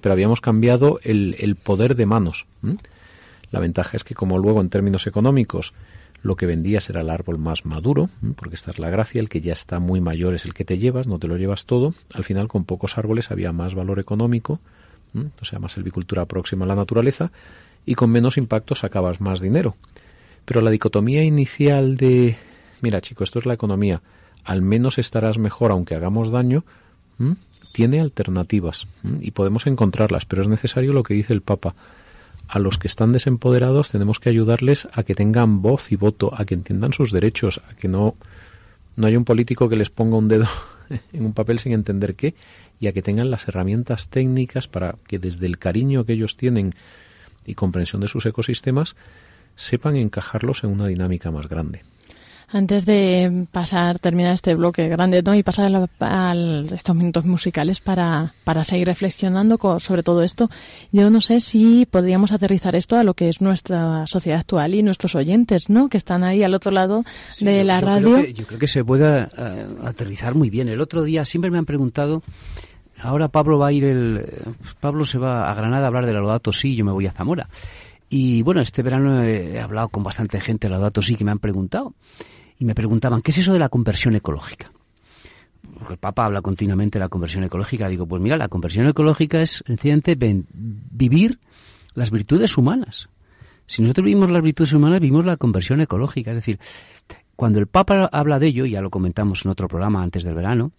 Pero 0.00 0.12
habíamos 0.12 0.40
cambiado 0.40 1.00
el, 1.02 1.36
el 1.38 1.56
poder 1.56 1.96
de 1.96 2.06
manos. 2.06 2.46
La 3.54 3.60
ventaja 3.60 3.96
es 3.96 4.02
que 4.02 4.16
como 4.16 4.36
luego 4.36 4.60
en 4.60 4.68
términos 4.68 5.06
económicos 5.06 5.74
lo 6.22 6.34
que 6.34 6.44
vendías 6.44 6.90
era 6.90 7.02
el 7.02 7.08
árbol 7.08 7.38
más 7.38 7.64
maduro, 7.64 8.10
porque 8.34 8.56
esta 8.56 8.72
es 8.72 8.80
la 8.80 8.90
gracia, 8.90 9.20
el 9.20 9.28
que 9.28 9.40
ya 9.40 9.52
está 9.52 9.78
muy 9.78 10.00
mayor 10.00 10.34
es 10.34 10.44
el 10.44 10.54
que 10.54 10.64
te 10.64 10.76
llevas, 10.76 11.06
no 11.06 11.20
te 11.20 11.28
lo 11.28 11.36
llevas 11.36 11.64
todo. 11.64 11.94
Al 12.14 12.24
final 12.24 12.48
con 12.48 12.64
pocos 12.64 12.98
árboles 12.98 13.30
había 13.30 13.52
más 13.52 13.76
valor 13.76 14.00
económico, 14.00 14.58
o 15.40 15.44
sea, 15.44 15.60
más 15.60 15.70
silvicultura 15.70 16.26
próxima 16.26 16.64
a 16.64 16.68
la 16.68 16.74
naturaleza, 16.74 17.30
y 17.86 17.94
con 17.94 18.10
menos 18.10 18.38
impacto 18.38 18.74
sacabas 18.74 19.20
más 19.20 19.38
dinero. 19.38 19.76
Pero 20.44 20.60
la 20.60 20.70
dicotomía 20.70 21.22
inicial 21.22 21.96
de, 21.96 22.36
mira 22.80 23.02
chico, 23.02 23.22
esto 23.22 23.38
es 23.38 23.46
la 23.46 23.54
economía, 23.54 24.02
al 24.42 24.62
menos 24.62 24.98
estarás 24.98 25.38
mejor 25.38 25.70
aunque 25.70 25.94
hagamos 25.94 26.32
daño, 26.32 26.64
tiene 27.72 28.00
alternativas 28.00 28.88
y 29.20 29.30
podemos 29.30 29.68
encontrarlas, 29.68 30.24
pero 30.24 30.42
es 30.42 30.48
necesario 30.48 30.92
lo 30.92 31.04
que 31.04 31.14
dice 31.14 31.32
el 31.32 31.40
Papa, 31.40 31.76
a 32.48 32.58
los 32.58 32.78
que 32.78 32.86
están 32.86 33.12
desempoderados 33.12 33.90
tenemos 33.90 34.20
que 34.20 34.28
ayudarles 34.28 34.88
a 34.92 35.02
que 35.02 35.14
tengan 35.14 35.62
voz 35.62 35.92
y 35.92 35.96
voto, 35.96 36.32
a 36.34 36.44
que 36.44 36.54
entiendan 36.54 36.92
sus 36.92 37.10
derechos, 37.10 37.60
a 37.70 37.74
que 37.74 37.88
no, 37.88 38.14
no 38.96 39.06
haya 39.06 39.18
un 39.18 39.24
político 39.24 39.68
que 39.68 39.76
les 39.76 39.90
ponga 39.90 40.16
un 40.16 40.28
dedo 40.28 40.46
en 41.12 41.24
un 41.24 41.32
papel 41.32 41.58
sin 41.58 41.72
entender 41.72 42.14
qué, 42.14 42.34
y 42.80 42.86
a 42.86 42.92
que 42.92 43.02
tengan 43.02 43.30
las 43.30 43.48
herramientas 43.48 44.08
técnicas 44.08 44.68
para 44.68 44.96
que 45.06 45.18
desde 45.18 45.46
el 45.46 45.58
cariño 45.58 46.04
que 46.04 46.12
ellos 46.12 46.36
tienen 46.36 46.74
y 47.46 47.54
comprensión 47.54 48.00
de 48.00 48.08
sus 48.08 48.26
ecosistemas 48.26 48.96
sepan 49.56 49.96
encajarlos 49.96 50.64
en 50.64 50.70
una 50.70 50.86
dinámica 50.86 51.30
más 51.30 51.48
grande. 51.48 51.82
Antes 52.48 52.86
de 52.86 53.46
pasar, 53.50 53.98
terminar 53.98 54.34
este 54.34 54.54
bloque 54.54 54.88
grande 54.88 55.22
¿no? 55.22 55.34
y 55.34 55.42
pasar 55.42 55.72
a, 56.00 56.34
estos 56.72 56.94
minutos 56.96 57.24
musicales 57.24 57.80
para, 57.80 58.32
para 58.44 58.64
seguir 58.64 58.86
reflexionando 58.86 59.58
sobre 59.80 60.02
todo 60.02 60.22
esto, 60.22 60.50
yo 60.92 61.10
no 61.10 61.20
sé 61.20 61.40
si 61.40 61.86
podríamos 61.86 62.32
aterrizar 62.32 62.76
esto 62.76 62.96
a 62.96 63.04
lo 63.04 63.14
que 63.14 63.28
es 63.28 63.40
nuestra 63.40 64.06
sociedad 64.06 64.40
actual 64.40 64.74
y 64.74 64.82
nuestros 64.82 65.14
oyentes, 65.14 65.68
¿no? 65.70 65.88
Que 65.88 65.96
están 65.96 66.22
ahí 66.22 66.42
al 66.42 66.54
otro 66.54 66.70
lado 66.70 67.04
de 67.40 67.64
la 67.64 67.80
radio. 67.80 68.24
yo 68.24 68.46
creo 68.46 68.58
que 68.58 68.66
se 68.66 68.84
puede 68.84 69.28
eh, 69.36 69.66
aterrizar 69.84 70.34
muy 70.34 70.50
bien. 70.50 70.68
El 70.68 70.80
otro 70.80 71.02
día 71.02 71.24
siempre 71.24 71.50
me 71.50 71.58
han 71.58 71.64
preguntado 71.64 72.22
ahora 73.02 73.28
Pablo 73.28 73.58
va 73.58 73.68
a 73.68 73.72
ir 73.72 73.84
el 73.84 74.24
Pablo 74.80 75.04
se 75.06 75.18
va 75.18 75.50
a 75.50 75.54
Granada 75.54 75.84
a 75.84 75.86
hablar 75.88 76.06
de 76.06 76.12
la 76.12 76.20
Laudato 76.20 76.52
Si, 76.52 76.76
yo 76.76 76.84
me 76.84 76.92
voy 76.92 77.06
a 77.06 77.12
Zamora. 77.12 77.48
Y 78.16 78.42
bueno, 78.42 78.60
este 78.60 78.84
verano 78.84 79.24
he 79.24 79.58
hablado 79.58 79.88
con 79.88 80.04
bastante 80.04 80.40
gente 80.40 80.68
la 80.68 80.76
Laudato 80.76 81.02
Si 81.02 81.16
que 81.16 81.24
me 81.24 81.32
han 81.32 81.40
preguntado 81.40 81.96
y 82.60 82.64
me 82.64 82.72
preguntaban, 82.72 83.22
¿qué 83.22 83.32
es 83.32 83.38
eso 83.38 83.52
de 83.52 83.58
la 83.58 83.68
conversión 83.68 84.14
ecológica? 84.14 84.70
Porque 85.76 85.94
el 85.94 85.98
Papa 85.98 86.26
habla 86.26 86.40
continuamente 86.40 87.00
de 87.00 87.04
la 87.04 87.08
conversión 87.08 87.42
ecológica. 87.42 87.88
Digo, 87.88 88.06
pues 88.06 88.22
mira, 88.22 88.36
la 88.36 88.46
conversión 88.46 88.86
ecológica 88.86 89.42
es 89.42 89.64
sencillamente 89.66 90.16
vivir 90.16 91.40
las 91.94 92.12
virtudes 92.12 92.56
humanas. 92.56 93.08
Si 93.66 93.82
nosotros 93.82 94.04
vivimos 94.04 94.30
las 94.30 94.42
virtudes 94.42 94.72
humanas, 94.74 95.00
vivimos 95.00 95.24
la 95.24 95.36
conversión 95.36 95.80
ecológica. 95.80 96.30
Es 96.30 96.36
decir, 96.36 96.60
cuando 97.34 97.58
el 97.58 97.66
Papa 97.66 98.08
habla 98.12 98.38
de 98.38 98.46
ello, 98.46 98.64
ya 98.64 98.80
lo 98.80 98.90
comentamos 98.90 99.44
en 99.44 99.50
otro 99.50 99.66
programa 99.66 100.04
antes 100.04 100.22
del 100.22 100.34
verano, 100.34 100.70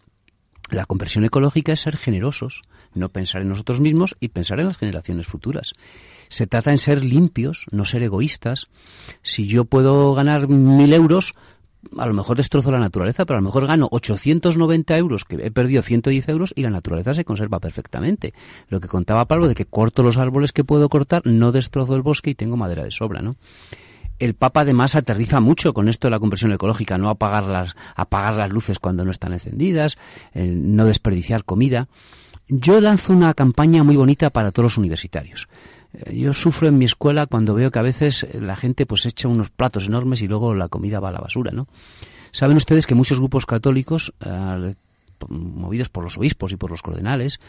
la 0.70 0.86
conversión 0.86 1.26
ecológica 1.26 1.74
es 1.74 1.82
ser 1.82 1.98
generosos, 1.98 2.62
no 2.94 3.10
pensar 3.10 3.42
en 3.42 3.50
nosotros 3.50 3.82
mismos 3.82 4.16
y 4.22 4.30
pensar 4.30 4.62
en 4.62 4.68
las 4.68 4.78
generaciones 4.78 5.28
futuras. 5.28 5.74
Se 6.30 6.48
trata 6.48 6.72
en 6.72 6.78
ser 6.78 7.04
limpios, 7.04 7.66
no 7.72 7.86
ser 7.86 8.04
egoístas. 8.04 8.68
Si 9.22 9.48
yo 9.48 9.66
puedo 9.66 10.14
ganar 10.14 10.48
mil 10.48 10.94
euros, 10.94 11.36
a 11.98 12.06
lo 12.06 12.14
mejor 12.14 12.38
destrozo 12.38 12.72
la 12.72 12.80
naturaleza, 12.80 13.26
pero 13.26 13.38
a 13.38 13.42
lo 13.42 13.46
mejor 13.46 13.68
gano 13.68 13.88
890 13.92 14.98
euros, 14.98 15.24
que 15.24 15.36
he 15.36 15.52
perdido 15.52 15.82
110 15.82 16.30
euros, 16.30 16.54
y 16.56 16.62
la 16.62 16.70
naturaleza 16.70 17.14
se 17.14 17.26
conserva 17.26 17.60
perfectamente. 17.60 18.34
Lo 18.70 18.80
que 18.80 18.88
contaba 18.88 19.26
Pablo 19.26 19.48
de 19.48 19.56
que 19.56 19.66
corto 19.66 20.04
los 20.04 20.18
árboles 20.18 20.52
que 20.52 20.64
puedo 20.64 20.90
cortar, 20.90 21.26
no 21.26 21.52
destrozo 21.52 21.96
el 21.96 22.02
bosque 22.02 22.32
y 22.32 22.36
tengo 22.36 22.58
madera 22.58 22.84
de 22.84 22.92
sobra, 22.92 23.22
¿no? 23.22 23.36
El 24.18 24.34
Papa 24.34 24.62
además 24.62 24.96
aterriza 24.96 25.42
mucho 25.42 25.74
con 25.74 25.90
esto 25.90 26.08
de 26.08 26.12
la 26.12 26.20
conversión 26.20 26.54
ecológica, 26.54 26.98
no 26.98 27.10
apagar 27.10 27.44
las, 27.44 27.76
apagar 27.96 28.36
las 28.36 28.50
luces 28.50 28.80
cuando 28.80 29.04
no 29.04 29.12
están 29.12 29.34
encendidas, 29.34 29.98
no 30.34 30.86
desperdiciar 30.86 31.44
comida. 31.44 31.90
Yo 32.48 32.80
lanzo 32.80 33.12
una 33.12 33.34
campaña 33.34 33.84
muy 33.84 33.98
bonita 33.98 34.30
para 34.30 34.52
todos 34.52 34.66
los 34.66 34.78
universitarios. 34.78 35.50
Eh, 36.06 36.18
yo 36.18 36.34
sufro 36.34 36.68
en 36.68 36.78
mi 36.78 36.86
escuela 36.86 37.26
cuando 37.26 37.54
veo 37.54 37.72
que 37.72 37.80
a 37.80 37.84
veces 37.84 38.28
la 38.34 38.56
gente 38.56 38.86
pues 38.86 39.06
echa 39.06 39.28
unos 39.28 39.50
platos 39.50 39.88
enormes 39.88 40.22
y 40.22 40.28
luego 40.28 40.54
la 40.54 40.68
comida 40.68 41.00
va 41.00 41.10
a 41.10 41.14
la 41.14 41.20
basura, 41.20 41.52
¿no? 41.52 41.68
Saben 42.32 42.58
ustedes 42.58 42.86
que 42.86 42.96
muchos 42.96 43.20
grupos 43.20 43.46
católicos, 43.46 44.14
movidos 45.30 45.88
por 45.88 46.04
los 46.04 46.18
obispos 46.18 46.52
y 46.52 46.58
por 46.58 46.70
los 46.70 46.82
cardenales, 46.82 47.40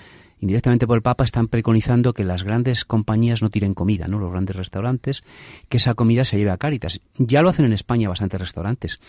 indirectamente 0.40 0.86
por 0.86 0.96
el 0.96 1.02
Papa, 1.02 1.24
están 1.24 1.48
preconizando 1.48 2.12
que 2.12 2.24
las 2.24 2.44
grandes 2.44 2.84
compañías 2.84 3.42
no 3.42 3.50
tiren 3.50 3.74
comida, 3.74 4.06
¿no? 4.06 4.18
Los 4.18 4.30
grandes 4.30 4.54
restaurantes, 4.54 5.24
que 5.68 5.78
esa 5.78 5.94
comida 5.94 6.22
se 6.24 6.36
lleve 6.36 6.50
a 6.50 6.56
Cáritas. 6.56 7.00
Ya 7.18 7.42
lo 7.42 7.48
hacen 7.48 7.64
en 7.64 7.72
España 7.72 8.08
bastantes 8.08 8.40
restaurantes. 8.40 9.00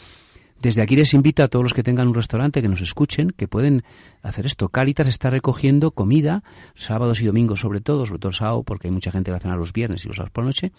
Desde 0.61 0.81
aquí 0.81 0.95
les 0.95 1.13
invito 1.13 1.43
a 1.43 1.47
todos 1.47 1.63
los 1.63 1.73
que 1.73 1.83
tengan 1.83 2.07
un 2.07 2.15
restaurante 2.15 2.61
que 2.61 2.67
nos 2.67 2.81
escuchen, 2.81 3.29
que 3.29 3.47
pueden 3.47 3.83
hacer 4.23 4.45
esto. 4.45 4.69
Cáritas 4.69 5.07
está 5.07 5.29
recogiendo 5.29 5.91
comida, 5.91 6.43
sábados 6.75 7.21
y 7.21 7.25
domingos 7.25 7.59
sobre 7.59 7.79
todo, 7.79 8.05
sobre 8.05 8.19
todo 8.19 8.29
el 8.29 8.35
sábado, 8.35 8.63
porque 8.63 8.87
hay 8.87 8.91
mucha 8.91 9.11
gente 9.11 9.25
que 9.25 9.31
va 9.31 9.37
a 9.37 9.41
cenar 9.41 9.57
los 9.57 9.71
viernes 9.71 10.03
y 10.03 10.07
los 10.07 10.17
sábados 10.17 10.31
por 10.31 10.43
la 10.43 10.49
noche, 10.49 10.71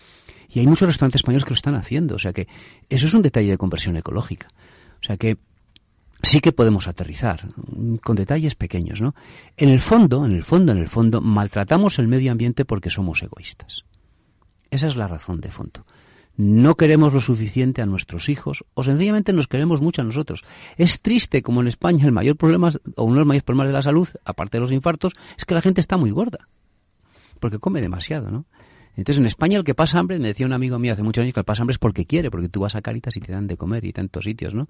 y 0.49 0.59
hay 0.59 0.67
muchos 0.67 0.89
restaurantes 0.89 1.21
españoles 1.21 1.45
que 1.45 1.51
lo 1.51 1.57
están 1.57 1.77
haciendo. 1.77 2.17
O 2.17 2.19
sea 2.19 2.33
que 2.33 2.49
eso 2.89 3.07
es 3.07 3.15
un 3.15 3.23
detalle 3.23 3.51
de 3.51 3.59
conversión 3.59 3.97
ecológica. 3.97 4.49
O 5.01 5.05
sea 5.05 5.17
que 5.17 5.39
sí 6.23 6.41
que 6.41 6.51
podemos 6.51 6.89
aterrizar 6.89 7.49
con 8.03 8.17
detalles 8.17 8.57
pequeños, 8.57 9.01
¿no? 9.01 9.15
En 9.57 9.69
el 9.69 9.79
fondo, 9.79 10.25
en 10.27 10.33
el 10.33 10.43
fondo, 10.43 10.73
en 10.73 10.79
el 10.79 10.89
fondo, 10.89 11.21
maltratamos 11.21 12.01
el 12.01 12.09
medio 12.09 12.33
ambiente 12.33 12.65
porque 12.65 12.91
somos 12.91 13.23
egoístas. 13.23 13.85
Esa 14.71 14.89
es 14.89 14.97
la 14.97 15.07
razón 15.07 15.41
de 15.41 15.51
fondo 15.53 15.85
no 16.39 16.77
queremos 16.77 17.13
lo 17.13 17.21
suficiente 17.21 17.83
a 17.83 17.87
nuestros 17.87 18.31
hijos 18.31 18.65
o 18.73 18.83
sencillamente 18.83 19.35
nos 19.35 19.49
queremos 19.49 19.83
mucho 19.83 20.01
a 20.01 20.05
nosotros. 20.05 20.45
Es 20.77 21.03
triste 21.03 21.43
como 21.43 21.61
en 21.61 21.67
España 21.67 22.07
el 22.07 22.13
mayor 22.13 22.37
problema 22.37 22.71
o 22.97 23.05
uno 23.05 23.15
de 23.15 23.21
los 23.21 23.27
mayores 23.27 23.43
problemas 23.43 23.67
de 23.67 23.73
la 23.75 23.83
salud, 23.83 24.09
aparte 24.25 24.57
de 24.57 24.61
los 24.63 24.73
infartos, 24.73 25.15
es 25.37 25.45
que 25.45 25.55
la 25.55 25.61
gente 25.61 25.81
está 25.81 25.97
muy 25.97 26.11
gorda 26.11 26.49
porque 27.39 27.59
come 27.59 27.81
demasiado, 27.81 28.31
¿no? 28.31 28.45
Entonces, 28.99 29.21
en 29.21 29.27
España 29.27 29.59
el 29.59 29.63
que 29.63 29.77
pasa 29.77 30.01
hambre, 30.01 30.19
me 30.19 30.27
decía 30.27 30.45
un 30.45 30.53
amigo 30.53 30.77
mío 30.81 30.93
hace 30.93 31.05
muchos 31.05 31.23
años 31.23 31.33
que 31.33 31.39
el 31.39 31.45
pasa 31.45 31.63
hambre 31.63 31.75
es 31.75 31.79
porque 31.79 32.05
quiere, 32.05 32.33
porque 32.33 32.49
tú 32.49 32.61
vas 32.61 32.75
a 32.75 32.83
Caritas 32.83 33.17
y 33.17 33.21
te 33.21 33.31
dan 33.31 33.47
de 33.47 33.57
comer 33.57 33.85
y 33.85 33.93
tantos 33.93 34.25
sitios, 34.25 34.55
¿no? 34.55 34.69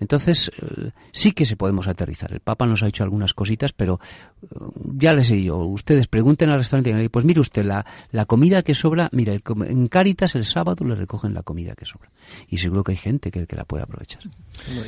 Entonces, 0.00 0.50
eh, 0.56 0.92
sí 1.12 1.32
que 1.32 1.44
se 1.44 1.54
podemos 1.54 1.86
aterrizar. 1.86 2.32
El 2.32 2.40
Papa 2.40 2.64
nos 2.64 2.82
ha 2.82 2.86
hecho 2.88 3.04
algunas 3.04 3.34
cositas, 3.34 3.74
pero 3.74 4.00
eh, 4.42 4.46
ya 4.94 5.12
les 5.12 5.30
he 5.30 5.34
dicho, 5.34 5.58
ustedes 5.58 6.06
pregunten 6.06 6.48
al 6.48 6.56
restaurante, 6.56 7.10
pues 7.10 7.26
mire 7.26 7.40
usted, 7.40 7.62
la, 7.62 7.84
la 8.10 8.24
comida 8.24 8.62
que 8.62 8.72
sobra, 8.72 9.10
mira, 9.12 9.34
en 9.34 9.88
Caritas 9.88 10.34
el 10.34 10.46
sábado 10.46 10.86
le 10.86 10.94
recogen 10.94 11.34
la 11.34 11.42
comida 11.42 11.74
que 11.74 11.84
sobra. 11.84 12.10
Y 12.48 12.56
seguro 12.56 12.82
que 12.82 12.92
hay 12.92 12.98
gente 12.98 13.30
que, 13.30 13.46
que 13.46 13.56
la 13.56 13.66
puede 13.66 13.82
aprovechar. 13.82 14.22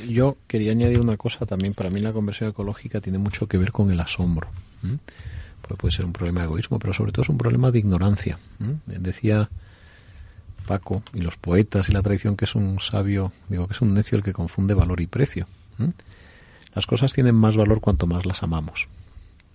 Yo 0.09 0.39
quería 0.47 0.73
añadir 0.73 1.01
una 1.01 1.19
cosa 1.19 1.45
también. 1.45 1.75
Para 1.75 1.91
mí 1.91 2.01
la 2.01 2.15
conversión 2.15 2.49
ecológica 2.49 3.03
tiene 3.03 3.19
mucho 3.19 3.47
que 3.47 3.59
ver 3.59 3.73
con 3.73 3.91
el 3.91 4.01
asombro 4.01 4.49
puede 5.77 5.95
ser 5.95 6.05
un 6.05 6.13
problema 6.13 6.41
de 6.41 6.47
egoísmo, 6.47 6.79
pero 6.79 6.93
sobre 6.93 7.13
todo 7.13 7.23
es 7.23 7.29
un 7.29 7.39
problema 7.39 7.71
de 7.71 7.79
ignorancia. 7.79 8.39
Decía 8.87 9.49
Paco, 10.67 11.03
y 11.15 11.21
los 11.21 11.37
poetas 11.37 11.89
y 11.89 11.93
la 11.93 12.03
tradición 12.03 12.37
que 12.37 12.45
es 12.45 12.55
un 12.55 12.81
sabio, 12.81 13.33
digo 13.49 13.67
que 13.67 13.73
es 13.73 13.81
un 13.81 13.95
necio 13.95 14.17
el 14.17 14.25
que 14.25 14.33
confunde 14.33 14.75
valor 14.75 15.01
y 15.01 15.07
precio. 15.07 15.47
Las 16.75 16.87
cosas 16.87 17.13
tienen 17.13 17.35
más 17.35 17.57
valor 17.57 17.81
cuanto 17.81 18.07
más 18.07 18.27
las 18.27 18.43
amamos. 18.43 18.89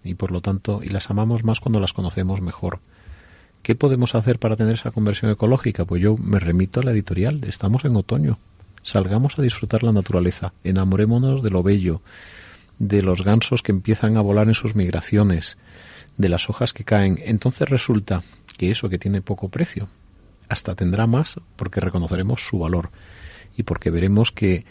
Y 0.04 0.16
por 0.16 0.32
lo 0.32 0.42
tanto, 0.42 0.82
y 0.84 0.90
las 0.90 1.10
amamos 1.10 1.44
más 1.44 1.60
cuando 1.60 1.80
las 1.80 1.94
conocemos 1.94 2.42
mejor. 2.42 2.80
¿Qué 3.62 3.74
podemos 3.74 4.14
hacer 4.14 4.38
para 4.38 4.56
tener 4.56 4.76
esa 4.76 4.92
conversión 4.92 5.32
ecológica? 5.32 5.86
Pues 5.86 6.02
yo 6.02 6.18
me 6.18 6.40
remito 6.40 6.80
a 6.80 6.84
la 6.84 6.92
editorial. 6.92 7.44
Estamos 7.46 7.86
en 7.86 7.96
otoño. 7.96 8.38
Salgamos 8.84 9.40
a 9.40 9.42
disfrutar 9.42 9.82
la 9.82 9.92
naturaleza. 9.92 10.54
Enamorémonos 10.64 11.42
de 11.42 11.50
lo 11.50 11.64
bello, 11.64 12.02
de 12.78 13.02
los 13.02 13.24
gansos 13.24 13.64
que 13.64 13.72
empiezan 13.72 14.18
a 14.18 14.22
volar 14.22 14.48
en 14.48 14.54
sus 14.54 14.76
migraciones, 14.76 15.58
de 16.18 16.30
las 16.30 16.50
hojas 16.50 16.74
que 16.74 16.84
caen. 16.84 17.20
Entonces 17.24 17.68
resulta 17.70 18.24
que 18.58 18.72
eso 18.72 18.90
que 18.90 18.98
tiene 18.98 19.22
poco 19.22 19.50
precio, 19.50 19.90
hasta 20.50 20.76
tendrá 20.76 21.08
más 21.08 21.40
porque 21.56 21.82
reconoceremos 21.82 22.46
su 22.48 22.60
valor 22.60 22.92
y 23.58 23.64
porque 23.64 23.90
veremos 23.90 24.32
que 24.32 24.66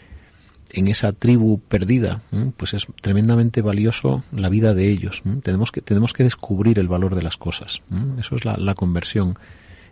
en 0.71 0.87
esa 0.87 1.13
tribu 1.13 1.59
perdida, 1.59 2.21
pues 2.57 2.73
es 2.73 2.87
tremendamente 3.01 3.61
valioso 3.61 4.23
la 4.31 4.49
vida 4.49 4.73
de 4.73 4.89
ellos. 4.89 5.21
Tenemos 5.43 5.71
que, 5.71 5.81
tenemos 5.81 6.13
que 6.13 6.23
descubrir 6.23 6.79
el 6.79 6.87
valor 6.87 7.15
de 7.15 7.21
las 7.21 7.37
cosas. 7.37 7.81
Eso 8.19 8.35
es 8.35 8.45
la, 8.45 8.57
la, 8.57 8.73
conversión, 8.73 9.37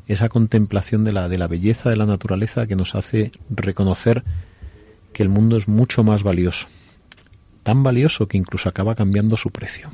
esa 0.08 0.30
contemplación 0.30 1.04
de 1.04 1.14
la, 1.14 1.30
de 1.30 1.38
la 1.38 1.48
belleza 1.48 1.90
de 1.90 1.96
la 1.96 2.06
naturaleza 2.06 2.68
que 2.68 2.76
nos 2.76 2.96
hace 2.96 3.32
reconocer 3.50 4.24
que 5.14 5.24
el 5.24 5.30
mundo 5.30 5.58
es 5.58 5.68
mucho 5.68 6.04
más 6.04 6.24
valioso. 6.24 6.68
Tan 7.62 7.84
valioso 7.84 8.28
que 8.28 8.38
incluso 8.38 8.68
acaba 8.68 8.96
cambiando 8.96 9.38
su 9.38 9.52
precio. 9.52 9.90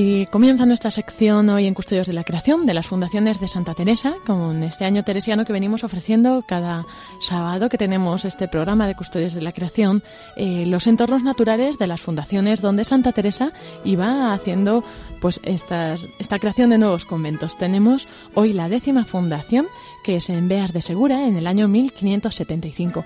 Así 0.00 0.26
comienza 0.30 0.64
nuestra 0.64 0.90
sección 0.90 1.50
hoy 1.50 1.66
en 1.66 1.74
Custodios 1.74 2.06
de 2.06 2.14
la 2.14 2.24
Creación 2.24 2.64
de 2.64 2.72
las 2.72 2.86
Fundaciones 2.86 3.38
de 3.38 3.48
Santa 3.48 3.74
Teresa, 3.74 4.14
con 4.24 4.62
este 4.62 4.86
año 4.86 5.04
teresiano 5.04 5.44
que 5.44 5.52
venimos 5.52 5.84
ofreciendo 5.84 6.42
cada 6.48 6.86
sábado 7.20 7.68
que 7.68 7.76
tenemos 7.76 8.24
este 8.24 8.48
programa 8.48 8.86
de 8.86 8.94
Custodios 8.94 9.34
de 9.34 9.42
la 9.42 9.52
Creación, 9.52 10.02
eh, 10.36 10.64
los 10.64 10.86
entornos 10.86 11.22
naturales 11.22 11.76
de 11.76 11.86
las 11.86 12.00
fundaciones 12.00 12.62
donde 12.62 12.84
Santa 12.84 13.12
Teresa 13.12 13.52
iba 13.84 14.32
haciendo 14.32 14.84
pues 15.20 15.38
estas, 15.42 16.06
esta 16.18 16.38
creación 16.38 16.70
de 16.70 16.78
nuevos 16.78 17.04
conventos. 17.04 17.58
Tenemos 17.58 18.08
hoy 18.34 18.54
la 18.54 18.70
décima 18.70 19.04
fundación, 19.04 19.66
que 20.02 20.16
es 20.16 20.30
en 20.30 20.48
Beas 20.48 20.72
de 20.72 20.80
Segura, 20.80 21.26
en 21.26 21.36
el 21.36 21.46
año 21.46 21.68
1575. 21.68 23.04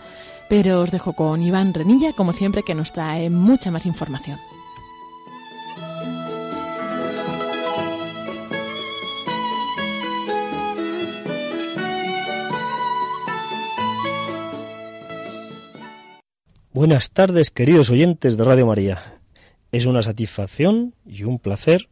Pero 0.48 0.82
os 0.82 0.92
dejo 0.92 1.14
con 1.14 1.42
Iván 1.42 1.74
Renilla, 1.74 2.12
como 2.12 2.32
siempre, 2.32 2.62
que 2.62 2.76
nos 2.76 2.92
trae 2.92 3.30
mucha 3.30 3.72
más 3.72 3.84
información. 3.84 4.38
Buenas 16.74 17.12
tardes, 17.12 17.52
queridos 17.52 17.88
oyentes 17.90 18.36
de 18.36 18.42
Radio 18.42 18.66
María. 18.66 19.20
Es 19.70 19.86
una 19.86 20.02
satisfacción 20.02 20.96
y 21.06 21.22
un 21.22 21.38
placer 21.38 21.88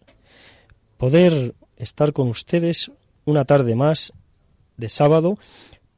poder 0.96 1.54
estar 1.76 2.12
con 2.12 2.26
ustedes 2.26 2.90
una 3.24 3.44
tarde 3.44 3.76
más 3.76 4.12
de 4.76 4.88
sábado 4.88 5.38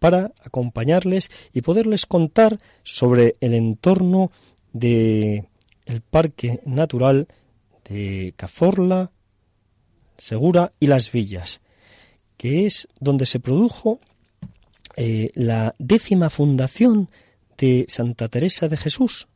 para 0.01 0.33
acompañarles 0.45 1.31
y 1.55 1.63
poderles 1.63 2.05
contar 2.05 2.59
sobre 2.83 3.37
el 3.41 3.55
entorno 3.55 4.31
de 4.75 5.47
el 5.87 6.03
Parque 6.03 6.61
Natural 6.67 7.27
de 7.89 8.35
Cazorla, 8.37 9.13
Segura 10.19 10.73
y 10.79 10.89
Las 10.89 11.11
Villas, 11.11 11.63
que 12.37 12.67
es 12.67 12.87
donde 13.01 13.25
se 13.25 13.41
produjo 13.41 13.99
eh, 14.97 15.31
la 15.33 15.75
décima 15.79 16.29
fundación 16.29 17.09
de 17.57 17.87
Santa 17.89 18.29
Teresa 18.29 18.69
de 18.69 18.77
Jesús 18.77 19.29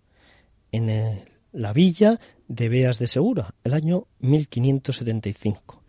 en 0.73 1.25
la 1.53 1.73
villa 1.73 2.19
de 2.47 2.69
Beas 2.69 2.99
de 2.99 3.07
Segura, 3.07 3.55
el 3.65 3.75
año 3.75 4.07
1575. 4.21 5.83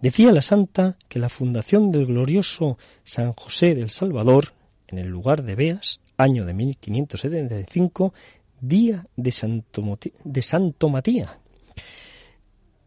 Decía 0.00 0.32
la 0.32 0.42
santa 0.42 0.96
que 1.08 1.18
la 1.18 1.28
fundación 1.28 1.92
del 1.92 2.06
glorioso 2.06 2.78
San 3.04 3.32
José 3.34 3.74
del 3.74 3.90
Salvador, 3.90 4.54
en 4.88 4.98
el 4.98 5.08
lugar 5.08 5.42
de 5.42 5.54
Beas, 5.54 6.00
año 6.16 6.44
de 6.46 6.54
1575, 6.54 8.14
día 8.60 9.06
de 9.16 9.32
Santo, 9.32 9.98
de 10.24 10.42
Santo 10.42 10.88
Matías. 10.88 11.30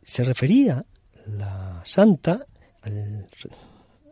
Se 0.01 0.24
refería 0.24 0.86
la 1.28 1.82
santa, 1.86 2.45
al, 2.82 3.28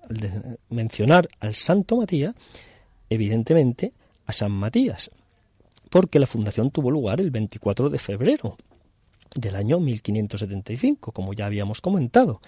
al 0.09 0.59
mencionar 0.69 1.27
al 1.39 1.55
Santo 1.55 1.97
Matías, 1.97 2.35
evidentemente, 3.09 3.93
San 4.31 4.51
Matías, 4.51 5.11
porque 5.89 6.19
la 6.19 6.27
fundación 6.27 6.71
tuvo 6.71 6.91
lugar 6.91 7.19
el 7.19 7.31
24 7.31 7.89
de 7.89 7.99
febrero 7.99 8.57
del 9.35 9.55
año 9.55 9.79
1575, 9.79 11.11
como 11.11 11.33
ya 11.33 11.45
habíamos 11.45 11.81
comentado, 11.81 12.41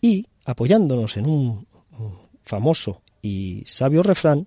y 0.00 0.26
apoyándonos 0.44 1.16
en 1.16 1.26
un 1.26 1.66
famoso 2.42 3.02
y 3.22 3.62
sabio 3.66 4.02
refrán, 4.02 4.46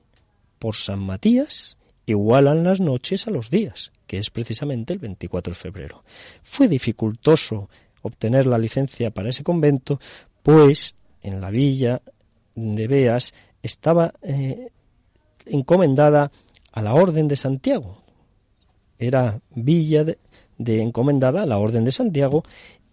por 0.60 0.76
San 0.76 1.00
Matías 1.00 1.78
igualan 2.06 2.64
las 2.64 2.80
noches 2.80 3.28
a 3.28 3.32
los 3.32 3.50
días, 3.50 3.92
que 4.08 4.18
es 4.18 4.30
precisamente 4.30 4.94
el 4.94 5.00
24 5.00 5.52
de 5.52 5.60
febrero. 5.60 6.04
Fue 6.42 6.68
dificultoso 6.68 7.70
obtener 8.02 8.48
la 8.48 8.58
licencia 8.58 9.12
para 9.12 9.30
ese 9.30 9.44
convento, 9.44 10.00
pues 10.42 10.96
en 11.22 11.42
la 11.42 11.50
villa 11.50 12.02
de 12.56 12.88
Beas 12.88 13.34
estaba 13.62 14.14
eh, 14.22 14.70
encomendada 15.46 16.32
a 16.72 16.82
la 16.82 16.94
Orden 16.94 17.28
de 17.28 17.36
Santiago. 17.36 18.04
Era 18.98 19.42
villa 19.52 20.04
de, 20.04 20.18
encomendada 20.82 21.44
a 21.44 21.46
la 21.46 21.58
Orden 21.58 21.86
de 21.86 21.92
Santiago 21.92 22.44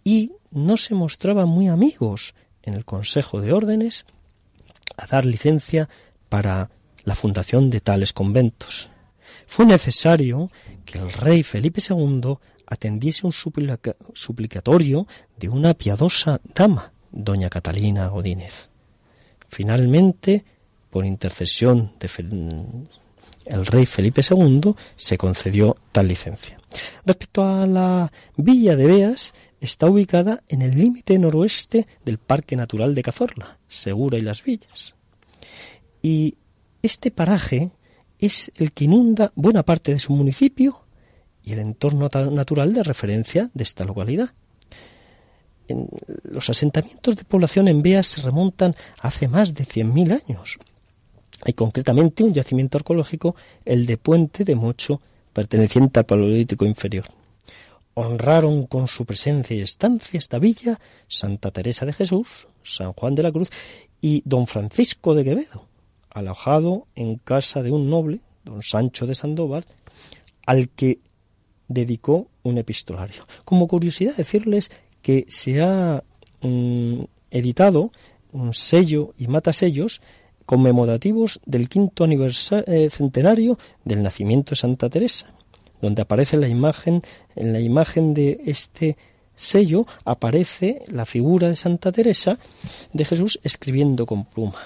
y 0.05 0.33
no 0.51 0.77
se 0.77 0.95
mostraban 0.95 1.49
muy 1.49 1.69
amigos 1.69 2.35
en 2.63 2.75
el 2.75 2.85
Consejo 2.85 3.41
de 3.41 3.53
Órdenes 3.53 4.07
a 4.97 5.07
dar 5.07 5.25
licencia 5.25 5.89
para 6.29 6.71
la 7.05 7.15
fundación 7.15 7.71
de 7.71 7.81
tales 7.81 8.13
conventos. 8.13 8.89
Fue 9.47 9.65
necesario 9.67 10.51
que 10.85 10.99
el 10.99 11.13
rey 11.13 11.43
Felipe 11.43 11.81
II 11.89 12.37
atendiese 12.67 13.27
un 13.27 13.33
suplicatorio 13.33 15.07
de 15.37 15.49
una 15.49 15.75
piadosa 15.75 16.41
dama, 16.55 16.93
doña 17.11 17.49
Catalina 17.49 18.09
Godínez. 18.09 18.71
Finalmente, 19.49 20.45
por 20.91 21.05
intercesión 21.05 21.93
de 21.99 22.09
el 23.47 23.67
rey 23.67 23.87
Felipe 23.87 24.23
II 24.29 24.75
se 24.95 25.19
concedió 25.19 25.77
tal 25.93 26.09
licencia. 26.09 26.59
Respecto 27.05 27.43
a 27.43 27.67
la 27.67 28.13
villa 28.37 28.77
de 28.77 28.87
Beas, 28.87 29.35
está 29.61 29.87
ubicada 29.87 30.43
en 30.49 30.63
el 30.63 30.77
límite 30.77 31.19
noroeste 31.19 31.87
del 32.05 32.19
Parque 32.19 32.57
Natural 32.57 32.95
de 32.95 33.03
Cazorla, 33.03 33.59
Segura 33.69 34.19
y 34.19 34.23
las 34.23 34.45
Villas. 34.45 34.95
Y 36.03 36.37
este 36.83 37.11
paraje 37.11 37.71
es 38.19 38.53
el 38.55 38.73
que 38.73 38.85
inunda 38.85 39.33
buena 39.35 39.63
parte 39.65 39.93
de 39.93 39.99
su 39.99 40.13
municipio 40.13 40.85
y 41.43 41.53
el 41.53 41.59
entorno 41.59 42.09
natural 42.31 42.73
de 42.73 42.83
referencia 42.83 43.51
de 43.55 43.65
esta 43.65 43.85
localidad. 43.85 44.31
los 46.25 46.51
asentamientos 46.51 47.17
de 47.17 47.25
población 47.25 47.69
en 47.69 47.83
Beas 47.83 48.07
se 48.07 48.23
remontan 48.23 48.75
hace 49.01 49.29
más 49.29 49.55
de 49.55 49.65
100.000 49.65 50.23
años 50.25 50.59
hay 51.43 51.53
concretamente 51.55 52.23
un 52.23 52.35
yacimiento 52.35 52.79
arqueológico, 52.79 53.35
el 53.65 53.87
de 53.87 53.97
Puente 53.97 54.45
de 54.45 54.55
Mocho, 54.55 55.01
perteneciente 55.33 56.01
al 56.01 56.07
Paleolítico 56.07 56.65
inferior. 56.65 57.07
Honraron 57.95 58.67
con 58.67 58.89
su 58.89 59.05
presencia 59.05 59.57
y 59.57 59.61
estancia 59.61 60.19
esta 60.19 60.39
villa 60.39 60.79
Santa 61.09 61.51
Teresa 61.51 61.87
de 61.87 61.93
Jesús, 61.93 62.49
San 62.63 62.93
Juan 62.93 63.15
de 63.15 63.23
la 63.23 63.33
Cruz 63.33 63.51
y 64.01 64.23
don 64.25 64.47
Francisco 64.47 65.15
de 65.15 65.25
Quevedo, 65.25 65.67
alojado 66.11 66.87
en 66.95 67.17
casa 67.17 67.63
de 67.63 67.71
un 67.71 67.91
noble, 67.91 68.21
don 68.45 68.63
Sancho 68.63 69.07
de 69.07 69.15
Sandoval, 69.15 69.65
al 70.47 70.69
que 70.69 70.99
dedicó 71.69 72.29
un 72.43 72.59
epistolario. 72.59 73.27
Como 73.45 73.69
curiosidad 73.69 74.17
decirles 74.17 74.71
que 75.03 75.25
se 75.29 75.63
ha 75.63 76.03
mm, 76.43 77.03
editado 77.31 77.93
un 78.33 78.55
sello 78.55 79.15
y 79.19 79.27
matasellos 79.29 80.01
conmemorativos 80.51 81.39
del 81.47 81.69
quinto 81.69 82.03
aniversario, 82.03 82.65
eh, 82.67 82.91
centenario 82.91 83.57
del 83.85 84.03
nacimiento 84.03 84.51
de 84.51 84.57
Santa 84.57 84.91
Teresa, 84.91 85.33
donde 85.81 86.03
aparece 86.03 86.37
la 86.37 86.49
imagen, 86.49 87.03
en 87.37 87.53
la 87.53 87.61
imagen 87.61 88.15
de 88.15 88.41
este 88.47 88.97
sello 89.37 89.87
aparece 90.05 90.83
la 90.89 91.07
figura 91.07 91.49
de 91.49 91.55
Santa 91.55 91.93
Teresa 91.93 92.37
de 92.93 93.05
Jesús 93.05 93.39
escribiendo 93.45 94.07
con 94.07 94.25
pluma. 94.25 94.59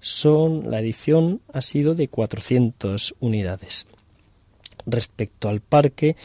Son, 0.00 0.68
la 0.68 0.80
edición 0.80 1.40
ha 1.52 1.62
sido 1.62 1.94
de 1.94 2.08
400 2.08 3.14
unidades. 3.20 3.86
Respecto 4.86 5.48
al 5.48 5.60
parque, 5.60 6.16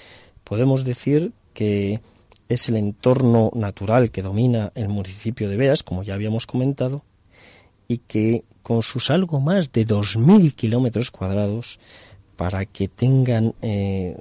podemos 0.43 0.85
decir 0.85 1.33
que 1.53 2.01
es 2.49 2.67
el 2.67 2.77
entorno 2.77 3.51
natural 3.53 4.09
que 4.09 4.23
domina 4.23 4.71
el 4.73 4.89
municipio 4.89 5.49
de 5.49 5.57
Beas, 5.57 5.83
como 5.83 6.01
ya 6.01 6.15
habíamos 6.15 6.47
comentado, 6.47 7.03
y 7.87 7.99
que 7.99 8.43
con 8.63 8.83
sus 8.83 9.09
algo 9.09 9.39
más 9.39 9.71
de 9.71 9.85
2.000 9.85 10.53
kilómetros 10.53 11.11
cuadrados, 11.11 11.79
para 12.35 12.65
que 12.65 12.87
tengan, 12.87 13.55
eh, 13.61 14.15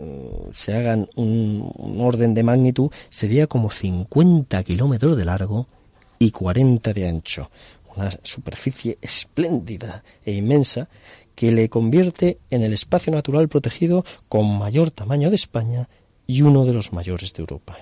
se 0.55 0.75
hagan 0.75 1.09
un, 1.17 1.71
un, 1.77 2.01
orden 2.01 2.33
de 2.33 2.43
magnitud, 2.43 2.91
sería 3.11 3.47
como 3.47 3.71
50 3.71 4.63
kilómetros 4.65 5.17
de 5.17 5.25
largo 5.25 5.69
y 6.19 6.31
40 6.31 6.93
de 6.93 7.09
ancho. 7.09 7.51
Una 7.95 8.11
superficie 8.23 8.99
espléndida 9.03 10.03
e 10.25 10.33
inmensa 10.33 10.89
que 11.35 11.53
le 11.53 11.69
convierte 11.69 12.39
en 12.51 12.63
el 12.63 12.73
espacio 12.73 13.13
natural 13.13 13.49
protegido 13.49 14.05
con 14.29 14.59
mayor 14.59 14.91
tamaño 14.91 15.29
de 15.29 15.37
España 15.37 15.89
y 16.27 16.43
uno 16.43 16.65
de 16.65 16.73
los 16.73 16.93
mayores 16.93 17.35
de 17.35 17.43
Europa. 17.43 17.79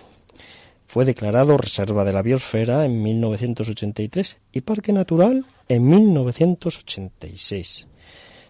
Fue 0.95 1.05
declarado 1.05 1.57
Reserva 1.57 2.05
de 2.05 2.13
la 2.13 2.23
Biosfera 2.23 2.85
en 2.85 3.03
1983 3.03 4.39
y 4.53 4.61
Parque 4.61 4.93
Natural 4.93 5.45
en 5.69 5.89
1986. 5.89 7.89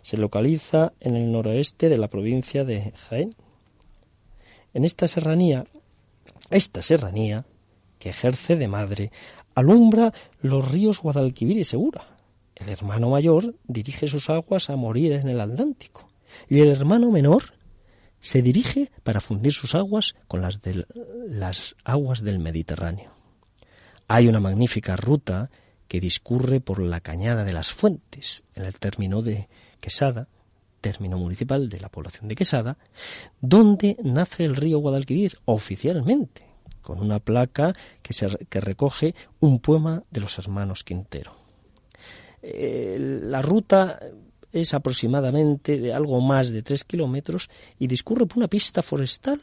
Se 0.03 0.17
localiza 0.19 0.93
en 1.01 1.17
el 1.17 1.33
noroeste 1.33 1.89
de 1.89 1.97
la 1.97 2.09
provincia 2.09 2.67
de 2.67 2.93
Jaén. 3.09 3.35
En 4.75 4.85
esta 4.85 5.09
serranía, 5.09 5.65
esta 6.51 6.83
serranía, 6.83 7.47
que 7.99 8.11
ejerce 8.11 8.57
de 8.57 8.69
madre, 8.69 9.11
alumbra 9.55 10.13
los 10.43 10.71
ríos 10.71 11.01
Guadalquivir 11.01 11.57
y 11.57 11.65
Segura. 11.65 12.07
El 12.57 12.69
hermano 12.69 13.09
mayor 13.09 13.55
dirige 13.67 14.07
sus 14.07 14.29
aguas 14.29 14.69
a 14.69 14.77
morir 14.77 15.13
en 15.13 15.31
el 15.31 15.41
Atlántico 15.41 16.11
y 16.51 16.61
el 16.61 16.69
hermano 16.69 17.11
menor 17.11 17.54
se 18.25 18.41
dirige 18.41 18.91
para 19.03 19.21
fundir 19.21 19.53
sus 19.53 19.75
aguas 19.75 20.15
con 20.29 20.41
las 20.41 20.63
de 20.63 20.87
las 21.29 21.77
aguas 21.85 22.23
del 22.23 22.39
Mediterráneo. 22.39 23.13
Hay 24.09 24.29
una 24.29 24.41
magnífica 24.41 24.97
ruta 24.97 25.51
que 25.89 26.01
discurre 26.01 26.61
por 26.61 26.81
la 26.81 27.01
Cañada 27.01 27.45
de 27.45 27.53
las 27.53 27.71
Fuentes, 27.71 28.43
en 28.55 28.65
el 28.65 28.79
término 28.79 29.21
de 29.21 29.51
Quesada, 29.79 30.27
término 30.81 31.19
municipal 31.19 31.69
de 31.69 31.81
la 31.81 31.91
población 31.91 32.29
de 32.29 32.35
Quesada, 32.35 32.79
donde 33.43 33.99
nace 34.03 34.47
el 34.47 34.57
río 34.57 34.79
Guadalquivir 34.79 35.37
oficialmente, 35.45 36.47
con 36.81 37.01
una 37.01 37.19
placa 37.21 37.75
que, 38.01 38.15
se, 38.15 38.29
recoge 38.51 39.15
un 39.41 39.61
poema 39.61 40.03
de 40.11 40.21
los 40.21 40.39
hermanos 40.39 40.83
Quintero. 40.83 41.35
Eh, 42.41 42.97
la 42.99 43.43
ruta 43.43 44.01
es 44.55 44.73
aproximadamente 44.73 45.79
de 45.79 45.93
algo 45.93 46.21
más 46.21 46.51
de 46.51 46.63
tres 46.63 46.85
kilómetros 46.85 47.51
y 47.79 47.89
discurre 47.89 48.27
por 48.27 48.39
una 48.39 48.49
pista 48.49 48.83
forestal 48.83 49.43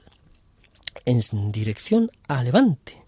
en 1.06 1.52
dirección 1.52 2.10
a 2.28 2.44
Levante. 2.44 3.04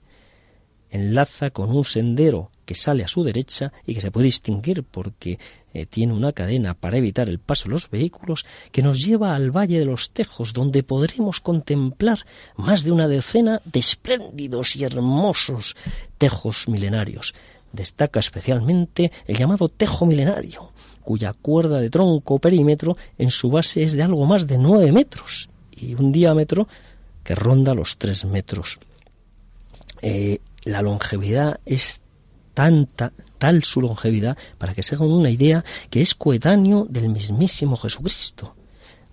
Enlaza 0.90 1.50
con 1.50 1.76
un 1.76 1.86
sendero 1.86 2.52
que 2.66 2.76
sale 2.76 3.04
a 3.04 3.08
su 3.08 3.24
derecha 3.24 3.72
y 3.86 3.96
que 3.96 4.02
se 4.02 4.12
puede 4.12 4.26
distinguir 4.26 4.84
porque 4.84 5.40
eh, 5.74 5.86
tiene 5.86 6.14
una 6.14 6.34
cadena 6.34 6.74
para 6.76 6.98
evitar 6.98 7.30
el 7.30 7.40
paso 7.40 7.66
de 7.66 7.72
los 7.72 7.90
vehículos 7.90 8.46
que 8.72 8.84
nos 8.84 9.04
lleva 9.04 9.36
al 9.36 9.52
Valle 9.52 9.80
de 9.80 9.86
los 9.86 10.12
Tejos, 10.12 10.54
donde 10.54 10.84
podremos 10.84 11.40
contemplar 11.40 12.20
más 12.56 12.84
de 12.84 12.92
una 12.92 13.08
decena 13.08 13.62
de 13.66 13.80
espléndidos 13.80 14.76
y 14.76 14.84
hermosos 14.84 15.76
tejos 16.18 16.68
milenarios. 16.68 17.34
Destaca 17.74 18.20
especialmente 18.20 19.12
el 19.28 19.36
llamado 19.36 19.68
tejo 19.68 20.06
milenario, 20.06 20.72
cuya 21.02 21.34
cuerda 21.34 21.82
de 21.82 21.90
tronco 21.90 22.40
perímetro 22.40 22.96
en 23.18 23.32
su 23.32 23.50
base 23.50 23.84
es 23.84 23.94
de 23.94 24.04
algo 24.04 24.26
más 24.26 24.48
de 24.48 24.58
nueve 24.58 24.92
metros 24.92 25.50
y 25.72 25.96
un 25.96 26.12
diámetro 26.12 26.68
que 27.24 27.36
ronda 27.36 27.74
los 27.74 27.98
tres 27.98 28.26
metros. 28.26 28.80
Eh, 30.02 30.40
la 30.64 30.82
longevidad 30.82 31.60
es 31.66 32.00
tanta, 32.54 33.12
tal 33.38 33.64
su 33.64 33.82
longevidad, 33.82 34.38
para 34.58 34.74
que 34.74 34.84
se 34.84 34.96
hagan 34.96 35.10
una 35.10 35.30
idea, 35.30 35.64
que 35.90 36.02
es 36.02 36.16
coetáneo 36.16 36.86
del 36.90 37.10
mismísimo 37.10 37.76
Jesucristo. 37.76 38.56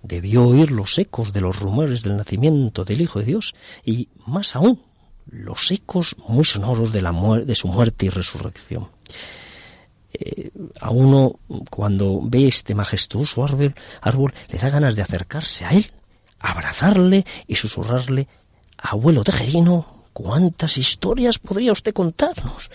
Debió 0.03 0.47
oír 0.47 0.71
los 0.71 0.97
ecos 0.97 1.33
de 1.33 1.41
los 1.41 1.59
rumores 1.59 2.03
del 2.03 2.17
nacimiento 2.17 2.85
del 2.85 3.01
Hijo 3.01 3.19
de 3.19 3.25
Dios 3.25 3.53
y, 3.83 4.09
más 4.25 4.55
aún, 4.55 4.81
los 5.27 5.71
ecos 5.71 6.15
muy 6.27 6.45
sonoros 6.45 6.91
de, 6.91 7.01
la 7.01 7.11
de 7.45 7.55
su 7.55 7.67
muerte 7.67 8.07
y 8.07 8.09
resurrección. 8.09 8.89
Eh, 10.13 10.51
a 10.81 10.89
uno 10.89 11.39
cuando 11.69 12.19
ve 12.21 12.47
este 12.47 12.75
majestuoso 12.75 13.43
árbol, 13.43 13.73
árbol 14.01 14.33
le 14.49 14.59
da 14.59 14.69
ganas 14.69 14.95
de 14.95 15.01
acercarse 15.01 15.65
a 15.65 15.69
él, 15.69 15.89
abrazarle 16.39 17.25
y 17.47 17.55
susurrarle, 17.55 18.27
abuelo 18.77 19.23
tejerino, 19.23 20.05
¿cuántas 20.11 20.77
historias 20.77 21.39
podría 21.39 21.71
usted 21.71 21.93
contarnos? 21.93 22.69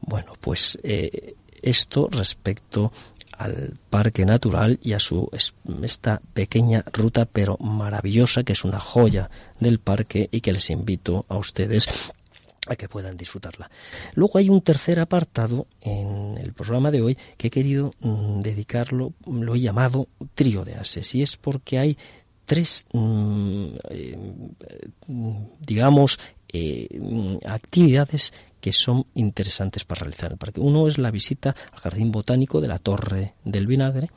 Bueno, 0.00 0.32
pues 0.40 0.78
eh, 0.82 1.34
esto 1.60 2.08
respecto 2.10 2.92
al 3.36 3.74
parque 3.90 4.24
natural 4.24 4.78
y 4.82 4.92
a 4.92 5.00
su 5.00 5.30
esta 5.82 6.20
pequeña 6.32 6.84
ruta 6.92 7.26
pero 7.26 7.56
maravillosa 7.58 8.42
que 8.42 8.52
es 8.52 8.64
una 8.64 8.80
joya 8.80 9.30
del 9.60 9.78
parque 9.78 10.28
y 10.30 10.40
que 10.40 10.52
les 10.52 10.70
invito 10.70 11.26
a 11.28 11.36
ustedes 11.36 11.88
a 12.66 12.76
que 12.76 12.88
puedan 12.88 13.16
disfrutarla. 13.16 13.70
Luego 14.14 14.38
hay 14.38 14.48
un 14.48 14.62
tercer 14.62 14.98
apartado 14.98 15.66
en 15.80 16.38
el 16.38 16.52
programa 16.54 16.90
de 16.90 17.02
hoy 17.02 17.18
que 17.36 17.48
he 17.48 17.50
querido 17.50 17.92
mm, 18.00 18.40
dedicarlo, 18.40 19.12
lo 19.26 19.54
he 19.54 19.60
llamado 19.60 20.08
trío 20.34 20.64
de 20.64 20.74
ases, 20.74 21.14
y 21.14 21.22
es 21.22 21.36
porque 21.36 21.78
hay 21.78 21.98
tres, 22.46 22.86
mm, 22.92 23.66
eh, 23.90 24.32
digamos, 25.60 26.18
eh, 26.54 26.88
actividades 27.46 28.32
que 28.60 28.72
son 28.72 29.06
interesantes 29.14 29.84
para 29.84 30.02
realizar. 30.02 30.36
Uno 30.56 30.86
es 30.86 30.98
la 30.98 31.10
visita 31.10 31.54
al 31.72 31.80
Jardín 31.80 32.12
Botánico 32.12 32.60
de 32.60 32.68
la 32.68 32.78
Torre 32.78 33.34
del 33.44 33.66
Vinagre. 33.66 34.10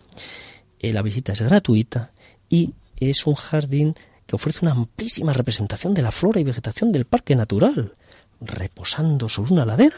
Eh, 0.79 0.93
la 0.93 1.01
visita 1.01 1.33
es 1.33 1.41
gratuita 1.41 2.11
y 2.47 2.73
es 2.95 3.25
un 3.25 3.33
jardín 3.33 3.95
que 4.27 4.35
ofrece 4.35 4.59
una 4.61 4.73
amplísima 4.73 5.33
representación 5.33 5.95
de 5.95 6.03
la 6.03 6.11
flora 6.11 6.39
y 6.39 6.43
vegetación 6.43 6.91
del 6.91 7.05
parque 7.05 7.35
natural 7.35 7.95
reposando 8.39 9.29
sobre 9.29 9.53
una 9.53 9.65
ladera, 9.65 9.97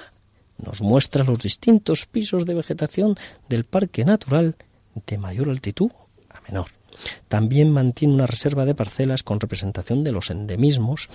nos 0.57 0.81
muestra 0.81 1.23
los 1.23 1.39
distintos 1.39 2.05
pisos 2.05 2.45
de 2.45 2.53
vegetación 2.53 3.17
del 3.47 3.65
parque 3.65 4.05
natural 4.05 4.55
de 5.05 5.17
mayor 5.17 5.49
altitud 5.49 5.91
a 6.29 6.41
menor. 6.41 6.67
También 7.27 7.71
mantiene 7.71 8.13
una 8.13 8.27
reserva 8.27 8.65
de 8.65 8.75
parcelas 8.75 9.23
con 9.23 9.39
representación 9.39 10.03
de 10.03 10.11
los 10.11 10.29
endemismos 10.29 11.09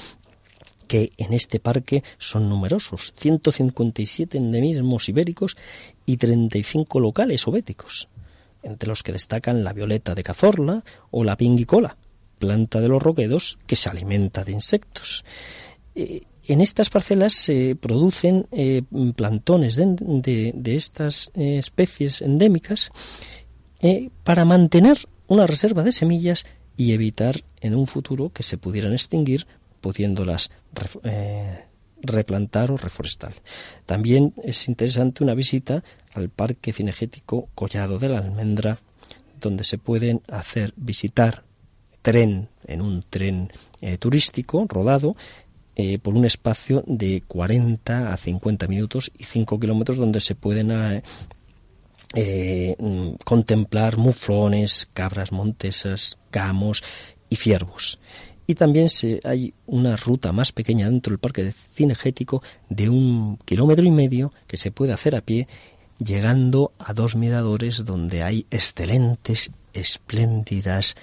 que 0.85 1.13
en 1.17 1.33
este 1.33 1.61
parque 1.61 2.03
son 2.19 2.49
numerosos, 2.49 3.13
157 3.17 4.39
endemismos 4.39 5.09
ibéricos 5.09 5.57
y 6.07 6.17
35 6.17 7.01
locales 7.01 7.47
obéticos, 7.49 8.09
entre 8.63 8.89
los 8.89 9.03
que 9.03 9.13
destacan 9.13 9.65
la 9.65 9.73
violeta 9.73 10.15
de 10.15 10.23
Cazorla 10.23 10.85
o 11.11 11.25
la 11.25 11.37
pinguicola, 11.37 11.97
planta 12.39 12.81
de 12.81 12.89
los 12.89 13.03
roquedos 13.03 13.59
que 13.67 13.77
se 13.77 13.89
alimenta 13.89 14.45
de 14.45 14.53
insectos. 14.53 15.25
Eh, 15.95 16.23
en 16.47 16.61
estas 16.61 16.91
parcelas 16.91 17.33
se 17.33 17.75
producen 17.75 18.47
eh, 18.53 18.83
plantones 19.17 19.77
de, 19.77 20.53
estas 20.67 21.31
eh, 21.35 21.59
especies 21.59 22.21
endémicas 22.21 22.91
para 24.23 24.47
mantener 24.47 24.99
una 25.27 25.47
reserva 25.47 25.83
de 25.83 25.93
semillas 25.93 26.47
y 26.77 26.93
evitar 26.93 27.45
en 27.61 27.75
un 27.75 27.87
futuro 27.87 28.31
que 28.31 28.43
se 28.43 28.59
pudieran 28.59 28.93
extinguir 28.93 29.47
pudiéndolas 29.85 30.51
replantar 32.01 32.71
o 32.71 32.77
reforestar. 32.77 33.35
También 33.85 34.33
es 34.43 34.69
interesante 34.69 35.23
una 35.23 35.35
visita 35.35 35.85
al 36.15 36.31
Parque 36.31 36.73
Cinegético 36.73 37.49
Collado 37.55 37.99
de 37.99 38.09
la 38.09 38.19
Almendra, 38.19 38.81
donde 39.41 39.65
se 39.65 39.77
pueden 39.77 40.23
hacer 40.29 40.73
visitar 40.77 41.45
tren 42.01 42.49
en 42.67 42.81
un 42.81 43.05
tren 43.09 43.53
turístico 43.99 44.67
rodado 44.69 45.17
eh, 45.77 45.99
por 45.99 46.15
un 46.15 46.25
espacio 46.25 46.85
de 46.87 47.25
40 47.27 48.13
a 48.13 48.17
50 48.17 48.69
minutos 48.69 49.11
y 49.19 49.25
5 49.25 49.59
kilómetros 49.59 49.99
donde 49.99 50.21
se 50.21 50.37
pueden 50.37 50.71
eh, 50.71 51.03
eh, 52.15 52.77
mm, 52.79 53.15
contemplar 53.25 53.97
muflones, 53.97 54.89
cabras 54.93 55.33
montesas, 55.33 56.17
gamos 56.31 56.85
y 57.29 57.37
ciervos. 57.37 57.99
Y 58.47 58.55
también 58.55 58.89
se, 58.89 59.21
hay 59.25 59.55
una 59.67 59.97
ruta 59.97 60.33
más 60.33 60.53
pequeña 60.53 60.89
dentro 60.91 61.11
del 61.11 61.19
parque 61.19 61.53
cinegético 61.53 62.43
de 62.69 62.89
un 62.89 63.39
kilómetro 63.45 63.85
y 63.85 63.91
medio 63.91 64.33
que 64.47 64.57
se 64.57 64.71
puede 64.71 64.93
hacer 64.93 65.17
a 65.17 65.23
pie 65.23 65.49
llegando 65.99 66.73
a 66.79 66.93
dos 66.93 67.17
miradores 67.17 67.85
donde 67.85 68.23
hay 68.23 68.47
excelentes, 68.51 69.51
espléndidas 69.73 70.97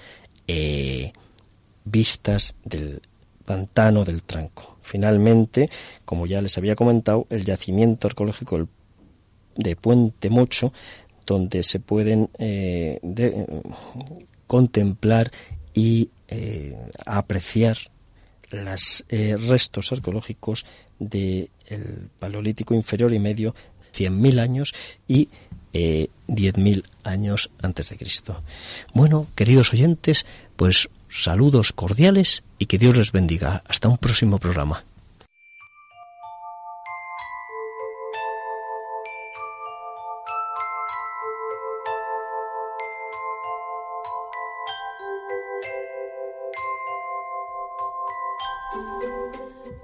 eh, 0.46 1.12
vistas 1.84 2.54
del 2.64 3.00
pantano 3.44 4.04
del 4.04 4.22
Tranco. 4.22 4.78
Finalmente, 4.82 5.70
como 6.04 6.26
ya 6.26 6.40
les 6.40 6.56
había 6.58 6.76
comentado, 6.76 7.26
el 7.30 7.44
yacimiento 7.44 8.08
arqueológico 8.08 8.68
de 9.56 9.76
Puente 9.76 10.30
Mocho, 10.30 10.72
donde 11.26 11.62
se 11.62 11.80
pueden 11.80 12.30
eh, 12.38 13.00
contemplar 14.46 15.30
y 15.74 16.10
eh, 16.28 16.76
apreciar 17.06 17.78
los 18.50 19.04
restos 19.08 19.92
arqueológicos 19.92 20.66
del 20.98 21.48
Paleolítico 22.18 22.74
inferior 22.74 23.14
y 23.14 23.18
medio 23.18 23.54
100.000 23.92 24.40
años 24.40 24.74
y 25.08 25.28
eh, 25.72 26.08
10.000 26.28 26.84
años 27.04 27.50
antes 27.62 27.88
de 27.88 27.96
Cristo. 27.96 28.42
Bueno, 28.92 29.26
queridos 29.34 29.72
oyentes, 29.72 30.26
pues 30.56 30.90
saludos 31.08 31.72
cordiales 31.72 32.42
y 32.58 32.66
que 32.66 32.78
Dios 32.78 32.96
les 32.96 33.12
bendiga. 33.12 33.62
Hasta 33.66 33.88
un 33.88 33.98
próximo 33.98 34.38
programa. 34.38 34.84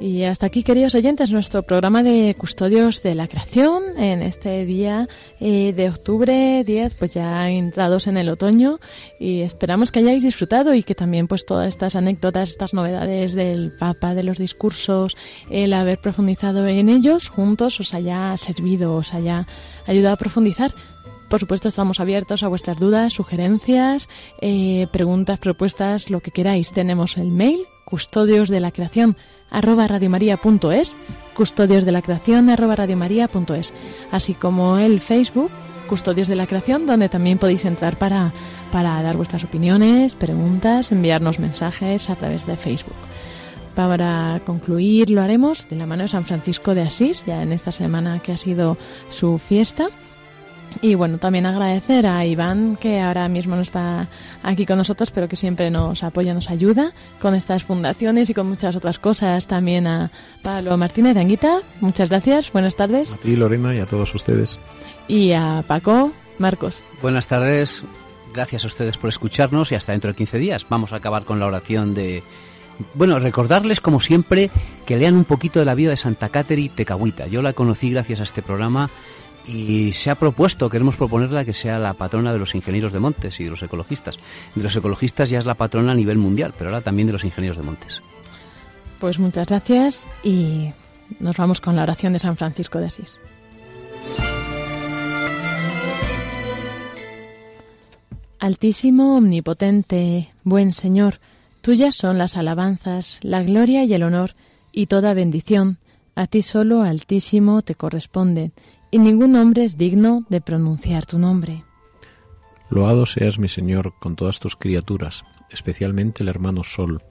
Y 0.09 0.25
hasta 0.25 0.47
aquí, 0.47 0.63
queridos 0.63 0.95
oyentes, 0.95 1.31
nuestro 1.31 1.63
programa 1.65 2.03
de 2.03 2.35
Custodios 2.39 3.03
de 3.03 3.15
la 3.15 3.29
Creación 3.29 3.83
en 3.99 4.23
este 4.23 4.65
día 4.65 5.07
eh, 5.39 5.75
de 5.77 5.91
octubre 5.91 6.65
10, 6.65 6.95
pues 6.95 7.13
ya 7.13 7.51
entrados 7.51 8.07
en 8.07 8.17
el 8.17 8.31
otoño 8.31 8.81
y 9.21 9.43
esperamos 9.43 9.93
que 9.93 9.99
hayáis 9.99 10.23
disfrutado 10.23 10.73
y 10.73 10.83
que 10.83 10.95
también 10.95 11.29
pues 11.29 11.45
todas 11.45 11.69
estas 11.69 11.95
anécdotas, 11.95 12.49
estas 12.49 12.73
novedades 12.73 13.35
del 13.35 13.73
Papa, 13.79 14.15
de 14.15 14.23
los 14.23 14.39
discursos, 14.39 15.15
el 15.51 15.75
haber 15.75 16.01
profundizado 16.01 16.67
en 16.67 16.89
ellos 16.89 17.29
juntos 17.29 17.79
os 17.79 17.93
haya 17.93 18.35
servido, 18.39 18.97
os 18.97 19.13
haya 19.13 19.47
ayudado 19.87 20.15
a 20.15 20.19
profundizar 20.19 20.73
por 21.29 21.41
supuesto, 21.41 21.69
estamos 21.69 22.01
abiertos 22.01 22.43
a 22.43 22.49
vuestras 22.49 22.79
dudas, 22.79 23.13
sugerencias, 23.13 24.09
eh, 24.41 24.87
preguntas, 24.91 25.39
propuestas, 25.39 26.09
lo 26.09 26.21
que 26.21 26.31
queráis. 26.31 26.73
Tenemos 26.73 27.19
el 27.19 27.29
mail, 27.29 27.67
custodios 27.89 28.51
de 28.51 28.61
la 28.61 28.71
creación 28.71 29.17
arroba 29.51 29.87
radiomaria.es, 29.87 30.95
custodios 31.35 31.87
de 31.87 31.93
la 31.93 32.03
creación 32.03 32.51
arroba 32.51 32.77
radiomaria.es, 32.77 33.73
así 34.13 34.35
como 34.35 34.79
el 34.79 35.01
Facebook 35.01 35.51
Custodios 35.89 36.29
de 36.29 36.37
la 36.37 36.47
Creación, 36.47 36.85
donde 36.85 37.09
también 37.09 37.39
podéis 37.39 37.65
entrar 37.65 37.97
para, 37.97 38.35
para 38.71 39.01
dar 39.01 39.17
vuestras 39.17 39.43
opiniones, 39.43 40.17
preguntas, 40.17 40.93
enviarnos 40.93 41.39
mensajes 41.39 42.11
a 42.11 42.17
través 42.17 42.47
de 42.47 42.57
Facebook. 42.57 42.93
Para 43.75 44.43
concluir 44.45 45.09
lo 45.09 45.23
haremos 45.23 45.67
de 45.67 45.77
la 45.77 45.87
mano 45.87 46.03
de 46.03 46.09
San 46.09 46.27
Francisco 46.27 46.75
de 46.75 46.83
Asís, 46.83 47.25
ya 47.27 47.43
en 47.43 47.53
esta 47.53 47.73
semana 47.73 48.21
que 48.21 48.33
ha 48.33 48.37
sido 48.37 48.77
su 49.09 49.39
fiesta. 49.39 49.89
Y 50.81 50.95
bueno, 50.95 51.19
también 51.19 51.47
agradecer 51.47 52.07
a 52.07 52.25
Iván, 52.25 52.77
que 52.77 53.01
ahora 53.01 53.29
mismo 53.29 53.57
no 53.57 53.63
está 53.63 54.09
aquí 54.43 54.65
con 54.65 54.79
nosotros, 54.79 55.11
pero 55.11 55.29
que 55.29 55.37
siempre 55.37 55.71
nos 55.71 56.03
apoya, 56.03 56.35
nos 56.35 56.51
ayuda 56.51 56.93
con 57.21 57.35
estas 57.35 57.65
fundaciones 57.65 58.31
y 58.31 58.35
con 58.35 58.49
muchas 58.49 58.77
otras 58.77 58.99
cosas. 58.99 59.47
También 59.47 59.87
a 59.87 60.11
Pablo 60.43 60.77
Martínez 60.77 61.15
de 61.15 61.21
Anguita, 61.21 61.63
muchas 61.81 62.11
gracias, 62.11 62.53
buenas 62.53 62.77
tardes. 62.77 63.11
A 63.11 63.17
ti, 63.17 63.35
Lorena, 63.35 63.75
y 63.75 63.81
a 63.81 63.87
todos 63.87 64.15
ustedes. 64.15 64.59
Y 65.09 65.33
a 65.33 65.65
Paco, 65.67 66.13
Marcos. 66.39 66.77
Buenas 67.03 67.27
tardes, 67.27 67.83
gracias 68.33 68.65
a 68.65 68.69
ustedes 68.69 68.97
por 68.99 69.09
escucharnos 69.09 69.73
y 69.73 69.75
hasta 69.75 69.93
dentro 69.93 70.13
de 70.13 70.17
15 70.17 70.39
días. 70.39 70.67
Vamos 70.69 70.93
a 70.93 70.97
acabar 70.97 71.25
con 71.25 71.41
la 71.41 71.47
oración 71.47 71.95
de... 71.95 72.23
Bueno, 72.95 73.19
recordarles 73.19 73.81
como 73.81 73.99
siempre 73.99 74.51
que 74.87 74.97
lean 74.97 75.17
un 75.17 75.25
poquito 75.25 75.59
de 75.59 75.65
la 75.65 75.75
vida 75.75 75.91
de 75.91 75.97
Santa 75.97 76.29
Cateri 76.29 76.69
Tecahuita. 76.69 77.27
Yo 77.27 77.43
la 77.43 77.53
conocí 77.53 77.91
gracias 77.91 78.21
a 78.21 78.23
este 78.23 78.41
programa 78.41 78.89
y 79.49 79.93
se 79.95 80.11
ha 80.11 80.15
propuesto, 80.15 80.69
queremos 80.69 80.97
proponerla 80.97 81.45
que 81.45 81.55
sea 81.55 81.79
la 81.79 81.95
patrona 81.95 82.33
de 82.33 82.39
los 82.39 82.55
ingenieros 82.55 82.93
de 82.93 83.01
montes 83.01 83.41
y 83.41 83.45
de 83.45 83.51
los 83.51 83.63
ecologistas. 83.63 84.19
De 84.55 84.63
los 84.63 84.77
ecologistas 84.77 85.31
ya 85.31 85.39
es 85.39 85.47
la 85.47 85.55
patrona 85.55 85.93
a 85.93 85.95
nivel 85.95 86.19
mundial, 86.19 86.53
pero 86.57 86.71
ahora 86.71 86.83
también 86.83 87.07
de 87.07 87.15
los 87.15 87.25
ingenieros 87.25 87.57
de 87.57 87.63
montes. 87.63 88.03
Pues 89.01 89.19
muchas 89.19 89.49
gracias 89.49 90.09
y 90.23 90.73
nos 91.19 91.37
vamos 91.37 91.61
con 91.61 91.77
la 91.77 91.83
oración 91.83 92.13
de 92.13 92.19
San 92.19 92.37
Francisco 92.37 92.79
de 92.79 92.87
Asís. 92.87 93.19
Altísimo, 98.39 99.17
omnipotente, 99.17 100.29
buen 100.45 100.73
Señor, 100.73 101.21
tuyas 101.61 101.97
son 101.97 102.19
las 102.19 102.37
alabanzas, 102.37 103.19
la 103.23 103.43
gloria 103.43 103.85
y 103.85 103.95
el 103.95 104.05
honor, 104.05 104.35
y 104.71 104.87
toda 104.87 105.13
bendición, 105.15 105.79
a 106.15 106.27
ti 106.27 106.43
solo, 106.43 106.83
Altísimo, 106.83 107.63
te 107.63 107.75
corresponde 107.75 108.53
y 108.91 108.99
ningún 108.99 109.37
hombre 109.37 109.65
es 109.65 109.77
digno 109.77 110.25
de 110.29 110.41
pronunciar 110.41 111.07
tu 111.07 111.19
nombre. 111.19 111.65
Loado 112.71 113.07
seas 113.07 113.39
mi 113.39 113.49
Señor 113.49 113.95
con 113.99 114.17
todas 114.17 114.41
tus 114.41 114.57
criaturas, 114.57 115.25
especialmente 115.51 116.23
el 116.23 116.29
hermano 116.29 116.65
Sol. 116.65 117.03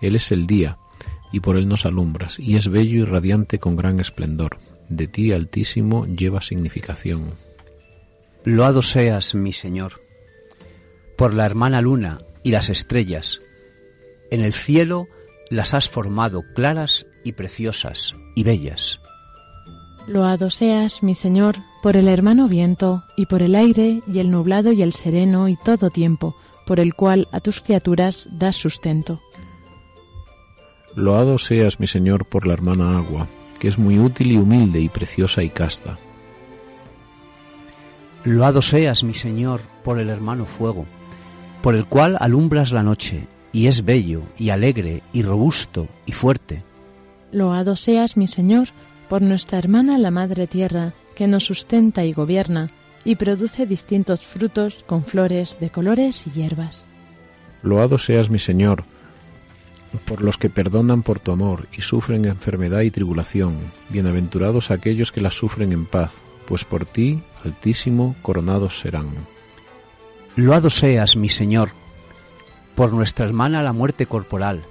Él 0.00 0.16
es 0.16 0.30
el 0.30 0.46
día, 0.46 0.78
y 1.32 1.40
por 1.40 1.56
él 1.56 1.68
nos 1.68 1.84
alumbras, 1.84 2.38
y 2.38 2.56
es 2.56 2.68
bello 2.68 3.00
y 3.00 3.04
radiante 3.04 3.58
con 3.58 3.76
gran 3.76 3.98
esplendor. 3.98 4.58
De 4.88 5.08
ti, 5.08 5.32
Altísimo, 5.32 6.06
lleva 6.06 6.42
significación. 6.42 7.34
Loado 8.44 8.82
seas, 8.82 9.34
mi 9.34 9.52
Señor, 9.52 9.94
por 11.16 11.32
la 11.32 11.46
hermana 11.46 11.80
luna 11.80 12.18
y 12.42 12.50
las 12.50 12.68
estrellas. 12.68 13.40
En 14.30 14.42
el 14.42 14.52
cielo 14.52 15.06
las 15.50 15.74
has 15.74 15.88
formado 15.88 16.42
claras 16.54 17.06
y 17.24 17.32
preciosas 17.32 18.14
y 18.36 18.42
bellas. 18.44 19.00
Loado 20.06 20.50
seas, 20.50 21.02
mi 21.02 21.14
Señor, 21.14 21.56
por 21.82 21.96
el 21.96 22.08
hermano 22.08 22.46
viento, 22.46 23.04
y 23.16 23.24
por 23.24 23.42
el 23.42 23.54
aire, 23.54 24.02
y 24.06 24.18
el 24.18 24.30
nublado 24.30 24.70
y 24.70 24.82
el 24.82 24.92
sereno, 24.92 25.48
y 25.48 25.56
todo 25.56 25.88
tiempo, 25.88 26.36
por 26.66 26.78
el 26.78 26.94
cual 26.94 27.26
a 27.32 27.40
tus 27.40 27.62
criaturas 27.62 28.28
das 28.30 28.56
sustento. 28.56 29.22
Loado 30.94 31.38
seas, 31.38 31.80
mi 31.80 31.86
Señor, 31.86 32.26
por 32.26 32.46
la 32.46 32.52
hermana 32.52 32.98
agua, 32.98 33.26
que 33.58 33.68
es 33.68 33.78
muy 33.78 33.98
útil 33.98 34.32
y 34.32 34.36
humilde 34.36 34.78
y 34.78 34.90
preciosa 34.90 35.42
y 35.42 35.48
casta. 35.48 35.98
Loado 38.24 38.60
seas, 38.60 39.04
mi 39.04 39.14
Señor, 39.14 39.62
por 39.82 39.98
el 39.98 40.10
hermano 40.10 40.44
fuego, 40.44 40.84
por 41.62 41.74
el 41.74 41.86
cual 41.86 42.18
alumbras 42.20 42.72
la 42.72 42.82
noche, 42.82 43.26
y 43.52 43.68
es 43.68 43.86
bello, 43.86 44.22
y 44.36 44.50
alegre, 44.50 45.02
y 45.14 45.22
robusto, 45.22 45.88
y 46.04 46.12
fuerte. 46.12 46.62
Loado 47.32 47.74
seas, 47.74 48.18
mi 48.18 48.26
Señor, 48.26 48.68
por 49.08 49.22
nuestra 49.22 49.58
hermana 49.58 49.98
la 49.98 50.10
Madre 50.10 50.46
Tierra, 50.46 50.92
que 51.14 51.26
nos 51.26 51.44
sustenta 51.44 52.04
y 52.04 52.12
gobierna, 52.12 52.70
y 53.04 53.16
produce 53.16 53.66
distintos 53.66 54.22
frutos 54.26 54.84
con 54.86 55.04
flores 55.04 55.58
de 55.60 55.70
colores 55.70 56.26
y 56.26 56.30
hierbas. 56.30 56.84
Loado 57.62 57.98
seas 57.98 58.30
mi 58.30 58.38
Señor, 58.38 58.84
por 60.06 60.22
los 60.22 60.38
que 60.38 60.50
perdonan 60.50 61.02
por 61.02 61.20
tu 61.20 61.32
amor 61.32 61.68
y 61.72 61.82
sufren 61.82 62.24
enfermedad 62.24 62.80
y 62.80 62.90
tribulación. 62.90 63.58
Bienaventurados 63.90 64.70
aquellos 64.70 65.12
que 65.12 65.20
las 65.20 65.34
sufren 65.34 65.72
en 65.72 65.86
paz, 65.86 66.22
pues 66.46 66.64
por 66.64 66.84
ti, 66.84 67.22
Altísimo, 67.44 68.16
coronados 68.22 68.80
serán. 68.80 69.08
Loado 70.34 70.70
seas, 70.70 71.14
mi 71.14 71.28
Señor, 71.28 71.70
por 72.74 72.92
nuestra 72.92 73.26
hermana 73.26 73.62
la 73.62 73.74
muerte 73.74 74.06
corporal, 74.06 74.62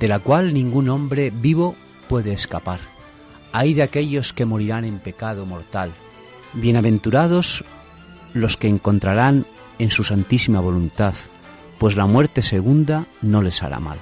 de 0.00 0.08
la 0.08 0.18
cual 0.18 0.54
ningún 0.54 0.88
hombre 0.88 1.30
vivo 1.30 1.76
puede 2.08 2.32
escapar 2.32 2.91
hay 3.52 3.74
de 3.74 3.82
aquellos 3.82 4.32
que 4.32 4.44
morirán 4.44 4.84
en 4.84 4.98
pecado 4.98 5.46
mortal. 5.46 5.92
Bienaventurados 6.54 7.64
los 8.34 8.56
que 8.56 8.68
encontrarán 8.68 9.46
en 9.78 9.90
su 9.90 10.04
santísima 10.04 10.60
voluntad, 10.60 11.14
pues 11.78 11.96
la 11.96 12.06
muerte 12.06 12.42
segunda 12.42 13.06
no 13.20 13.42
les 13.42 13.62
hará 13.62 13.80
mal. 13.80 13.98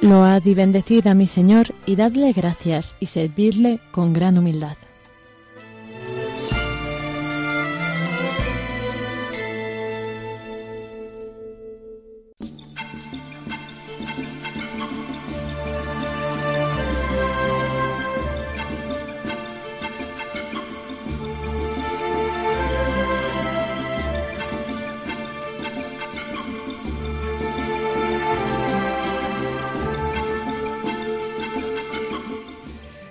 Load 0.00 0.44
y 0.46 0.54
bendecid 0.54 1.06
a 1.06 1.14
mi 1.14 1.26
Señor 1.26 1.68
y 1.86 1.96
dadle 1.96 2.32
gracias 2.32 2.94
y 3.00 3.06
servirle 3.06 3.80
con 3.90 4.12
gran 4.12 4.38
humildad. 4.38 4.76